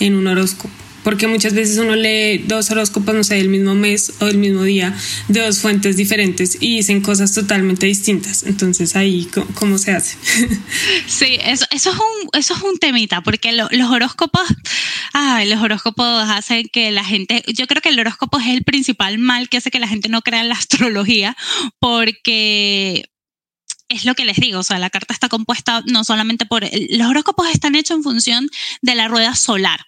en 0.00 0.16
un 0.16 0.26
horóscopo? 0.26 0.87
Porque 1.08 1.26
muchas 1.26 1.54
veces 1.54 1.78
uno 1.78 1.96
lee 1.96 2.36
dos 2.36 2.70
horóscopos, 2.70 3.14
no 3.14 3.24
sé, 3.24 3.36
del 3.36 3.48
mismo 3.48 3.74
mes 3.74 4.12
o 4.20 4.26
del 4.26 4.36
mismo 4.36 4.62
día, 4.64 4.94
de 5.28 5.40
dos 5.40 5.58
fuentes 5.58 5.96
diferentes 5.96 6.58
y 6.60 6.76
dicen 6.76 7.00
cosas 7.00 7.32
totalmente 7.32 7.86
distintas. 7.86 8.42
Entonces 8.42 8.94
ahí, 8.94 9.26
¿cómo, 9.54 9.78
se 9.78 9.92
hace? 9.92 10.18
Sí, 11.06 11.38
eso, 11.42 11.64
eso, 11.70 11.92
es, 11.92 11.96
un, 11.96 12.38
eso 12.38 12.52
es 12.52 12.60
un 12.60 12.76
temita, 12.76 13.22
porque 13.22 13.52
los 13.52 13.90
horóscopos, 13.90 14.42
ay, 15.14 15.48
los 15.48 15.62
horóscopos 15.62 16.28
hacen 16.28 16.68
que 16.70 16.90
la 16.90 17.04
gente, 17.04 17.42
yo 17.54 17.66
creo 17.66 17.80
que 17.80 17.88
el 17.88 17.98
horóscopo 17.98 18.38
es 18.38 18.48
el 18.48 18.62
principal 18.64 19.16
mal 19.16 19.48
que 19.48 19.56
hace 19.56 19.70
que 19.70 19.78
la 19.78 19.88
gente 19.88 20.10
no 20.10 20.20
crea 20.20 20.42
en 20.42 20.50
la 20.50 20.56
astrología, 20.56 21.38
porque 21.78 23.08
es 23.88 24.04
lo 24.04 24.14
que 24.14 24.26
les 24.26 24.36
digo, 24.36 24.58
o 24.58 24.62
sea, 24.62 24.78
la 24.78 24.90
carta 24.90 25.14
está 25.14 25.30
compuesta 25.30 25.82
no 25.86 26.04
solamente 26.04 26.44
por... 26.44 26.68
Los 26.90 27.08
horóscopos 27.08 27.48
están 27.48 27.76
hechos 27.76 27.96
en 27.96 28.02
función 28.02 28.50
de 28.82 28.94
la 28.94 29.08
rueda 29.08 29.34
solar. 29.34 29.86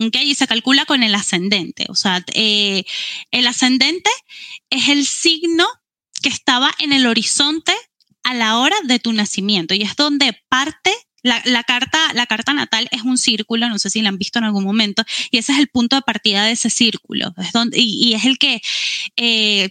Y 0.00 0.34
se 0.34 0.46
calcula 0.46 0.86
con 0.86 1.02
el 1.02 1.14
ascendente. 1.14 1.84
O 1.88 1.94
sea, 1.94 2.24
eh, 2.32 2.84
el 3.30 3.46
ascendente 3.46 4.10
es 4.70 4.88
el 4.88 5.04
signo 5.06 5.66
que 6.22 6.30
estaba 6.30 6.72
en 6.78 6.92
el 6.92 7.06
horizonte 7.06 7.74
a 8.22 8.34
la 8.34 8.58
hora 8.58 8.76
de 8.84 8.98
tu 8.98 9.12
nacimiento 9.12 9.74
y 9.74 9.82
es 9.82 9.96
donde 9.96 10.38
parte 10.48 10.90
la, 11.22 11.62
carta, 11.64 11.98
la 12.14 12.26
carta 12.26 12.54
natal 12.54 12.88
es 12.92 13.02
un 13.02 13.18
círculo, 13.18 13.68
no 13.68 13.78
sé 13.78 13.90
si 13.90 14.00
la 14.00 14.08
han 14.08 14.18
visto 14.18 14.38
en 14.38 14.46
algún 14.46 14.64
momento, 14.64 15.04
y 15.30 15.36
ese 15.36 15.52
es 15.52 15.58
el 15.58 15.68
punto 15.68 15.96
de 15.96 16.02
partida 16.02 16.44
de 16.44 16.52
ese 16.52 16.70
círculo, 16.70 17.34
es 17.36 17.52
donde, 17.52 17.78
y, 17.78 18.14
es 18.14 18.24
el 18.24 18.38
que 18.38 18.62
eh, 19.16 19.70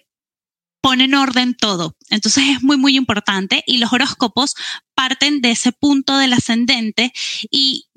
pone 0.81 1.05
en 1.05 1.15
orden 1.15 1.55
todo. 1.55 1.95
Entonces 2.09 2.43
es 2.49 2.63
muy, 2.63 2.77
muy 2.77 2.95
importante 2.95 3.63
y 3.65 3.77
los 3.77 3.91
horóscopos 3.91 4.55
parten 4.95 5.41
de 5.41 5.51
ese 5.51 5.71
punto 5.71 6.17
del 6.17 6.33
ascendente 6.33 7.11
y 7.49 7.87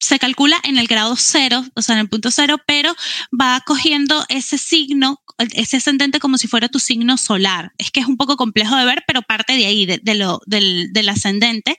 se 0.00 0.18
calcula 0.18 0.58
en 0.62 0.78
el 0.78 0.86
grado 0.86 1.16
cero, 1.16 1.64
o 1.74 1.82
sea, 1.82 1.94
en 1.94 2.02
el 2.02 2.08
punto 2.08 2.30
cero, 2.30 2.58
pero 2.66 2.94
va 3.38 3.62
cogiendo 3.66 4.24
ese 4.28 4.56
signo, 4.56 5.20
ese 5.54 5.78
ascendente 5.78 6.20
como 6.20 6.38
si 6.38 6.46
fuera 6.46 6.68
tu 6.68 6.78
signo 6.78 7.16
solar. 7.16 7.72
Es 7.78 7.90
que 7.90 8.00
es 8.00 8.06
un 8.06 8.16
poco 8.16 8.36
complejo 8.36 8.76
de 8.76 8.84
ver, 8.84 9.04
pero 9.06 9.22
parte 9.22 9.54
de 9.54 9.66
ahí, 9.66 9.86
de, 9.86 10.14
lo, 10.14 10.40
del, 10.46 11.08
ascendente. 11.08 11.76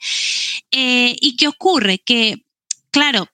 Eh, 0.71 1.15
¿Y 1.21 1.37
qué 1.37 1.47
ocurre? 1.47 1.99
Que, 1.99 2.45
claro, 2.91 3.29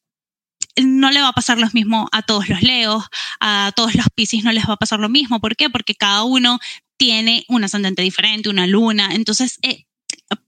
no 0.77 1.09
le 1.09 1.21
va 1.21 1.29
a 1.29 1.33
pasar 1.33 1.57
lo 1.57 1.67
mismo 1.73 2.07
a 2.11 2.21
todos 2.21 2.47
los 2.49 2.61
leos, 2.61 3.05
a 3.39 3.71
todos 3.75 3.95
los 3.95 4.05
piscis 4.13 4.43
no 4.43 4.51
les 4.51 4.67
va 4.67 4.73
a 4.73 4.77
pasar 4.77 4.99
lo 4.99 5.09
mismo. 5.09 5.39
¿Por 5.39 5.55
qué? 5.55 5.69
Porque 5.69 5.95
cada 5.95 6.23
uno 6.23 6.59
tiene 6.97 7.43
un 7.47 7.63
ascendente 7.63 8.01
diferente, 8.01 8.49
una 8.49 8.67
luna. 8.67 9.09
Entonces, 9.13 9.57
eh, 9.63 9.85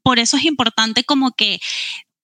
por 0.03 0.19
eso 0.19 0.37
es 0.37 0.45
importante 0.45 1.03
como 1.03 1.31
que 1.31 1.59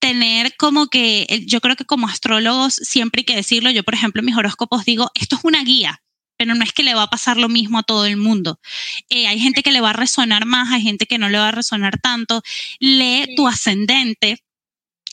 tener 0.03 0.57
como 0.57 0.87
que, 0.87 1.25
eh, 1.29 1.45
yo 1.45 1.61
creo 1.61 1.77
que 1.77 1.85
como 1.85 2.09
astrólogos 2.09 2.73
siempre 2.73 3.21
hay 3.21 3.23
que 3.23 3.37
decirlo, 3.37 3.71
yo 3.71 3.83
por 3.83 3.93
ejemplo 3.93 4.19
en 4.19 4.25
mis 4.25 4.35
horóscopos 4.35 4.83
digo, 4.83 5.09
esto 5.15 5.37
es 5.37 5.45
una 5.45 5.63
guía, 5.63 6.03
pero 6.37 6.55
no 6.55 6.63
es 6.65 6.73
que 6.73 6.83
le 6.83 6.93
va 6.93 7.03
a 7.03 7.09
pasar 7.09 7.37
lo 7.37 7.47
mismo 7.47 7.79
a 7.79 7.83
todo 7.83 8.05
el 8.05 8.17
mundo. 8.17 8.59
Eh, 9.07 9.27
hay 9.27 9.39
gente 9.39 9.63
que 9.63 9.71
le 9.71 9.79
va 9.79 9.91
a 9.91 9.93
resonar 9.93 10.45
más, 10.45 10.73
hay 10.73 10.81
gente 10.81 11.05
que 11.05 11.17
no 11.17 11.29
le 11.29 11.37
va 11.37 11.47
a 11.47 11.51
resonar 11.51 12.01
tanto. 12.01 12.41
Lee 12.79 13.33
tu 13.37 13.47
ascendente. 13.47 14.43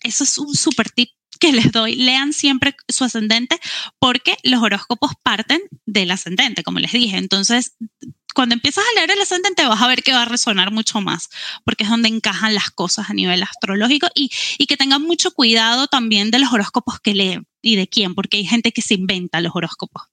Eso 0.02 0.24
es 0.24 0.38
un 0.38 0.52
super 0.56 0.90
tip 0.90 1.10
que 1.38 1.52
les 1.52 1.70
doy. 1.70 1.94
Lean 1.94 2.32
siempre 2.32 2.74
su 2.88 3.04
ascendente 3.04 3.60
porque 4.00 4.38
los 4.42 4.60
horóscopos 4.60 5.12
parten 5.22 5.60
del 5.86 6.10
ascendente, 6.10 6.64
como 6.64 6.80
les 6.80 6.90
dije. 6.90 7.16
Entonces, 7.16 7.76
cuando 8.34 8.54
empiezas 8.54 8.84
a 8.84 8.98
leer 8.98 9.10
el 9.10 9.20
ascendente 9.20 9.66
vas 9.66 9.80
a 9.80 9.86
ver 9.86 10.02
que 10.02 10.12
va 10.12 10.22
a 10.22 10.26
resonar 10.26 10.70
mucho 10.70 11.00
más, 11.00 11.28
porque 11.64 11.84
es 11.84 11.90
donde 11.90 12.08
encajan 12.08 12.54
las 12.54 12.70
cosas 12.70 13.10
a 13.10 13.14
nivel 13.14 13.42
astrológico 13.42 14.08
y, 14.14 14.30
que 14.66 14.76
tengan 14.76 15.02
mucho 15.02 15.32
cuidado 15.32 15.88
también 15.88 16.30
de 16.30 16.38
los 16.38 16.52
horóscopos 16.52 17.00
que 17.00 17.14
leen 17.14 17.46
y 17.60 17.76
de 17.76 17.88
quién, 17.88 18.14
porque 18.14 18.36
hay 18.36 18.46
gente 18.46 18.72
que 18.72 18.82
se 18.82 18.94
inventa 18.94 19.40
los 19.40 19.54
horóscopos. 19.54 20.04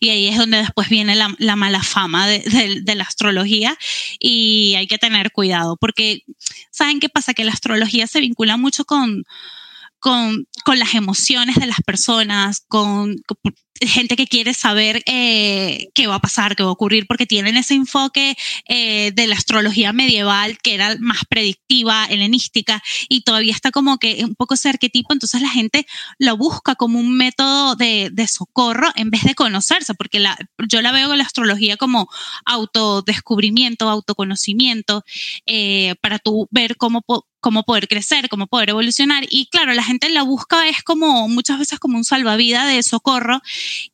Y 0.00 0.08
ahí 0.08 0.28
es 0.28 0.38
donde 0.38 0.56
después 0.56 0.88
viene 0.88 1.14
la, 1.14 1.56
mala 1.56 1.82
fama 1.82 2.26
de, 2.26 2.94
la 2.94 3.04
astrología 3.04 3.76
y 4.18 4.74
hay 4.76 4.86
que 4.86 4.98
tener 4.98 5.32
cuidado, 5.32 5.76
porque 5.76 6.22
¿saben 6.70 6.98
qué 6.98 7.10
pasa? 7.10 7.34
Que 7.34 7.44
la 7.44 7.52
astrología 7.52 8.06
se 8.06 8.20
vincula 8.20 8.56
mucho 8.56 8.86
con, 8.86 9.24
con, 10.04 10.46
las 10.76 10.94
emociones 10.94 11.56
de 11.56 11.66
las 11.66 11.80
personas, 11.80 12.62
con, 12.68 13.16
gente 13.80 14.16
que 14.16 14.26
quiere 14.26 14.52
saber 14.52 15.02
eh, 15.06 15.88
qué 15.94 16.06
va 16.06 16.16
a 16.16 16.20
pasar, 16.20 16.54
qué 16.54 16.62
va 16.62 16.68
a 16.68 16.72
ocurrir, 16.72 17.06
porque 17.06 17.26
tienen 17.26 17.56
ese 17.56 17.74
enfoque 17.74 18.36
eh, 18.68 19.12
de 19.12 19.26
la 19.26 19.34
astrología 19.34 19.94
medieval 19.94 20.58
que 20.58 20.74
era 20.74 20.94
más 21.00 21.22
predictiva, 21.28 22.04
helenística, 22.04 22.82
y 23.08 23.22
todavía 23.22 23.52
está 23.52 23.70
como 23.70 23.96
que 23.96 24.24
un 24.24 24.34
poco 24.34 24.54
ese 24.54 24.68
arquetipo, 24.68 25.14
entonces 25.14 25.40
la 25.40 25.48
gente 25.48 25.86
lo 26.18 26.36
busca 26.36 26.74
como 26.74 26.98
un 26.98 27.16
método 27.16 27.74
de, 27.74 28.10
de 28.12 28.28
socorro 28.28 28.88
en 28.96 29.10
vez 29.10 29.24
de 29.24 29.34
conocerse, 29.34 29.94
porque 29.94 30.20
la, 30.20 30.36
yo 30.68 30.82
la 30.82 30.92
veo 30.92 31.08
con 31.08 31.18
la 31.18 31.24
astrología 31.24 31.78
como 31.78 32.08
autodescubrimiento, 32.44 33.88
autoconocimiento, 33.88 35.02
eh, 35.46 35.94
para 36.02 36.18
tú 36.18 36.46
ver 36.50 36.76
cómo 36.76 37.02
cómo 37.44 37.62
poder 37.62 37.88
crecer, 37.88 38.30
cómo 38.30 38.46
poder 38.46 38.70
evolucionar. 38.70 39.26
Y 39.28 39.48
claro, 39.50 39.74
la 39.74 39.84
gente 39.84 40.08
la 40.08 40.22
busca 40.22 40.66
es 40.66 40.82
como 40.82 41.28
muchas 41.28 41.58
veces 41.58 41.78
como 41.78 41.98
un 41.98 42.04
salvavidas 42.04 42.66
de 42.72 42.82
socorro 42.82 43.42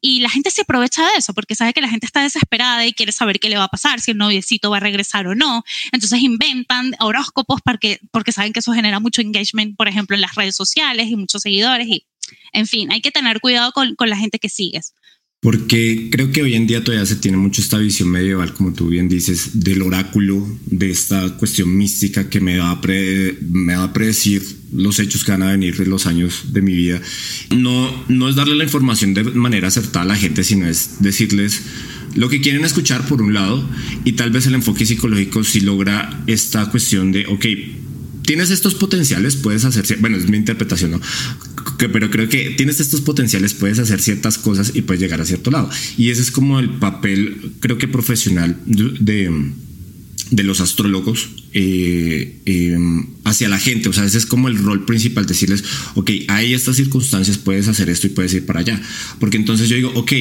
y 0.01 0.21
la 0.21 0.31
gente 0.31 0.53
se 0.53 0.61
aprovecha 0.63 1.05
de 1.05 1.17
eso 1.19 1.35
porque 1.35 1.57
sabe 1.57 1.73
que 1.73 1.81
la 1.81 1.89
gente 1.89 2.07
está 2.07 2.23
desesperada 2.23 2.87
y 2.87 2.93
quiere 2.93 3.11
saber 3.11 3.41
qué 3.41 3.49
le 3.49 3.57
va 3.57 3.65
a 3.65 3.69
pasar, 3.69 4.01
si 4.01 4.13
el 4.13 4.19
noviecito 4.19 4.71
va 4.71 4.77
a 4.77 4.81
regresar 4.81 5.27
o 5.27 5.35
no. 5.35 5.65
Entonces 5.91 6.21
inventan 6.21 6.95
horóscopos 7.01 7.61
porque, 7.65 7.99
porque 8.13 8.31
saben 8.31 8.53
que 8.53 8.61
eso 8.61 8.73
genera 8.73 9.01
mucho 9.01 9.21
engagement, 9.21 9.77
por 9.77 9.89
ejemplo, 9.89 10.15
en 10.15 10.21
las 10.21 10.37
redes 10.37 10.55
sociales 10.55 11.09
y 11.09 11.17
muchos 11.17 11.43
seguidores 11.43 11.89
y, 11.89 12.07
en 12.53 12.69
fin, 12.69 12.93
hay 12.93 13.01
que 13.01 13.11
tener 13.11 13.41
cuidado 13.41 13.73
con, 13.73 13.97
con 13.97 14.09
la 14.09 14.17
gente 14.17 14.39
que 14.39 14.49
sigues. 14.49 14.95
Porque 15.41 16.11
creo 16.13 16.31
que 16.33 16.43
hoy 16.43 16.55
en 16.55 16.67
día 16.67 16.85
todavía 16.85 17.07
se 17.07 17.17
tiene 17.17 17.39
mucho 17.39 17.63
esta 17.63 17.79
visión 17.79 18.11
medieval, 18.11 18.53
como 18.53 18.75
tú 18.75 18.89
bien 18.89 19.09
dices, 19.09 19.65
del 19.65 19.81
oráculo, 19.81 20.47
de 20.67 20.91
esta 20.91 21.39
cuestión 21.39 21.75
mística 21.75 22.29
que 22.29 22.43
me 22.43 22.59
va 22.59 22.73
a, 22.73 22.81
me 23.41 23.75
va 23.75 23.85
a 23.85 23.93
predecir 23.95 24.43
los 24.71 24.99
hechos 24.99 25.25
que 25.25 25.33
van 25.33 25.43
a 25.43 25.53
venir 25.53 25.79
de 25.79 25.87
los 25.87 26.07
años 26.07 26.53
de 26.53 26.61
mi 26.61 26.75
vida. 26.75 27.01
No, 27.57 28.05
no 28.09 28.29
es 28.29 28.37
darle 28.37 28.55
la 28.55 28.65
información 28.65 29.15
de 29.15 29.25
manera 29.25 29.69
acertada 29.69 30.03
a 30.03 30.09
la 30.09 30.17
gente, 30.17 30.45
sino 30.45 30.67
es 30.67 30.97
decirles 31.01 31.63
lo 32.17 32.29
que 32.29 32.43
quieren 32.43 32.67
escuchar 32.67 33.07
por 33.07 33.23
un 33.23 33.33
lado 33.33 33.67
y 34.05 34.13
tal 34.13 34.31
vez 34.31 34.47
el 34.47 34.55
enfoque 34.55 34.85
psicológico 34.85 35.43
si 35.43 35.63
logra 35.63 36.23
esta 36.27 36.71
cuestión 36.71 37.13
de, 37.13 37.25
ok, 37.27 37.47
tienes 38.31 38.51
estos 38.51 38.75
potenciales, 38.75 39.37
puedes 39.37 39.65
hacer, 39.65 39.99
bueno, 40.01 40.17
es 40.17 40.29
mi 40.29 40.37
interpretación, 40.37 40.93
¿no? 40.93 41.01
Pero 41.89 42.11
creo 42.11 42.29
que 42.29 42.51
tienes 42.51 42.81
estos 42.81 43.01
potenciales, 43.01 43.55
puedes 43.55 43.79
hacer 43.79 44.01
ciertas 44.01 44.39
cosas 44.39 44.73
y 44.75 44.83
puedes 44.83 45.01
llegar 45.01 45.21
a 45.21 45.25
cierto 45.25 45.51
lado. 45.51 45.71
Y 45.97 46.11
ese 46.11 46.23
es 46.23 46.31
como 46.31 46.59
el 46.61 46.71
papel, 46.71 47.53
creo 47.61 47.79
que 47.79 47.89
profesional 47.89 48.59
de, 48.67 49.53
de 50.31 50.45
los 50.45 50.61
astrólogos 50.61 51.31
eh, 51.53 52.41
em, 52.45 53.07
hacia 53.25 53.49
la 53.49 53.59
gente. 53.59 53.89
O 53.89 53.93
sea, 53.93 54.05
ese 54.05 54.19
es 54.19 54.27
como 54.27 54.49
el 54.49 54.59
rol 54.59 54.85
principal, 54.85 55.27
decirles, 55.27 55.65
ok, 55.95 56.11
hay 56.29 56.55
estas 56.55 56.77
circunstancias, 56.77 57.39
puedes 57.39 57.69
hacer 57.69 57.91
esto 57.91 58.07
y 58.07 58.11
puedes 58.11 58.33
ir 58.35 58.47
para 58.47 58.61
allá. 58.61 58.81
Porque 59.19 59.37
entonces 59.37 59.69
yo 59.69 59.77
digo, 59.77 59.93
ok, 59.95 60.13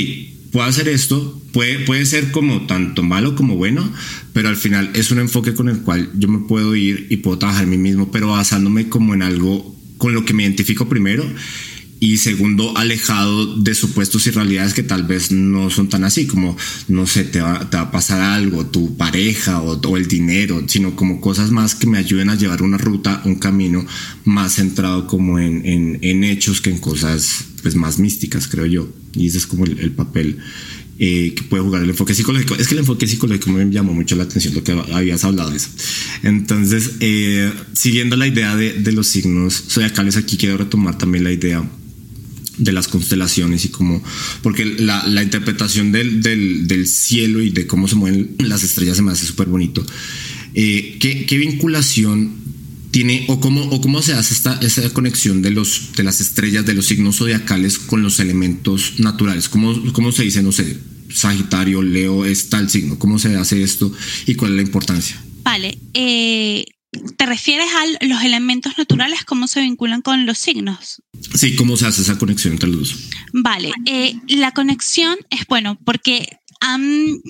puedo 0.51 0.65
hacer 0.65 0.87
esto, 0.87 1.41
puede, 1.53 1.79
puede 1.79 2.05
ser 2.05 2.31
como 2.31 2.65
tanto 2.65 3.03
malo 3.03 3.35
como 3.35 3.55
bueno, 3.55 3.91
pero 4.33 4.49
al 4.49 4.57
final 4.57 4.89
es 4.93 5.11
un 5.11 5.19
enfoque 5.19 5.53
con 5.53 5.69
el 5.69 5.79
cual 5.79 6.09
yo 6.17 6.27
me 6.27 6.39
puedo 6.39 6.75
ir 6.75 7.07
y 7.09 7.17
puedo 7.17 7.37
trabajar 7.37 7.65
en 7.65 7.69
mí 7.69 7.77
mismo, 7.77 8.11
pero 8.11 8.29
basándome 8.29 8.89
como 8.89 9.13
en 9.13 9.21
algo 9.21 9.78
con 9.99 10.15
lo 10.15 10.25
que 10.25 10.33
me 10.33 10.41
identifico 10.41 10.89
primero 10.89 11.23
y 12.01 12.17
segundo, 12.17 12.77
alejado 12.77 13.57
de 13.57 13.75
supuestos 13.75 14.25
y 14.25 14.31
realidades 14.31 14.73
que 14.73 14.83
tal 14.83 15.03
vez 15.03 15.31
no 15.31 15.69
son 15.69 15.89
tan 15.89 16.05
así, 16.05 16.27
como, 16.27 16.55
no 16.87 17.05
sé, 17.05 17.25
te 17.25 17.41
va, 17.41 17.67
a 17.71 17.91
pasar 17.91 18.21
algo, 18.21 18.65
tu 18.65 18.95
pareja 18.95 19.61
o, 19.61 19.97
el 19.97 20.07
dinero, 20.07 20.63
sino 20.67 20.95
como 20.95 21.19
cosas 21.19 21.51
más 21.51 21.75
que 21.75 21.87
me 21.87 21.97
ayuden 21.97 22.29
a 22.29 22.35
llevar 22.35 22.61
una 22.61 22.77
ruta, 22.77 23.21
un 23.25 23.35
camino 23.35 23.85
más 24.23 24.55
centrado 24.55 25.07
como 25.07 25.39
en, 25.39 26.23
hechos 26.23 26.61
que 26.61 26.69
en 26.69 26.77
cosas 26.77 27.45
pues 27.61 27.75
más 27.75 27.99
místicas, 27.99 28.47
creo 28.47 28.65
yo. 28.65 28.89
Y 29.13 29.27
ese 29.27 29.39
es 29.39 29.47
como 29.47 29.65
el, 29.65 29.91
papel 29.91 30.37
eh, 30.99 31.33
que 31.35 31.43
puede 31.43 31.63
jugar 31.63 31.83
el 31.83 31.89
enfoque 31.89 32.13
psicológico. 32.13 32.55
Es 32.55 32.67
que 32.67 32.75
el 32.75 32.79
enfoque 32.79 33.07
psicológico 33.07 33.51
me 33.51 33.71
llamó 33.71 33.93
mucho 33.93 34.15
la 34.15 34.23
atención 34.23 34.53
lo 34.53 34.63
que 34.63 34.73
habías 34.93 35.23
hablado 35.23 35.49
de 35.49 35.57
eso. 35.57 35.69
Entonces, 36.23 36.91
eh, 36.99 37.51
siguiendo 37.73 38.17
la 38.17 38.27
idea 38.27 38.55
de, 38.55 38.73
de 38.73 38.91
los 38.91 39.07
signos 39.07 39.63
zodiacales, 39.69 40.17
aquí 40.17 40.37
quiero 40.37 40.57
retomar 40.57 40.97
también 40.97 41.23
la 41.23 41.31
idea 41.31 41.63
de 42.59 42.73
las 42.73 42.87
constelaciones 42.89 43.63
y 43.65 43.69
cómo, 43.69 44.03
porque 44.43 44.65
la, 44.65 45.07
la 45.07 45.23
interpretación 45.23 45.91
del, 45.93 46.21
del, 46.21 46.67
del, 46.67 46.87
cielo 46.87 47.41
y 47.41 47.49
de 47.51 47.65
cómo 47.65 47.87
se 47.87 47.95
mueven 47.95 48.35
las 48.39 48.63
estrellas 48.63 48.97
se 48.97 49.01
me 49.01 49.11
hace 49.11 49.25
súper 49.25 49.47
bonito. 49.47 49.85
Eh, 50.53 50.97
¿qué, 50.99 51.25
¿qué, 51.25 51.37
vinculación 51.37 52.33
tiene 52.91 53.25
o 53.27 53.39
cómo, 53.39 53.61
o 53.63 53.81
cómo 53.81 54.01
se 54.01 54.13
hace 54.13 54.33
esta, 54.33 54.59
esa 54.61 54.89
conexión 54.91 55.41
de, 55.41 55.51
los, 55.51 55.93
de 55.95 56.03
las 56.03 56.21
estrellas, 56.21 56.65
de 56.65 56.73
los 56.73 56.85
signos 56.85 57.17
zodiacales 57.17 57.77
con 57.77 58.03
los 58.03 58.19
elementos 58.19 58.99
naturales? 58.99 59.49
¿Cómo, 59.49 59.93
cómo 59.93 60.11
se 60.11 60.23
dice, 60.23 60.41
no 60.41 60.51
sé, 60.51 60.79
Sagitario, 61.13 61.81
Leo 61.81 62.25
es 62.25 62.49
tal 62.49 62.69
signo? 62.69 62.97
¿Cómo 62.99 63.19
se 63.19 63.35
hace 63.35 63.61
esto 63.63 63.91
y 64.25 64.35
cuál 64.35 64.51
es 64.51 64.55
la 64.57 64.63
importancia? 64.63 65.23
Vale, 65.43 65.77
eh, 65.93 66.65
¿Te 67.17 67.25
refieres 67.27 67.67
a 67.67 68.05
los 68.05 68.23
elementos 68.23 68.73
naturales, 68.77 69.23
cómo 69.23 69.47
se 69.47 69.61
vinculan 69.61 70.01
con 70.01 70.25
los 70.25 70.39
signos? 70.39 71.03
Sí, 71.35 71.55
¿cómo 71.55 71.77
se 71.77 71.85
hace 71.85 72.01
esa 72.01 72.17
conexión 72.17 72.53
entre 72.53 72.69
los 72.69 72.79
dos? 72.79 73.09
Vale, 73.31 73.71
eh, 73.85 74.15
la 74.27 74.51
conexión 74.51 75.15
es 75.29 75.45
bueno 75.47 75.77
porque 75.85 76.39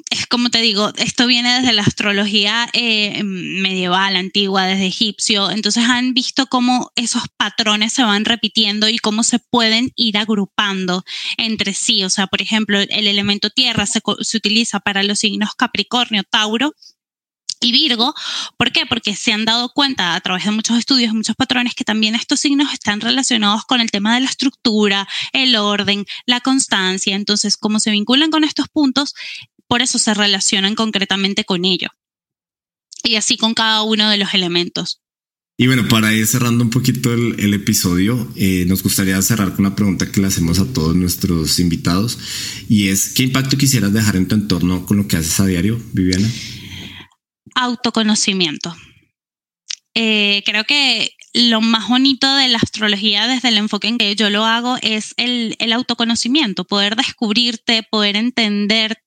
es 0.09 0.25
como 0.27 0.49
te 0.49 0.59
digo, 0.59 0.91
esto 0.97 1.27
viene 1.27 1.59
desde 1.59 1.73
la 1.73 1.83
astrología 1.83 2.67
eh, 2.73 3.23
medieval, 3.23 4.15
antigua, 4.15 4.65
desde 4.65 4.87
egipcio, 4.87 5.51
entonces 5.51 5.85
han 5.85 6.13
visto 6.13 6.47
cómo 6.47 6.91
esos 6.95 7.23
patrones 7.37 7.93
se 7.93 8.03
van 8.03 8.25
repitiendo 8.25 8.89
y 8.89 8.97
cómo 8.97 9.23
se 9.23 9.39
pueden 9.39 9.91
ir 9.95 10.17
agrupando 10.17 11.03
entre 11.37 11.73
sí. 11.73 12.03
O 12.03 12.09
sea, 12.09 12.27
por 12.27 12.41
ejemplo, 12.41 12.79
el 12.79 13.07
elemento 13.07 13.49
tierra 13.49 13.85
se, 13.85 14.01
se 14.21 14.37
utiliza 14.37 14.79
para 14.79 15.03
los 15.03 15.19
signos 15.19 15.55
Capricornio, 15.55 16.23
Tauro, 16.23 16.73
y 17.61 17.71
Virgo. 17.71 18.13
¿Por 18.57 18.71
qué? 18.71 18.85
Porque 18.85 19.15
se 19.15 19.33
han 19.33 19.45
dado 19.45 19.69
cuenta 19.69 20.15
a 20.15 20.21
través 20.21 20.45
de 20.45 20.51
muchos 20.51 20.77
estudios, 20.77 21.13
muchos 21.13 21.35
patrones, 21.35 21.75
que 21.75 21.83
también 21.83 22.15
estos 22.15 22.39
signos 22.39 22.73
están 22.73 23.01
relacionados 23.01 23.65
con 23.65 23.81
el 23.81 23.91
tema 23.91 24.15
de 24.15 24.21
la 24.21 24.29
estructura, 24.29 25.07
el 25.33 25.55
orden, 25.55 26.05
la 26.25 26.41
constancia. 26.41 27.15
Entonces, 27.15 27.57
como 27.57 27.79
se 27.79 27.91
vinculan 27.91 28.31
con 28.31 28.43
estos 28.43 28.67
puntos, 28.69 29.13
por 29.67 29.81
eso 29.81 29.99
se 29.99 30.13
relacionan 30.13 30.75
concretamente 30.75 31.43
con 31.45 31.65
ello. 31.65 31.89
Y 33.03 33.15
así 33.15 33.37
con 33.37 33.53
cada 33.53 33.83
uno 33.83 34.09
de 34.09 34.17
los 34.17 34.33
elementos. 34.33 35.01
Y 35.57 35.67
bueno, 35.67 35.89
para 35.89 36.13
ir 36.13 36.25
cerrando 36.25 36.63
un 36.63 36.69
poquito 36.69 37.13
el, 37.13 37.53
episodio, 37.53 38.31
eh, 38.37 38.63
nos 38.65 38.81
gustaría 38.81 39.21
cerrar 39.21 39.49
con 39.53 39.65
una 39.65 39.75
pregunta 39.75 40.09
que 40.09 40.21
le 40.21 40.27
hacemos 40.27 40.57
a 40.59 40.71
todos 40.71 40.95
nuestros 40.95 41.59
invitados 41.59 42.17
y 42.69 42.87
es, 42.87 43.09
¿qué 43.09 43.23
impacto 43.23 43.57
quisieras 43.57 43.91
dejar 43.91 44.15
en 44.15 44.29
tu 44.29 44.35
entorno 44.35 44.85
con 44.85 44.95
lo 44.95 45.07
que 45.09 45.17
haces 45.17 45.37
a 45.41 45.45
diario, 45.45 45.77
Viviana? 45.91 46.29
Autoconocimiento. 47.55 48.75
Eh, 49.95 50.43
creo 50.45 50.63
que 50.65 51.11
lo 51.33 51.61
más 51.61 51.87
bonito 51.87 52.33
de 52.35 52.47
la 52.47 52.57
astrología 52.57 53.27
desde 53.27 53.49
el 53.49 53.57
enfoque 53.57 53.87
en 53.87 53.97
que 53.97 54.15
yo 54.15 54.29
lo 54.29 54.45
hago 54.45 54.77
es 54.81 55.13
el, 55.17 55.55
el 55.59 55.73
autoconocimiento, 55.73 56.65
poder 56.65 56.95
descubrirte, 56.95 57.83
poder 57.83 58.15
entender 58.15 59.03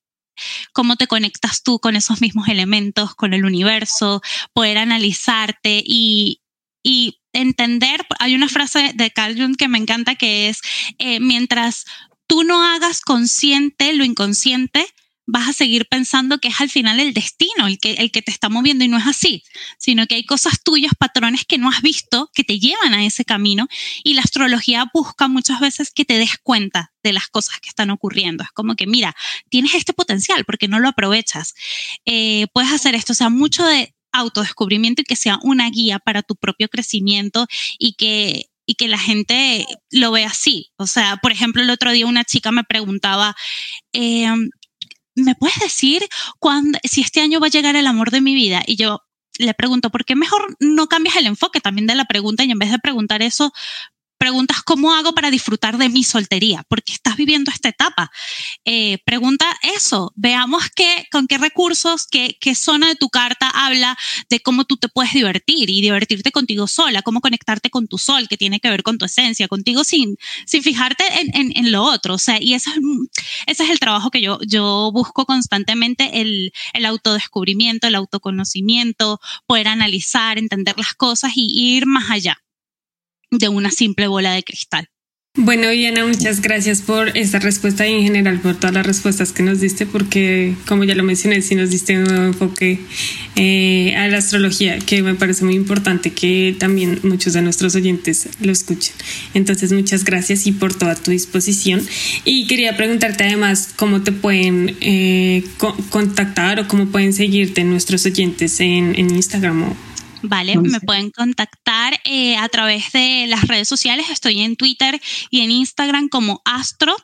cómo 0.72 0.96
te 0.96 1.06
conectas 1.06 1.62
tú 1.62 1.78
con 1.78 1.96
esos 1.96 2.20
mismos 2.20 2.48
elementos, 2.48 3.14
con 3.14 3.34
el 3.34 3.44
universo, 3.44 4.22
poder 4.52 4.78
analizarte 4.78 5.82
y, 5.84 6.40
y 6.82 7.20
entender, 7.32 8.06
hay 8.18 8.34
una 8.34 8.48
frase 8.48 8.92
de 8.94 9.10
Carl 9.10 9.36
Jung 9.36 9.56
que 9.56 9.68
me 9.68 9.78
encanta 9.78 10.14
que 10.14 10.48
es, 10.48 10.60
eh, 10.98 11.20
mientras 11.20 11.84
tú 12.26 12.44
no 12.44 12.62
hagas 12.64 13.00
consciente 13.00 13.92
lo 13.92 14.04
inconsciente, 14.04 14.86
vas 15.26 15.48
a 15.48 15.52
seguir 15.52 15.86
pensando 15.88 16.38
que 16.38 16.48
es 16.48 16.60
al 16.60 16.68
final 16.68 17.00
el 17.00 17.14
destino 17.14 17.66
el 17.66 17.78
que, 17.78 17.92
el 17.94 18.10
que 18.10 18.22
te 18.22 18.30
está 18.30 18.48
moviendo 18.48 18.84
y 18.84 18.88
no 18.88 18.98
es 18.98 19.06
así, 19.06 19.44
sino 19.78 20.06
que 20.06 20.16
hay 20.16 20.24
cosas 20.24 20.62
tuyas, 20.62 20.92
patrones 20.98 21.44
que 21.44 21.58
no 21.58 21.68
has 21.68 21.82
visto 21.82 22.30
que 22.34 22.44
te 22.44 22.58
llevan 22.58 22.94
a 22.94 23.04
ese 23.04 23.24
camino 23.24 23.68
y 24.04 24.14
la 24.14 24.22
astrología 24.22 24.90
busca 24.92 25.28
muchas 25.28 25.60
veces 25.60 25.90
que 25.92 26.04
te 26.04 26.18
des 26.18 26.38
cuenta 26.42 26.92
de 27.02 27.12
las 27.12 27.28
cosas 27.28 27.58
que 27.60 27.68
están 27.68 27.90
ocurriendo. 27.90 28.44
Es 28.44 28.50
como 28.50 28.74
que, 28.74 28.86
mira, 28.86 29.14
tienes 29.48 29.74
este 29.74 29.92
potencial 29.92 30.44
porque 30.44 30.68
no 30.68 30.78
lo 30.78 30.88
aprovechas. 30.88 31.54
Eh, 32.04 32.46
puedes 32.52 32.72
hacer 32.72 32.94
esto, 32.94 33.12
o 33.12 33.16
sea, 33.16 33.28
mucho 33.28 33.64
de 33.64 33.94
autodescubrimiento 34.12 35.02
y 35.02 35.04
que 35.04 35.16
sea 35.16 35.38
una 35.42 35.70
guía 35.70 35.98
para 35.98 36.22
tu 36.22 36.36
propio 36.36 36.68
crecimiento 36.68 37.46
y 37.78 37.94
que 37.94 38.46
y 38.64 38.74
que 38.74 38.86
la 38.86 38.98
gente 38.98 39.66
lo 39.90 40.12
vea 40.12 40.28
así. 40.28 40.70
O 40.76 40.86
sea, 40.86 41.16
por 41.16 41.32
ejemplo, 41.32 41.62
el 41.62 41.70
otro 41.70 41.90
día 41.90 42.06
una 42.06 42.24
chica 42.24 42.52
me 42.52 42.62
preguntaba, 42.62 43.34
eh, 43.92 44.28
¿me 45.14 45.34
puedes 45.34 45.58
decir 45.58 46.06
cuándo, 46.38 46.78
si 46.84 47.00
este 47.00 47.20
año 47.20 47.40
va 47.40 47.46
a 47.46 47.50
llegar 47.50 47.76
el 47.76 47.86
amor 47.86 48.10
de 48.10 48.20
mi 48.20 48.34
vida? 48.34 48.62
Y 48.66 48.76
yo 48.76 49.00
le 49.38 49.54
pregunto, 49.54 49.90
¿por 49.90 50.04
qué 50.04 50.14
mejor 50.14 50.56
no 50.60 50.88
cambias 50.88 51.16
el 51.16 51.26
enfoque 51.26 51.60
también 51.60 51.86
de 51.86 51.94
la 51.94 52.04
pregunta 52.04 52.44
y 52.44 52.50
en 52.50 52.58
vez 52.58 52.70
de 52.70 52.78
preguntar 52.78 53.22
eso, 53.22 53.52
preguntas 54.22 54.62
cómo 54.62 54.94
hago 54.94 55.14
para 55.16 55.32
disfrutar 55.32 55.78
de 55.78 55.88
mi 55.88 56.04
soltería, 56.04 56.64
porque 56.68 56.92
estás 56.92 57.16
viviendo 57.16 57.50
esta 57.50 57.70
etapa. 57.70 58.12
Eh, 58.64 58.98
pregunta 59.04 59.44
eso, 59.74 60.12
veamos 60.14 60.62
qué, 60.76 61.08
con 61.10 61.26
qué 61.26 61.38
recursos, 61.38 62.06
qué, 62.08 62.38
qué 62.40 62.54
zona 62.54 62.86
de 62.86 62.94
tu 62.94 63.08
carta 63.08 63.50
habla 63.50 63.98
de 64.30 64.38
cómo 64.38 64.64
tú 64.64 64.76
te 64.76 64.88
puedes 64.88 65.12
divertir 65.12 65.70
y 65.70 65.80
divertirte 65.80 66.30
contigo 66.30 66.68
sola, 66.68 67.02
cómo 67.02 67.20
conectarte 67.20 67.68
con 67.68 67.88
tu 67.88 67.98
sol, 67.98 68.28
que 68.28 68.36
tiene 68.36 68.60
que 68.60 68.70
ver 68.70 68.84
con 68.84 68.96
tu 68.96 69.06
esencia, 69.06 69.48
contigo 69.48 69.82
sin, 69.82 70.16
sin 70.46 70.62
fijarte 70.62 71.02
en, 71.20 71.34
en, 71.34 71.56
en 71.56 71.72
lo 71.72 71.82
otro. 71.82 72.14
O 72.14 72.18
sea, 72.18 72.40
y 72.40 72.54
eso 72.54 72.70
es, 72.70 72.76
ese 73.48 73.64
es 73.64 73.70
el 73.70 73.80
trabajo 73.80 74.12
que 74.12 74.22
yo, 74.22 74.38
yo 74.46 74.90
busco 74.92 75.26
constantemente, 75.26 76.20
el, 76.20 76.52
el 76.74 76.86
autodescubrimiento, 76.86 77.88
el 77.88 77.96
autoconocimiento, 77.96 79.18
poder 79.48 79.66
analizar, 79.66 80.38
entender 80.38 80.78
las 80.78 80.94
cosas 80.94 81.32
y 81.34 81.74
ir 81.74 81.86
más 81.86 82.08
allá 82.08 82.38
de 83.32 83.48
una 83.48 83.70
simple 83.70 84.06
bola 84.06 84.32
de 84.32 84.44
cristal. 84.44 84.86
Bueno, 85.34 85.70
Diana, 85.70 86.04
muchas 86.04 86.42
gracias 86.42 86.82
por 86.82 87.16
esta 87.16 87.38
respuesta 87.38 87.88
y 87.88 87.94
en 87.94 88.02
general 88.02 88.38
por 88.38 88.54
todas 88.54 88.74
las 88.74 88.84
respuestas 88.84 89.32
que 89.32 89.42
nos 89.42 89.62
diste, 89.62 89.86
porque 89.86 90.54
como 90.68 90.84
ya 90.84 90.94
lo 90.94 91.04
mencioné, 91.04 91.40
sí 91.40 91.54
nos 91.54 91.70
diste 91.70 91.96
un 91.96 92.04
nuevo 92.04 92.24
enfoque 92.24 92.78
eh, 93.36 93.94
a 93.96 94.08
la 94.08 94.18
astrología, 94.18 94.78
que 94.78 95.02
me 95.02 95.14
parece 95.14 95.46
muy 95.46 95.54
importante 95.54 96.10
que 96.10 96.54
también 96.58 97.00
muchos 97.02 97.32
de 97.32 97.40
nuestros 97.40 97.74
oyentes 97.74 98.28
lo 98.42 98.52
escuchen. 98.52 98.92
Entonces, 99.32 99.72
muchas 99.72 100.04
gracias 100.04 100.46
y 100.46 100.52
por 100.52 100.74
toda 100.74 100.96
tu 100.96 101.12
disposición. 101.12 101.80
Y 102.26 102.46
quería 102.46 102.76
preguntarte 102.76 103.24
además 103.24 103.70
cómo 103.74 104.02
te 104.02 104.12
pueden 104.12 104.76
eh, 104.82 105.44
co 105.56 105.74
contactar 105.88 106.60
o 106.60 106.68
cómo 106.68 106.88
pueden 106.88 107.14
seguirte 107.14 107.64
nuestros 107.64 108.04
oyentes 108.04 108.60
en, 108.60 108.94
en 108.98 109.10
Instagram 109.16 109.72
Vale, 110.22 110.56
me 110.56 110.80
pueden 110.80 111.10
contactar 111.10 112.00
eh, 112.04 112.36
a 112.36 112.48
través 112.48 112.92
de 112.92 113.26
las 113.28 113.48
redes 113.48 113.68
sociales. 113.68 114.08
Estoy 114.10 114.40
en 114.40 114.56
Twitter 114.56 115.00
y 115.30 115.40
en 115.40 115.50
Instagram 115.50 116.08
como 116.08 116.40
astro 116.44 116.96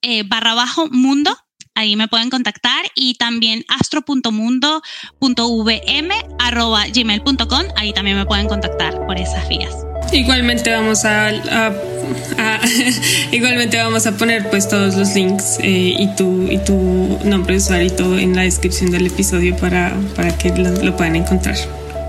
eh, 0.00 0.22
barra 0.24 0.54
bajo 0.54 0.88
mundo. 0.88 1.36
Ahí 1.74 1.96
me 1.96 2.06
pueden 2.06 2.28
contactar 2.28 2.84
y 2.94 3.14
también 3.14 3.64
astro.mundo.vm 3.68 6.14
arroba 6.38 6.84
gmail.com. 6.88 7.62
Ahí 7.76 7.94
también 7.94 8.18
me 8.18 8.26
pueden 8.26 8.46
contactar 8.46 9.06
por 9.06 9.18
esas 9.18 9.48
vías. 9.48 9.74
Igualmente 10.12 10.70
vamos 10.70 11.06
a, 11.06 11.28
a, 11.28 11.72
a 12.36 12.60
igualmente 13.32 13.78
vamos 13.78 14.06
a 14.06 14.18
poner 14.18 14.50
pues 14.50 14.68
todos 14.68 14.96
los 14.96 15.14
links 15.14 15.56
eh, 15.60 15.94
y 15.98 16.14
tu 16.14 16.46
y 16.50 16.58
tu 16.58 17.18
nombre 17.24 17.54
de 17.54 17.62
usuario 17.62 17.86
y 17.86 17.90
todo 17.90 18.18
en 18.18 18.36
la 18.36 18.42
descripción 18.42 18.90
del 18.90 19.06
episodio 19.06 19.56
para, 19.56 19.96
para 20.14 20.36
que 20.36 20.50
lo, 20.50 20.70
lo 20.82 20.94
puedan 20.94 21.16
encontrar. 21.16 21.56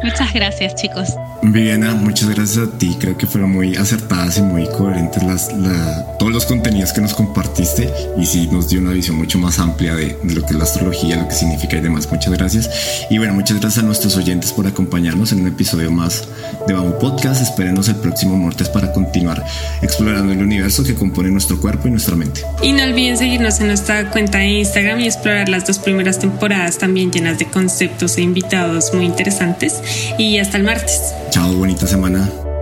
Muchas 0.03 0.33
gracias, 0.33 0.75
chicos. 0.75 1.17
Viviana, 1.45 1.93
muchas 1.93 2.29
gracias 2.29 2.67
a 2.67 2.77
ti. 2.77 2.95
Creo 2.97 3.17
que 3.17 3.27
fueron 3.27 3.51
muy 3.51 3.75
acertadas 3.75 4.37
y 4.37 4.41
muy 4.41 4.65
coherentes 4.65 5.21
las, 5.23 5.51
la, 5.53 6.15
todos 6.17 6.31
los 6.31 6.45
contenidos 6.45 6.93
que 6.93 7.01
nos 7.01 7.13
compartiste 7.13 7.91
y 8.17 8.25
sí 8.25 8.47
nos 8.49 8.69
dio 8.69 8.79
una 8.79 8.91
visión 8.91 9.17
mucho 9.17 9.37
más 9.39 9.59
amplia 9.59 9.93
de, 9.93 10.17
de, 10.23 10.33
lo 10.33 10.41
que 10.41 10.53
es 10.53 10.55
la 10.55 10.63
astrología, 10.63 11.17
lo 11.17 11.27
que 11.27 11.35
significa 11.35 11.75
y 11.75 11.81
demás. 11.81 12.07
Muchas 12.09 12.31
gracias. 12.31 12.69
Y 13.09 13.17
bueno, 13.17 13.33
muchas 13.33 13.59
gracias 13.59 13.83
a 13.83 13.85
nuestros 13.85 14.15
oyentes 14.15 14.53
por 14.53 14.67
acompañarnos 14.67 15.33
en 15.33 15.41
un 15.41 15.47
episodio 15.47 15.91
más 15.91 16.25
de 16.65 16.73
Bamboo 16.73 16.97
Podcast. 16.97 17.41
Espérenos 17.41 17.89
el 17.89 17.97
próximo 17.97 18.37
martes 18.37 18.69
para 18.69 18.93
continuar 18.93 19.43
explorando 19.81 20.31
el 20.31 20.41
universo 20.41 20.81
que 20.85 20.95
compone 20.95 21.29
nuestro 21.29 21.59
cuerpo 21.59 21.89
y 21.89 21.91
nuestra 21.91 22.15
mente. 22.15 22.41
Y 22.61 22.71
no 22.71 22.83
olviden 22.83 23.17
seguirnos 23.17 23.59
en 23.59 23.67
nuestra 23.67 24.09
cuenta 24.11 24.37
de 24.37 24.47
Instagram 24.47 25.01
y 25.01 25.07
explorar 25.07 25.49
las 25.49 25.67
dos 25.67 25.79
primeras 25.79 26.19
temporadas 26.19 26.77
también 26.77 27.11
llenas 27.11 27.37
de 27.37 27.47
conceptos 27.47 28.17
e 28.17 28.21
invitados 28.21 28.93
muy 28.93 29.03
interesantes. 29.03 29.81
Y 30.17 30.37
hasta 30.37 30.55
el 30.55 30.63
martes. 30.63 31.01
Chao, 31.33 31.51
bonita 31.55 31.87
semana. 31.87 32.52